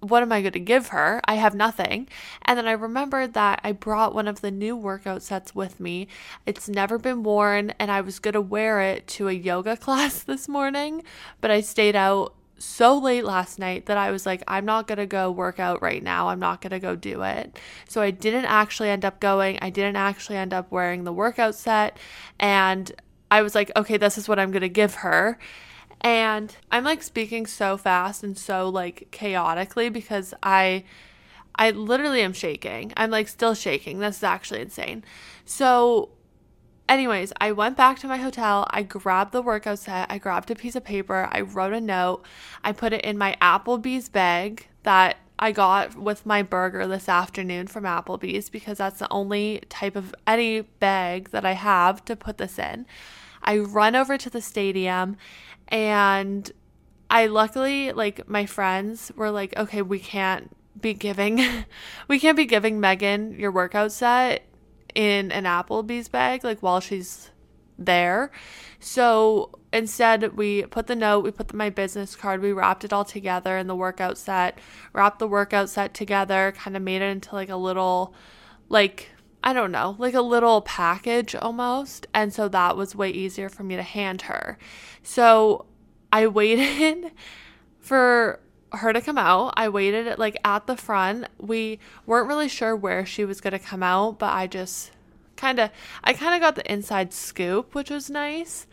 what 0.00 0.22
am 0.22 0.32
I 0.32 0.40
going 0.40 0.52
to 0.52 0.60
give 0.60 0.88
her? 0.88 1.20
I 1.24 1.34
have 1.34 1.54
nothing. 1.54 2.08
And 2.42 2.58
then 2.58 2.68
I 2.68 2.72
remembered 2.72 3.34
that 3.34 3.60
I 3.64 3.72
brought 3.72 4.14
one 4.14 4.28
of 4.28 4.40
the 4.40 4.50
new 4.50 4.76
workout 4.76 5.22
sets 5.22 5.54
with 5.54 5.80
me. 5.80 6.08
It's 6.46 6.68
never 6.68 6.98
been 6.98 7.22
worn, 7.22 7.72
and 7.78 7.90
I 7.90 8.00
was 8.00 8.18
going 8.18 8.34
to 8.34 8.40
wear 8.40 8.80
it 8.80 9.06
to 9.08 9.28
a 9.28 9.32
yoga 9.32 9.76
class 9.78 10.22
this 10.22 10.48
morning, 10.48 11.02
but 11.40 11.50
I 11.50 11.60
stayed 11.60 11.96
out 11.96 12.34
so 12.58 12.98
late 12.98 13.24
last 13.24 13.58
night 13.58 13.86
that 13.86 13.96
I 13.96 14.10
was 14.10 14.26
like, 14.26 14.42
I'm 14.48 14.64
not 14.64 14.88
going 14.88 14.98
to 14.98 15.06
go 15.06 15.30
work 15.30 15.60
out 15.60 15.80
right 15.80 16.02
now. 16.02 16.28
I'm 16.28 16.40
not 16.40 16.60
going 16.60 16.72
to 16.72 16.80
go 16.80 16.96
do 16.96 17.22
it. 17.22 17.58
So 17.88 18.02
I 18.02 18.10
didn't 18.10 18.46
actually 18.46 18.90
end 18.90 19.04
up 19.04 19.20
going. 19.20 19.58
I 19.62 19.70
didn't 19.70 19.96
actually 19.96 20.38
end 20.38 20.52
up 20.52 20.70
wearing 20.72 21.04
the 21.04 21.12
workout 21.12 21.54
set. 21.54 21.96
And 22.40 22.90
I 23.30 23.42
was 23.42 23.54
like, 23.54 23.70
okay, 23.76 23.96
this 23.96 24.18
is 24.18 24.28
what 24.28 24.38
I'm 24.38 24.50
going 24.50 24.62
to 24.62 24.68
give 24.68 24.94
her. 24.96 25.38
And 26.00 26.56
I'm 26.70 26.84
like 26.84 27.02
speaking 27.02 27.46
so 27.46 27.76
fast 27.76 28.22
and 28.22 28.38
so 28.38 28.68
like 28.68 29.08
chaotically 29.10 29.88
because 29.88 30.32
I 30.42 30.84
I 31.56 31.70
literally 31.70 32.22
am 32.22 32.32
shaking. 32.32 32.92
I'm 32.96 33.10
like 33.10 33.26
still 33.26 33.54
shaking. 33.54 33.98
This 33.98 34.18
is 34.18 34.22
actually 34.22 34.60
insane. 34.60 35.04
So 35.44 36.10
anyways, 36.88 37.32
I 37.40 37.50
went 37.52 37.76
back 37.76 37.98
to 38.00 38.06
my 38.06 38.16
hotel. 38.16 38.66
I 38.70 38.82
grabbed 38.82 39.32
the 39.32 39.42
workout 39.42 39.80
set. 39.80 40.10
I 40.10 40.18
grabbed 40.18 40.50
a 40.50 40.54
piece 40.54 40.76
of 40.76 40.84
paper. 40.84 41.28
I 41.32 41.40
wrote 41.40 41.72
a 41.72 41.80
note. 41.80 42.22
I 42.62 42.72
put 42.72 42.92
it 42.92 43.02
in 43.02 43.18
my 43.18 43.36
Applebee's 43.42 44.08
bag 44.08 44.68
that 44.84 45.16
I 45.38 45.52
got 45.52 45.96
with 45.96 46.26
my 46.26 46.42
burger 46.42 46.86
this 46.86 47.08
afternoon 47.08 47.66
from 47.66 47.84
Applebee's 47.84 48.50
because 48.50 48.78
that's 48.78 48.98
the 48.98 49.12
only 49.12 49.62
type 49.68 49.96
of 49.96 50.14
any 50.26 50.62
bag 50.62 51.30
that 51.30 51.44
I 51.44 51.52
have 51.52 52.04
to 52.06 52.16
put 52.16 52.38
this 52.38 52.58
in. 52.58 52.86
I 53.42 53.58
run 53.58 53.94
over 53.94 54.18
to 54.18 54.30
the 54.30 54.40
stadium 54.40 55.16
and 55.68 56.50
I 57.10 57.26
luckily 57.26 57.92
like 57.92 58.28
my 58.28 58.46
friends 58.46 59.12
were 59.16 59.30
like, 59.30 59.56
okay, 59.56 59.82
we 59.82 59.98
can't 59.98 60.50
be 60.80 60.94
giving 60.94 61.40
we 62.08 62.18
can't 62.18 62.36
be 62.36 62.46
giving 62.46 62.80
Megan 62.80 63.32
your 63.32 63.50
workout 63.50 63.92
set 63.92 64.46
in 64.94 65.32
an 65.32 65.44
Applebee's 65.44 66.08
bag 66.08 66.44
like 66.44 66.60
while 66.60 66.80
she's 66.80 67.30
there. 67.78 68.30
So 68.80 69.50
instead 69.72 70.36
we 70.36 70.64
put 70.64 70.86
the 70.86 70.96
note, 70.96 71.24
we 71.24 71.30
put 71.30 71.48
the, 71.48 71.56
my 71.56 71.70
business 71.70 72.16
card, 72.16 72.40
we 72.40 72.52
wrapped 72.52 72.84
it 72.84 72.92
all 72.92 73.04
together 73.04 73.56
in 73.56 73.66
the 73.66 73.76
workout 73.76 74.18
set, 74.18 74.58
wrapped 74.92 75.18
the 75.18 75.28
workout 75.28 75.68
set 75.68 75.94
together, 75.94 76.52
kind 76.56 76.76
of 76.76 76.82
made 76.82 77.02
it 77.02 77.10
into 77.10 77.34
like 77.34 77.48
a 77.48 77.56
little 77.56 78.14
like 78.68 79.10
I 79.42 79.52
don't 79.52 79.72
know, 79.72 79.96
like 79.98 80.14
a 80.14 80.20
little 80.20 80.60
package 80.60 81.34
almost. 81.34 82.06
And 82.12 82.32
so 82.32 82.48
that 82.48 82.76
was 82.76 82.94
way 82.94 83.10
easier 83.10 83.48
for 83.48 83.62
me 83.62 83.76
to 83.76 83.82
hand 83.82 84.22
her. 84.22 84.58
So 85.02 85.66
I 86.12 86.26
waited 86.40 87.12
for 87.80 88.40
her 88.72 88.92
to 88.92 89.00
come 89.00 89.18
out. 89.18 89.54
I 89.56 89.68
waited 89.68 90.18
like 90.18 90.36
at 90.44 90.66
the 90.66 90.76
front. 90.76 91.26
We 91.38 91.78
weren't 92.06 92.28
really 92.28 92.48
sure 92.48 92.76
where 92.76 93.06
she 93.06 93.24
was 93.24 93.40
going 93.40 93.52
to 93.52 93.58
come 93.58 93.82
out, 93.82 94.18
but 94.18 94.32
I 94.32 94.46
just 94.46 94.92
kind 95.36 95.58
of 95.58 95.70
I 96.04 96.12
kind 96.12 96.34
of 96.34 96.40
got 96.40 96.56
the 96.56 96.70
inside 96.70 97.12
scoop, 97.12 97.74
which 97.74 97.90
was 97.90 98.10
nice. 98.10 98.66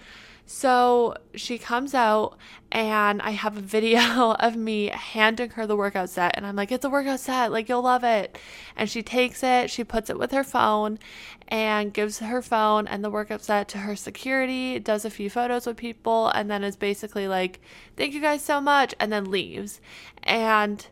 So 0.47 1.15
she 1.33 1.57
comes 1.57 1.95
out, 1.95 2.37
and 2.71 3.21
I 3.21 3.31
have 3.31 3.57
a 3.57 3.61
video 3.61 4.31
of 4.39 4.55
me 4.55 4.87
handing 4.87 5.49
her 5.51 5.65
the 5.65 5.75
workout 5.75 6.09
set. 6.09 6.33
And 6.37 6.45
I'm 6.45 6.55
like, 6.55 6.71
it's 6.71 6.85
a 6.85 6.89
workout 6.89 7.19
set. 7.19 7.51
Like, 7.51 7.67
you'll 7.67 7.81
love 7.81 8.03
it. 8.03 8.37
And 8.75 8.89
she 8.89 9.01
takes 9.01 9.43
it, 9.43 9.71
she 9.71 9.83
puts 9.83 10.09
it 10.09 10.19
with 10.19 10.31
her 10.31 10.43
phone, 10.43 10.99
and 11.47 11.93
gives 11.93 12.19
her 12.19 12.41
phone 12.41 12.87
and 12.87 13.03
the 13.03 13.09
workout 13.09 13.41
set 13.41 13.67
to 13.69 13.79
her 13.79 13.95
security, 13.95 14.79
does 14.79 15.03
a 15.05 15.09
few 15.09 15.29
photos 15.29 15.65
with 15.65 15.77
people, 15.77 16.29
and 16.29 16.49
then 16.49 16.63
is 16.63 16.75
basically 16.75 17.27
like, 17.27 17.59
thank 17.97 18.13
you 18.13 18.21
guys 18.21 18.43
so 18.43 18.61
much, 18.61 18.93
and 18.99 19.11
then 19.11 19.31
leaves. 19.31 19.81
And 20.23 20.85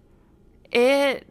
it 0.71 1.27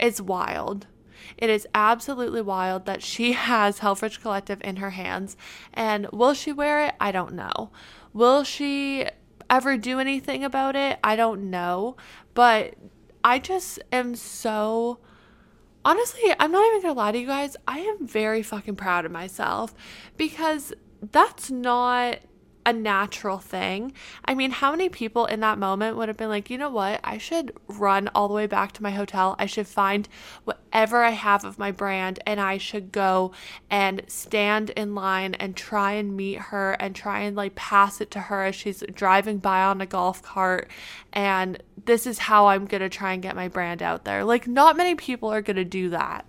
is 0.00 0.20
wild 0.20 0.88
it 1.36 1.50
is 1.50 1.66
absolutely 1.74 2.42
wild 2.42 2.86
that 2.86 3.02
she 3.02 3.32
has 3.50 3.80
Helfrich 3.80 4.20
Collective 4.20 4.60
in 4.62 4.76
her 4.76 4.90
hands. 4.90 5.36
And 5.72 6.08
will 6.12 6.34
she 6.34 6.52
wear 6.52 6.86
it? 6.86 6.94
I 7.00 7.12
don't 7.12 7.34
know. 7.34 7.70
Will 8.12 8.44
she 8.44 9.06
ever 9.50 9.76
do 9.76 9.98
anything 9.98 10.44
about 10.44 10.76
it? 10.76 10.98
I 11.02 11.16
don't 11.16 11.50
know. 11.50 11.96
But 12.34 12.74
I 13.22 13.38
just 13.38 13.78
am 13.92 14.14
so. 14.14 14.98
Honestly, 15.86 16.34
I'm 16.38 16.50
not 16.50 16.66
even 16.68 16.82
gonna 16.82 16.94
lie 16.94 17.12
to 17.12 17.18
you 17.18 17.26
guys. 17.26 17.56
I 17.68 17.80
am 17.80 18.06
very 18.06 18.42
fucking 18.42 18.76
proud 18.76 19.04
of 19.04 19.12
myself 19.12 19.74
because 20.16 20.72
that's 21.12 21.50
not 21.50 22.20
a 22.66 22.72
natural 22.72 23.38
thing. 23.38 23.92
I 24.24 24.34
mean, 24.34 24.50
how 24.50 24.70
many 24.70 24.88
people 24.88 25.26
in 25.26 25.40
that 25.40 25.58
moment 25.58 25.96
would 25.96 26.08
have 26.08 26.16
been 26.16 26.30
like, 26.30 26.48
you 26.48 26.56
know 26.56 26.70
what? 26.70 27.00
I 27.04 27.18
should 27.18 27.52
run 27.68 28.08
all 28.14 28.28
the 28.28 28.34
way 28.34 28.46
back 28.46 28.72
to 28.72 28.82
my 28.82 28.90
hotel. 28.90 29.36
I 29.38 29.46
should 29.46 29.66
find 29.66 30.08
whatever 30.44 31.02
I 31.02 31.10
have 31.10 31.44
of 31.44 31.58
my 31.58 31.70
brand 31.70 32.20
and 32.26 32.40
I 32.40 32.58
should 32.58 32.90
go 32.90 33.32
and 33.68 34.02
stand 34.06 34.70
in 34.70 34.94
line 34.94 35.34
and 35.34 35.56
try 35.56 35.92
and 35.92 36.16
meet 36.16 36.38
her 36.38 36.72
and 36.72 36.94
try 36.94 37.20
and 37.20 37.36
like 37.36 37.54
pass 37.54 38.00
it 38.00 38.10
to 38.12 38.20
her 38.20 38.44
as 38.44 38.54
she's 38.54 38.82
driving 38.94 39.38
by 39.38 39.62
on 39.62 39.80
a 39.80 39.86
golf 39.86 40.22
cart. 40.22 40.70
And 41.12 41.62
this 41.84 42.06
is 42.06 42.18
how 42.18 42.46
I'm 42.46 42.64
going 42.64 42.80
to 42.80 42.88
try 42.88 43.12
and 43.12 43.22
get 43.22 43.36
my 43.36 43.48
brand 43.48 43.82
out 43.82 44.04
there. 44.04 44.24
Like, 44.24 44.46
not 44.46 44.76
many 44.76 44.94
people 44.94 45.30
are 45.30 45.42
going 45.42 45.56
to 45.56 45.64
do 45.64 45.90
that. 45.90 46.24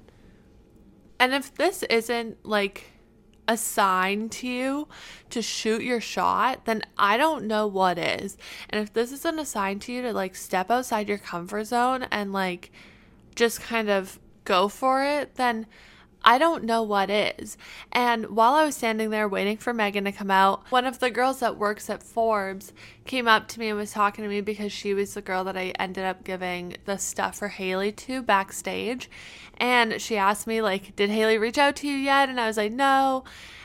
And 1.18 1.34
if 1.34 1.56
this 1.56 1.84
isn't 1.84 2.46
like, 2.46 2.92
assigned 3.48 4.32
to 4.32 4.48
you 4.48 4.88
to 5.30 5.42
shoot 5.42 5.82
your 5.82 6.02
shot, 6.02 6.66
then 6.66 6.82
I 6.98 7.18
don't 7.18 7.46
know 7.46 7.68
what 7.68 7.98
is. 7.98 8.38
And 8.70 8.82
if 8.82 8.94
this 8.94 9.12
isn't 9.12 9.40
assigned 9.40 9.82
to 9.84 9.92
you 9.92 10.02
to 10.04 10.14
like 10.14 10.36
step 10.36 10.72
outside 10.72 11.08
your 11.08 11.18
comfort 11.18 11.66
zone 11.66 12.04
and 12.12 12.34
like 12.34 12.72
just 13.36 13.62
kind 13.62 13.90
of 13.90 14.20
go 14.44 14.68
for 14.68 15.04
it, 15.04 15.36
then 15.36 15.68
I 16.28 16.40
don't 16.40 16.64
know 16.64 16.82
what 16.82 17.12
is. 17.12 17.56
And 17.92 18.32
while 18.32 18.56
I 18.56 18.66
was 18.66 18.76
standing 18.76 19.12
there 19.12 19.30
waiting 19.30 19.58
for 19.58 19.74
Megan 19.74 20.06
to 20.06 20.12
come 20.12 20.32
out, 20.32 20.64
one 20.72 20.86
of 20.86 20.98
the 20.98 21.12
girls 21.12 21.40
that 21.40 21.58
works 21.58 21.88
at 21.88 22.02
Forbes 22.02 22.74
came 23.06 23.28
up 23.28 23.48
to 23.50 23.60
me 23.60 23.70
and 23.70 23.78
was 23.78 23.92
talking 23.92 24.24
to 24.24 24.30
me 24.30 24.42
because 24.42 24.72
she 24.72 24.96
was 24.96 25.14
the 25.14 25.22
girl 25.22 25.44
that 25.44 25.56
I 25.56 25.72
ended 25.78 26.04
up 26.04 26.24
giving 26.24 26.78
the 26.86 26.98
stuff 26.98 27.38
for 27.38 27.50
Hailey 27.50 27.92
to 27.92 28.24
backstage. 28.24 29.08
And 29.58 30.02
she 30.02 30.18
asked 30.18 30.48
me, 30.48 30.64
like, 30.64 30.96
did 30.96 31.12
Hailey 31.12 31.38
reach 31.38 31.60
out 31.60 31.76
to 31.78 31.88
you 31.88 31.96
yet? 31.96 32.28
And 32.28 32.42
I 32.42 32.48
was 32.48 32.58
like, 32.58 32.72
no. 32.72 33.24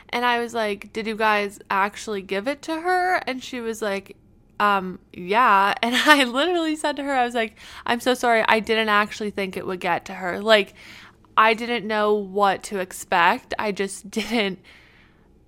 And 0.09 0.23
I 0.23 0.39
was 0.39 0.53
like, 0.53 0.93
did 0.93 1.07
you 1.07 1.15
guys 1.15 1.59
actually 1.71 2.21
give 2.21 2.47
it 2.47 2.61
to 2.63 2.81
her? 2.81 3.15
And 3.27 3.43
she 3.43 3.59
was 3.59 3.81
like, 3.81 4.15
um, 4.59 4.99
yeah. 5.11 5.73
And 5.83 5.95
I 5.95 6.23
literally 6.25 6.75
said 6.75 6.95
to 6.97 7.03
her, 7.03 7.13
I 7.13 7.25
was 7.25 7.33
like, 7.33 7.57
I'm 7.85 7.99
so 7.99 8.13
sorry. 8.13 8.45
I 8.47 8.59
didn't 8.59 8.89
actually 8.89 9.31
think 9.31 9.57
it 9.57 9.65
would 9.65 9.79
get 9.79 10.05
to 10.05 10.13
her. 10.13 10.39
Like, 10.39 10.75
I 11.37 11.53
didn't 11.53 11.87
know 11.87 12.13
what 12.13 12.63
to 12.63 12.79
expect. 12.79 13.53
I 13.57 13.71
just 13.71 14.09
didn't 14.11 14.59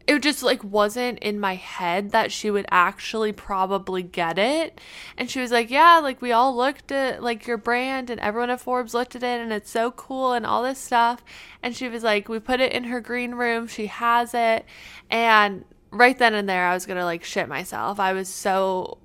it 0.06 0.22
just 0.22 0.44
like 0.44 0.64
wasn't 0.64 1.20
in 1.20 1.40
my 1.40 1.56
head 1.56 2.12
that 2.12 2.32
she 2.32 2.52
would 2.52 2.66
actually 2.70 3.32
probably 3.32 4.04
get 4.04 4.38
it. 4.38 4.82
And 5.18 5.30
she 5.30 5.40
was 5.40 5.52
like, 5.52 5.70
"Yeah, 5.70 6.00
like 6.00 6.22
we 6.22 6.32
all 6.32 6.56
looked 6.56 6.92
at 6.92 7.24
like 7.24 7.48
your 7.48 7.58
brand 7.58 8.10
and 8.10 8.20
everyone 8.20 8.50
at 8.50 8.60
Forbes 8.60 8.94
looked 8.94 9.16
at 9.16 9.24
it 9.24 9.42
and 9.42 9.54
it's 9.54 9.70
so 9.70 9.92
cool 9.92 10.34
and 10.34 10.46
all 10.46 10.64
this 10.64 10.80
stuff." 10.80 11.24
And 11.62 11.76
she 11.76 11.88
was 11.88 12.04
like, 12.04 12.28
"We 12.28 12.40
put 12.40 12.60
it 12.60 12.74
in 12.74 12.86
her 12.86 13.00
green 13.00 13.36
room. 13.36 13.68
She 13.68 13.88
has 13.88 14.34
it." 14.34 14.66
And 15.10 15.64
right 15.92 16.18
then 16.18 16.34
and 16.34 16.50
there 16.50 16.66
I 16.68 16.74
was 16.74 16.86
going 16.86 16.98
to 16.98 17.06
like 17.06 17.24
shit 17.24 17.48
myself. 17.48 18.00
I 18.00 18.14
was 18.14 18.28
so 18.28 18.98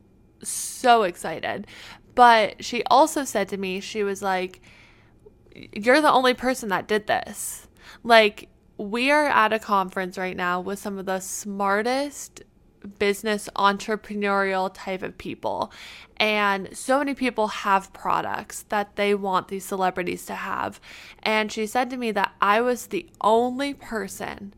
so 0.43 1.05
excited. 1.05 1.67
But 2.15 2.65
she 2.65 2.83
also 2.91 3.25
said 3.25 3.49
to 3.51 3.57
me, 3.57 3.79
she 3.81 4.03
was 4.03 4.23
like, 4.23 4.61
you're 5.73 6.01
the 6.01 6.13
only 6.13 6.35
person 6.35 6.69
that 6.69 6.89
did 6.89 7.07
this. 7.07 7.69
Like, 8.03 8.49
we 8.77 9.11
are 9.11 9.27
at 9.27 9.53
a 9.53 9.59
conference 9.59 10.17
right 10.17 10.37
now 10.37 10.61
with 10.61 10.79
some 10.79 10.99
of 10.99 11.07
the 11.07 11.21
smartest 11.21 12.43
business 12.99 13.49
entrepreneurial 13.57 14.71
type 14.73 15.03
of 15.03 15.19
people. 15.19 15.73
And 16.17 16.77
so 16.77 16.99
many 16.99 17.15
people 17.15 17.49
have 17.49 17.93
products 17.93 18.63
that 18.69 18.97
they 18.97 19.15
want 19.15 19.49
these 19.49 19.65
celebrities 19.65 20.27
to 20.27 20.35
have. 20.35 20.81
And 21.23 21.51
she 21.51 21.67
said 21.67 21.91
to 21.91 21.97
me 21.97 22.13
that 22.13 22.35
I 22.41 22.61
was 22.61 22.87
the 22.87 23.09
only 23.21 23.75
person 23.75 24.55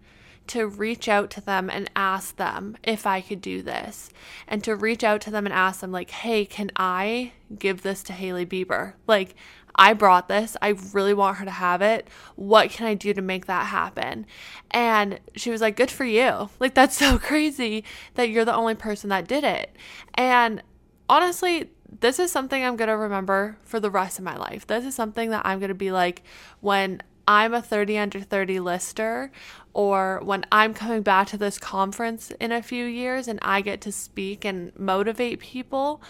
to 0.49 0.67
reach 0.67 1.09
out 1.09 1.31
to 1.31 1.41
them 1.41 1.71
and 1.71 1.89
ask 1.95 2.37
them 2.37 2.77
if 2.83 3.07
I 3.07 3.21
could 3.21 3.41
do 3.41 3.63
this. 3.63 4.11
And 4.49 4.65
to 4.65 4.75
reach 4.75 5.05
out 5.05 5.21
to 5.23 5.31
them 5.31 5.47
and 5.47 5.55
ask 5.55 5.81
them, 5.81 5.93
like, 5.93 6.11
hey, 6.11 6.45
can 6.45 6.73
I 6.77 7.33
give 7.57 7.83
this 7.83 8.03
to 8.05 8.13
Hailey 8.13 8.47
Bieber? 8.47 8.95
Like, 9.07 9.37
I 9.75 9.93
brought 9.95 10.29
this. 10.29 10.57
I 10.61 10.75
really 10.93 11.15
want 11.15 11.39
her 11.39 11.45
to 11.45 11.51
have 11.51 11.83
it. 11.83 12.09
What 12.37 12.71
can 12.71 12.87
I 12.87 12.95
do 12.95 13.13
to 13.15 13.23
make 13.23 13.47
that 13.47 13.67
happen? 13.67 14.27
And 14.71 15.21
she 15.37 15.51
was 15.51 15.61
like, 15.61 15.77
Good 15.77 15.91
for 15.91 16.05
you. 16.05 16.51
Like, 16.59 16.75
that's 16.75 16.97
so 16.99 17.19
crazy 17.19 17.85
that 18.15 18.31
you're 18.31 18.45
the 18.45 18.55
only 18.55 18.75
person 18.75 19.11
that 19.11 19.29
did 19.29 19.45
it. 19.45 19.75
And 20.15 20.63
honestly, 21.09 21.71
this 22.01 22.19
is 22.19 22.31
something 22.31 22.65
I'm 22.65 22.77
going 22.77 22.89
to 22.89 22.97
remember 22.97 23.57
for 23.65 23.81
the 23.81 23.91
rest 23.91 24.19
of 24.19 24.25
my 24.25 24.37
life. 24.37 24.67
This 24.67 24.85
is 24.85 24.95
something 24.95 25.31
that 25.31 25.45
I'm 25.45 25.59
going 25.59 25.69
to 25.69 25.75
be 25.75 25.91
like 25.91 26.23
when 26.61 27.03
I'm 27.27 27.55
a 27.55 27.63
30 27.63 27.99
under 27.99 28.21
30 28.21 28.61
lister 28.61 29.31
or 29.73 30.21
when 30.25 30.45
I'm 30.51 30.75
coming 30.75 31.03
back 31.03 31.29
to 31.29 31.37
this 31.37 31.59
conference 31.59 32.33
in 32.41 32.53
a 32.53 32.63
few 32.63 32.87
years 32.87 33.29
and 33.29 33.39
I 33.43 33.61
get 33.61 33.81
to 33.83 33.93
speak 33.93 34.45
and 34.45 34.77
motivate 34.79 35.41
people. 35.41 36.03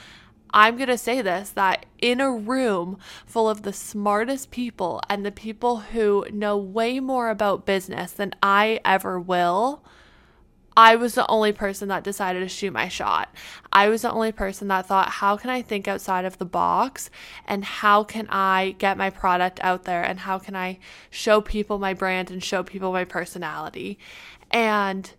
I'm 0.52 0.76
going 0.76 0.88
to 0.88 0.98
say 0.98 1.22
this 1.22 1.50
that 1.50 1.86
in 1.98 2.20
a 2.20 2.30
room 2.30 2.98
full 3.26 3.48
of 3.48 3.62
the 3.62 3.72
smartest 3.72 4.50
people 4.50 5.00
and 5.08 5.24
the 5.24 5.32
people 5.32 5.78
who 5.78 6.26
know 6.32 6.56
way 6.56 7.00
more 7.00 7.30
about 7.30 7.66
business 7.66 8.12
than 8.12 8.34
I 8.42 8.80
ever 8.84 9.18
will, 9.18 9.84
I 10.76 10.96
was 10.96 11.14
the 11.14 11.28
only 11.28 11.52
person 11.52 11.88
that 11.88 12.04
decided 12.04 12.40
to 12.40 12.48
shoot 12.48 12.72
my 12.72 12.88
shot. 12.88 13.34
I 13.72 13.88
was 13.88 14.02
the 14.02 14.10
only 14.10 14.32
person 14.32 14.68
that 14.68 14.86
thought, 14.86 15.08
how 15.10 15.36
can 15.36 15.50
I 15.50 15.62
think 15.62 15.88
outside 15.88 16.24
of 16.24 16.38
the 16.38 16.44
box 16.44 17.10
and 17.46 17.64
how 17.64 18.04
can 18.04 18.26
I 18.30 18.76
get 18.78 18.96
my 18.96 19.10
product 19.10 19.60
out 19.62 19.84
there 19.84 20.02
and 20.02 20.20
how 20.20 20.38
can 20.38 20.56
I 20.56 20.78
show 21.10 21.40
people 21.40 21.78
my 21.78 21.92
brand 21.92 22.30
and 22.30 22.42
show 22.42 22.62
people 22.62 22.92
my 22.92 23.04
personality? 23.04 23.98
And 24.50 25.12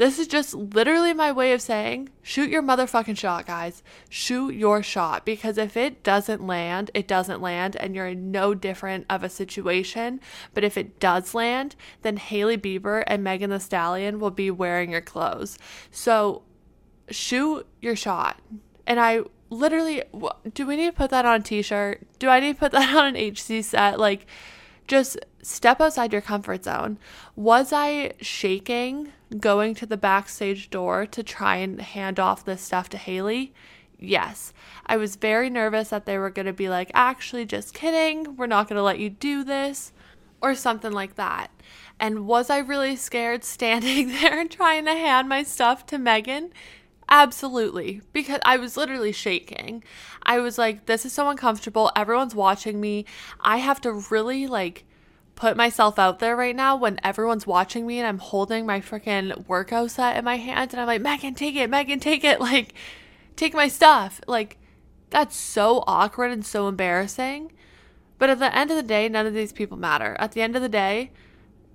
this 0.00 0.18
is 0.18 0.28
just 0.28 0.54
literally 0.54 1.12
my 1.12 1.30
way 1.30 1.52
of 1.52 1.60
saying 1.60 2.08
shoot 2.22 2.48
your 2.48 2.62
motherfucking 2.62 3.18
shot, 3.18 3.46
guys. 3.46 3.82
Shoot 4.08 4.54
your 4.54 4.82
shot 4.82 5.26
because 5.26 5.58
if 5.58 5.76
it 5.76 6.02
doesn't 6.02 6.46
land, 6.46 6.90
it 6.94 7.06
doesn't 7.06 7.42
land 7.42 7.76
and 7.76 7.94
you're 7.94 8.06
in 8.06 8.30
no 8.30 8.54
different 8.54 9.04
of 9.10 9.22
a 9.22 9.28
situation. 9.28 10.18
But 10.54 10.64
if 10.64 10.78
it 10.78 11.00
does 11.00 11.34
land, 11.34 11.76
then 12.00 12.16
Hailey 12.16 12.56
Bieber 12.56 13.04
and 13.06 13.22
Megan 13.22 13.50
Thee 13.50 13.58
Stallion 13.58 14.20
will 14.20 14.30
be 14.30 14.50
wearing 14.50 14.90
your 14.90 15.02
clothes. 15.02 15.58
So 15.90 16.44
shoot 17.10 17.66
your 17.82 17.94
shot. 17.94 18.40
And 18.86 18.98
I 18.98 19.20
literally, 19.50 20.02
do 20.54 20.66
we 20.66 20.76
need 20.76 20.92
to 20.92 20.96
put 20.96 21.10
that 21.10 21.26
on 21.26 21.40
a 21.40 21.44
t 21.44 21.60
shirt? 21.60 22.06
Do 22.18 22.30
I 22.30 22.40
need 22.40 22.54
to 22.54 22.58
put 22.58 22.72
that 22.72 22.96
on 22.96 23.14
an 23.14 23.34
HC 23.34 23.62
set? 23.62 24.00
Like, 24.00 24.24
just 24.88 25.18
step 25.42 25.78
outside 25.78 26.10
your 26.10 26.22
comfort 26.22 26.64
zone. 26.64 26.98
Was 27.36 27.70
I 27.70 28.14
shaking 28.22 29.12
going 29.38 29.74
to 29.76 29.86
the 29.86 29.96
backstage 29.96 30.70
door 30.70 31.06
to 31.06 31.22
try 31.22 31.56
and 31.56 31.80
hand 31.80 32.18
off 32.18 32.44
this 32.44 32.62
stuff 32.62 32.88
to 32.90 32.98
Hailey? 32.98 33.52
Yes. 33.98 34.52
I 34.86 34.96
was 34.96 35.16
very 35.16 35.50
nervous 35.50 35.90
that 35.90 36.06
they 36.06 36.18
were 36.18 36.30
going 36.30 36.46
to 36.46 36.52
be 36.52 36.68
like, 36.68 36.90
actually, 36.94 37.44
just 37.44 37.74
kidding. 37.74 38.36
We're 38.36 38.46
not 38.46 38.68
going 38.68 38.76
to 38.76 38.82
let 38.82 38.98
you 38.98 39.10
do 39.10 39.44
this, 39.44 39.92
or 40.40 40.54
something 40.54 40.92
like 40.92 41.16
that. 41.16 41.50
And 41.98 42.26
was 42.26 42.50
I 42.50 42.58
really 42.58 42.96
scared 42.96 43.44
standing 43.44 44.08
there 44.08 44.40
and 44.40 44.50
trying 44.50 44.86
to 44.86 44.92
hand 44.92 45.28
my 45.28 45.42
stuff 45.42 45.86
to 45.86 45.98
Megan? 45.98 46.52
Absolutely, 47.08 48.02
because 48.12 48.38
I 48.44 48.56
was 48.56 48.76
literally 48.76 49.10
shaking. 49.10 49.82
I 50.22 50.38
was 50.38 50.58
like, 50.58 50.86
this 50.86 51.04
is 51.04 51.12
so 51.12 51.28
uncomfortable. 51.28 51.90
Everyone's 51.96 52.36
watching 52.36 52.80
me. 52.80 53.04
I 53.40 53.56
have 53.56 53.80
to 53.80 53.92
really 54.10 54.46
like 54.46 54.84
put 55.40 55.56
myself 55.56 55.98
out 55.98 56.18
there 56.18 56.36
right 56.36 56.54
now 56.54 56.76
when 56.76 57.00
everyone's 57.02 57.46
watching 57.46 57.86
me 57.86 57.98
and 57.98 58.06
I'm 58.06 58.18
holding 58.18 58.66
my 58.66 58.78
freaking 58.78 59.48
workout 59.48 59.90
set 59.90 60.18
in 60.18 60.22
my 60.22 60.36
hands 60.36 60.74
and 60.74 60.80
I'm 60.82 60.86
like, 60.86 61.00
Megan, 61.00 61.34
take 61.34 61.56
it, 61.56 61.70
Megan, 61.70 61.98
take 61.98 62.22
it. 62.24 62.38
Like, 62.50 62.74
take 63.36 63.54
my 63.54 63.66
stuff. 63.68 64.20
Like, 64.26 64.58
that's 65.08 65.34
so 65.34 65.82
awkward 65.86 66.30
and 66.30 66.44
so 66.44 66.68
embarrassing. 66.68 67.52
But 68.18 68.28
at 68.28 68.38
the 68.38 68.54
end 68.54 68.70
of 68.70 68.76
the 68.76 68.82
day, 68.82 69.08
none 69.08 69.24
of 69.24 69.32
these 69.32 69.52
people 69.52 69.78
matter. 69.78 70.14
At 70.18 70.32
the 70.32 70.42
end 70.42 70.56
of 70.56 70.62
the 70.62 70.68
day, 70.68 71.10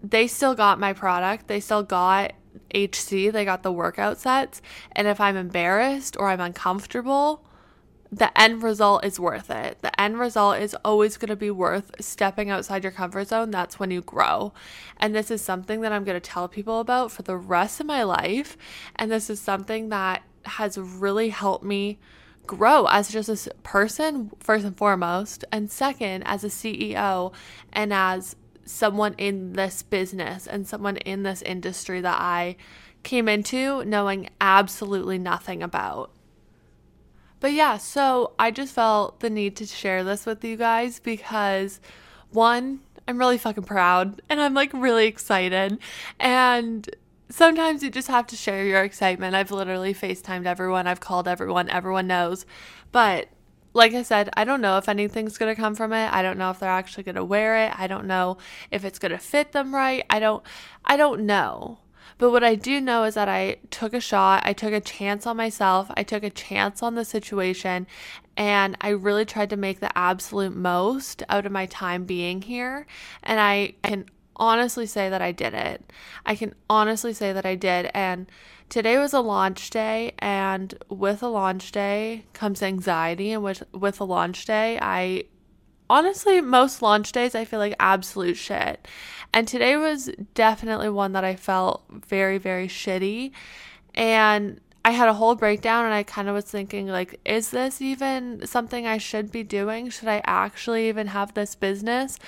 they 0.04 0.28
still 0.28 0.54
got 0.54 0.80
my 0.80 0.94
product. 0.94 1.48
They 1.48 1.60
still 1.60 1.82
got 1.82 2.34
HC, 2.70 3.32
they 3.32 3.46
got 3.46 3.64
the 3.64 3.72
workout 3.72 4.20
sets. 4.20 4.62
And 4.92 5.08
if 5.08 5.20
I'm 5.20 5.36
embarrassed 5.36 6.16
or 6.20 6.28
I'm 6.28 6.42
uncomfortable, 6.42 7.44
the 8.16 8.40
end 8.40 8.64
result 8.64 9.04
is 9.04 9.20
worth 9.20 9.50
it. 9.50 9.82
The 9.82 10.00
end 10.00 10.18
result 10.18 10.60
is 10.60 10.74
always 10.86 11.18
going 11.18 11.30
to 11.30 11.36
be 11.36 11.52
worth 11.52 11.92
stepping 12.00 12.50
outside 12.50 12.82
your 12.82 12.94
comfort 12.94 13.28
zone. 13.28 13.52
That's 13.52 13.78
when 13.78 13.92
you 13.92 14.02
grow. 14.02 14.54
And 14.98 15.14
this 15.14 15.30
is 15.30 15.42
something 15.42 15.82
that 15.82 15.92
I'm 15.92 16.06
going 16.06 16.16
to 16.16 16.30
tell 16.30 16.48
people 16.48 16.80
about 16.80 17.12
for 17.12 17.24
the 17.24 17.36
rest 17.36 17.82
of 17.82 17.88
my 17.88 18.04
life. 18.04 18.58
And 18.96 19.12
this 19.12 19.30
is 19.30 19.42
something 19.42 19.90
that 19.90 20.24
has 20.46 20.78
really 20.78 21.28
helped 21.28 21.66
me 21.66 22.00
grow 22.48 22.86
as 22.86 23.12
just 23.12 23.28
a 23.28 23.54
person, 23.64 24.32
first 24.40 24.64
and 24.64 24.78
foremost, 24.78 25.44
and 25.52 25.70
second, 25.70 26.24
as 26.24 26.46
a 26.46 26.48
CEO 26.48 27.34
and 27.74 27.92
as 27.92 28.38
someone 28.64 29.14
in 29.18 29.54
this 29.54 29.84
business 29.84 30.48
and 30.48 30.66
someone 30.66 30.96
in 30.98 31.24
this 31.24 31.42
industry 31.42 32.00
that 32.00 32.22
I 32.22 32.56
came 33.04 33.28
into 33.28 33.84
knowing 33.84 34.30
absolutely 34.40 35.18
nothing 35.18 35.62
about. 35.62 36.12
But 37.40 37.54
yeah, 37.54 37.78
so 37.78 38.34
I 38.40 38.52
just 38.52 38.74
felt 38.74 39.20
the 39.20 39.30
need 39.30 39.56
to 39.58 39.66
share 39.66 40.04
this 40.04 40.26
with 40.26 40.44
you 40.44 40.58
guys 40.58 41.00
because 41.00 41.80
one, 42.32 42.82
I'm 43.08 43.20
really 43.20 43.38
fucking 43.38 43.64
proud 43.64 44.22
and 44.30 44.42
I'm 44.42 44.54
like 44.54 44.74
really 44.74 45.08
excited. 45.08 45.78
And 46.20 46.90
sometimes 47.30 47.84
you 47.84 47.90
just 47.90 48.08
have 48.08 48.28
to 48.28 48.36
share 48.36 48.66
your 48.66 48.84
excitement. 48.84 49.36
I've 49.36 49.52
literally 49.52 49.94
FaceTimed 49.94 50.46
everyone, 50.46 50.88
I've 50.88 51.00
called 51.00 51.28
everyone, 51.28 51.70
everyone 51.70 52.08
knows. 52.08 52.46
But 52.92 53.30
like 53.74 53.94
I 53.94 54.04
said, 54.04 54.30
I 54.36 54.46
don't 54.46 54.62
know 54.62 54.78
if 54.78 54.88
anything's 54.88 55.38
going 55.38 55.54
to 55.54 55.60
come 55.60 55.76
from 55.76 55.92
it. 55.92 56.12
I 56.14 56.22
don't 56.22 56.38
know 56.38 56.50
if 56.50 56.60
they're 56.60 56.70
actually 56.70 57.04
going 57.04 57.16
to 57.16 57.26
wear 57.26 57.66
it. 57.66 57.78
I 57.78 57.88
don't 57.88 58.08
know 58.08 58.38
if 58.72 58.86
it's 58.86 59.00
going 59.00 59.12
to 59.12 59.18
fit 59.18 59.52
them 59.52 59.76
right. 59.76 60.06
I 60.10 60.20
don't 60.20 60.44
I 60.86 60.96
don't 60.96 61.26
know. 61.26 61.80
But 62.18 62.32
what 62.32 62.44
I 62.44 62.56
do 62.56 62.80
know 62.80 63.04
is 63.04 63.16
that 63.16 63.28
I 63.28 63.58
took 63.72 63.94
a 63.94 64.00
shot, 64.00 64.44
I 64.46 64.54
took 64.54 64.74
a 64.74 64.80
chance 64.80 65.28
on 65.28 65.36
myself, 65.36 65.92
I 65.96 66.04
took 66.04 66.24
a 66.24 66.30
chance 66.30 66.82
on 66.82 66.96
the 66.96 67.04
situation, 67.04 67.88
and 68.38 68.78
I 68.80 68.90
really 68.90 69.26
tried 69.26 69.50
to 69.50 69.58
make 69.58 69.80
the 69.80 69.96
absolute 69.98 70.56
most 70.56 71.24
out 71.30 71.46
of 71.46 71.52
my 71.52 71.66
time 71.66 72.06
being 72.06 72.42
here. 72.42 72.86
And 73.24 73.40
I 73.40 73.74
can 73.84 74.06
honestly 74.38 74.86
say 74.86 75.10
that 75.10 75.22
I 75.22 75.32
did 75.32 75.54
it. 75.54 75.92
I 76.26 76.36
can 76.36 76.54
honestly 76.70 77.14
say 77.14 77.34
that 77.34 77.46
I 77.46 77.56
did. 77.56 77.90
And 77.94 78.28
today 78.70 78.98
was 78.98 79.14
a 79.14 79.20
launch 79.20 79.70
day, 79.70 80.14
and 80.20 80.74
with 80.90 81.22
a 81.22 81.28
launch 81.28 81.72
day 81.72 82.26
comes 82.34 82.62
anxiety. 82.62 83.32
And 83.32 83.44
with, 83.44 83.64
with 83.74 84.00
a 84.00 84.06
launch 84.06 84.46
day, 84.46 84.80
I 84.82 85.26
honestly, 85.90 86.42
most 86.42 86.82
launch 86.82 87.12
days, 87.12 87.36
I 87.36 87.46
feel 87.46 87.60
like 87.60 87.76
absolute 87.80 88.38
shit. 88.38 88.88
And 89.34 89.48
today 89.48 89.76
was 89.76 90.10
definitely 90.34 90.90
one 90.90 91.14
that 91.14 91.24
I 91.24 91.36
felt 91.36 91.84
very, 91.90 92.38
very 92.38 92.68
shitty. 92.68 93.32
And 93.94 94.60
I 94.86 94.92
had 94.92 95.10
a 95.10 95.14
whole 95.14 95.34
breakdown 95.34 95.86
and 95.86 95.96
I 95.96 96.04
kind 96.04 96.28
of 96.28 96.36
was 96.36 96.46
thinking 96.46 96.88
like 96.88 97.20
is 97.26 97.50
this 97.50 97.82
even 97.82 98.46
something 98.46 98.86
I 98.86 99.00
should 99.00 99.32
be 99.32 99.42
doing? 99.42 99.90
Should 99.90 100.08
I 100.08 100.22
actually 100.26 100.88
even 100.90 101.08
have 101.08 101.34
this 101.34 101.56
business? 101.56 102.20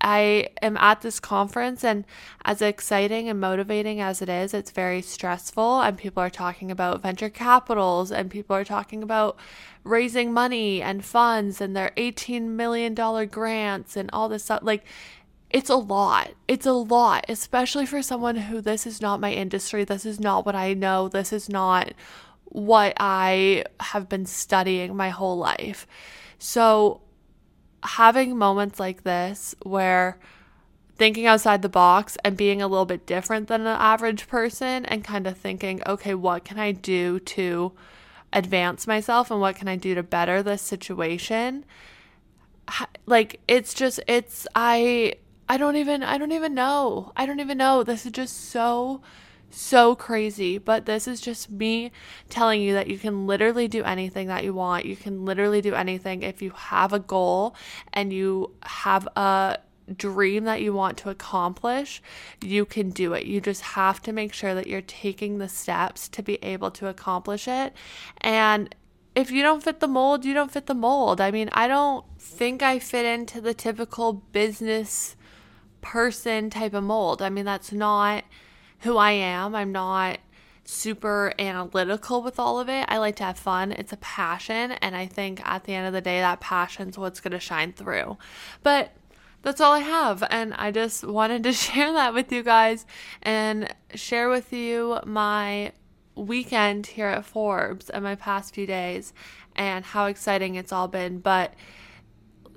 I 0.00 0.48
am 0.60 0.76
at 0.78 1.02
this 1.02 1.20
conference 1.20 1.84
and 1.84 2.04
as 2.44 2.62
exciting 2.62 3.28
and 3.28 3.38
motivating 3.38 4.00
as 4.00 4.22
it 4.22 4.28
is, 4.28 4.54
it's 4.54 4.72
very 4.72 5.02
stressful 5.02 5.82
and 5.82 5.96
people 5.96 6.20
are 6.20 6.30
talking 6.30 6.72
about 6.72 7.02
venture 7.02 7.28
capitals 7.28 8.10
and 8.10 8.28
people 8.28 8.56
are 8.56 8.64
talking 8.64 9.04
about 9.04 9.36
raising 9.84 10.32
money 10.32 10.82
and 10.82 11.04
funds 11.04 11.60
and 11.60 11.76
their 11.76 11.92
18 11.96 12.56
million 12.56 12.92
dollar 12.92 13.24
grants 13.24 13.96
and 13.96 14.10
all 14.12 14.28
this 14.28 14.44
stuff 14.44 14.60
like 14.62 14.84
it's 15.50 15.70
a 15.70 15.76
lot. 15.76 16.30
It's 16.46 16.66
a 16.66 16.72
lot, 16.72 17.24
especially 17.28 17.84
for 17.84 18.02
someone 18.02 18.36
who 18.36 18.60
this 18.60 18.86
is 18.86 19.00
not 19.00 19.20
my 19.20 19.32
industry. 19.32 19.84
This 19.84 20.06
is 20.06 20.20
not 20.20 20.46
what 20.46 20.54
I 20.54 20.74
know. 20.74 21.08
This 21.08 21.32
is 21.32 21.48
not 21.48 21.92
what 22.44 22.94
I 22.98 23.64
have 23.80 24.08
been 24.08 24.26
studying 24.26 24.96
my 24.96 25.10
whole 25.10 25.36
life. 25.36 25.86
So, 26.38 27.00
having 27.82 28.36
moments 28.36 28.78
like 28.78 29.02
this 29.02 29.54
where 29.62 30.18
thinking 30.96 31.26
outside 31.26 31.62
the 31.62 31.68
box 31.68 32.18
and 32.24 32.36
being 32.36 32.60
a 32.60 32.68
little 32.68 32.84
bit 32.84 33.06
different 33.06 33.48
than 33.48 33.62
an 33.62 33.66
average 33.68 34.28
person 34.28 34.84
and 34.84 35.02
kind 35.02 35.26
of 35.26 35.36
thinking, 35.36 35.82
okay, 35.86 36.14
what 36.14 36.44
can 36.44 36.58
I 36.58 36.72
do 36.72 37.18
to 37.20 37.72
advance 38.32 38.86
myself 38.86 39.30
and 39.30 39.40
what 39.40 39.56
can 39.56 39.66
I 39.66 39.76
do 39.76 39.94
to 39.94 40.02
better 40.02 40.42
this 40.42 40.62
situation? 40.62 41.64
Like 43.06 43.40
it's 43.48 43.74
just 43.74 43.98
it's 44.06 44.46
I 44.54 45.14
I 45.50 45.56
don't 45.56 45.74
even 45.74 46.04
I 46.04 46.16
don't 46.16 46.30
even 46.30 46.54
know. 46.54 47.10
I 47.16 47.26
don't 47.26 47.40
even 47.40 47.58
know. 47.58 47.82
This 47.82 48.06
is 48.06 48.12
just 48.12 48.50
so 48.50 49.02
so 49.50 49.96
crazy, 49.96 50.58
but 50.58 50.86
this 50.86 51.08
is 51.08 51.20
just 51.20 51.50
me 51.50 51.90
telling 52.28 52.62
you 52.62 52.72
that 52.74 52.86
you 52.86 52.96
can 52.96 53.26
literally 53.26 53.66
do 53.66 53.82
anything 53.82 54.28
that 54.28 54.44
you 54.44 54.54
want. 54.54 54.84
You 54.84 54.94
can 54.94 55.24
literally 55.24 55.60
do 55.60 55.74
anything 55.74 56.22
if 56.22 56.40
you 56.40 56.50
have 56.50 56.92
a 56.92 57.00
goal 57.00 57.56
and 57.92 58.12
you 58.12 58.54
have 58.62 59.08
a 59.16 59.58
dream 59.96 60.44
that 60.44 60.62
you 60.62 60.72
want 60.72 60.98
to 60.98 61.10
accomplish, 61.10 62.00
you 62.40 62.64
can 62.64 62.90
do 62.90 63.12
it. 63.14 63.26
You 63.26 63.40
just 63.40 63.62
have 63.62 64.00
to 64.02 64.12
make 64.12 64.32
sure 64.32 64.54
that 64.54 64.68
you're 64.68 64.82
taking 64.82 65.38
the 65.38 65.48
steps 65.48 66.08
to 66.10 66.22
be 66.22 66.38
able 66.44 66.70
to 66.70 66.86
accomplish 66.86 67.48
it. 67.48 67.72
And 68.18 68.72
if 69.16 69.32
you 69.32 69.42
don't 69.42 69.64
fit 69.64 69.80
the 69.80 69.88
mold, 69.88 70.24
you 70.24 70.32
don't 70.32 70.52
fit 70.52 70.66
the 70.66 70.74
mold. 70.74 71.20
I 71.20 71.32
mean, 71.32 71.50
I 71.52 71.66
don't 71.66 72.04
think 72.20 72.62
I 72.62 72.78
fit 72.78 73.04
into 73.04 73.40
the 73.40 73.52
typical 73.52 74.12
business 74.12 75.16
person 75.80 76.50
type 76.50 76.74
of 76.74 76.84
mold. 76.84 77.22
I 77.22 77.30
mean, 77.30 77.44
that's 77.44 77.72
not 77.72 78.24
who 78.80 78.96
I 78.96 79.12
am. 79.12 79.54
I'm 79.54 79.72
not 79.72 80.18
super 80.64 81.34
analytical 81.38 82.22
with 82.22 82.38
all 82.38 82.60
of 82.60 82.68
it. 82.68 82.86
I 82.88 82.98
like 82.98 83.16
to 83.16 83.24
have 83.24 83.38
fun. 83.38 83.72
It's 83.72 83.92
a 83.92 83.98
passion. 83.98 84.72
And 84.72 84.94
I 84.94 85.06
think 85.06 85.46
at 85.46 85.64
the 85.64 85.74
end 85.74 85.86
of 85.86 85.92
the 85.92 86.00
day, 86.00 86.20
that 86.20 86.40
passion's 86.40 86.96
what's 86.96 87.20
going 87.20 87.32
to 87.32 87.40
shine 87.40 87.72
through. 87.72 88.18
But 88.62 88.92
that's 89.42 89.60
all 89.60 89.72
I 89.72 89.80
have. 89.80 90.22
And 90.30 90.54
I 90.54 90.70
just 90.70 91.04
wanted 91.06 91.42
to 91.44 91.52
share 91.52 91.92
that 91.92 92.14
with 92.14 92.32
you 92.32 92.42
guys 92.42 92.86
and 93.22 93.74
share 93.94 94.28
with 94.28 94.52
you 94.52 95.00
my 95.04 95.72
weekend 96.14 96.86
here 96.86 97.06
at 97.06 97.24
Forbes 97.24 97.90
and 97.90 98.04
my 98.04 98.14
past 98.14 98.54
few 98.54 98.66
days 98.66 99.12
and 99.56 99.84
how 99.84 100.06
exciting 100.06 100.54
it's 100.54 100.72
all 100.72 100.88
been. 100.88 101.18
But 101.18 101.54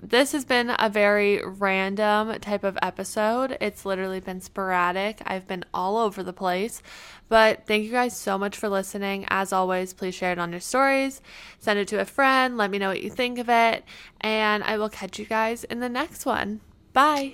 this 0.04 0.34
has 0.34 0.43
been 0.43 0.76
a 0.78 0.89
very 0.89 1.41
random 1.43 2.39
type 2.39 2.64
of 2.64 2.78
episode. 2.82 3.58
It's 3.62 3.86
literally 3.86 4.20
been 4.20 4.41
sporadic. 4.41 5.22
I've 5.26 5.47
been 5.47 5.64
all 5.74 5.97
over 5.97 6.22
the 6.22 6.34
place. 6.34 6.82
But 7.30 7.66
thank 7.66 7.86
you 7.86 7.91
guys 7.91 8.16
so 8.16 8.38
much 8.38 8.58
for 8.58 8.70
listening. 8.70 9.26
As 9.30 9.54
always, 9.54 9.93
please 9.93 10.14
share 10.14 10.34
it 10.34 10.39
on 10.39 10.51
your 10.51 10.60
stories, 10.60 11.22
send 11.58 11.80
it 11.80 11.88
to 11.88 11.99
a 11.99 12.06
friend, 12.06 12.58
let 12.58 12.70
me 12.70 12.78
know 12.78 12.89
what 12.89 13.01
you 13.01 13.10
think 13.10 13.39
of 13.39 13.49
it, 13.49 13.84
and 14.22 14.64
I 14.64 14.78
will 14.78 14.89
catch 14.89 15.18
you 15.18 15.26
guys 15.26 15.64
in 15.64 15.80
the 15.80 15.89
next 15.89 16.26
one. 16.26 16.60
Bye. 16.91 17.34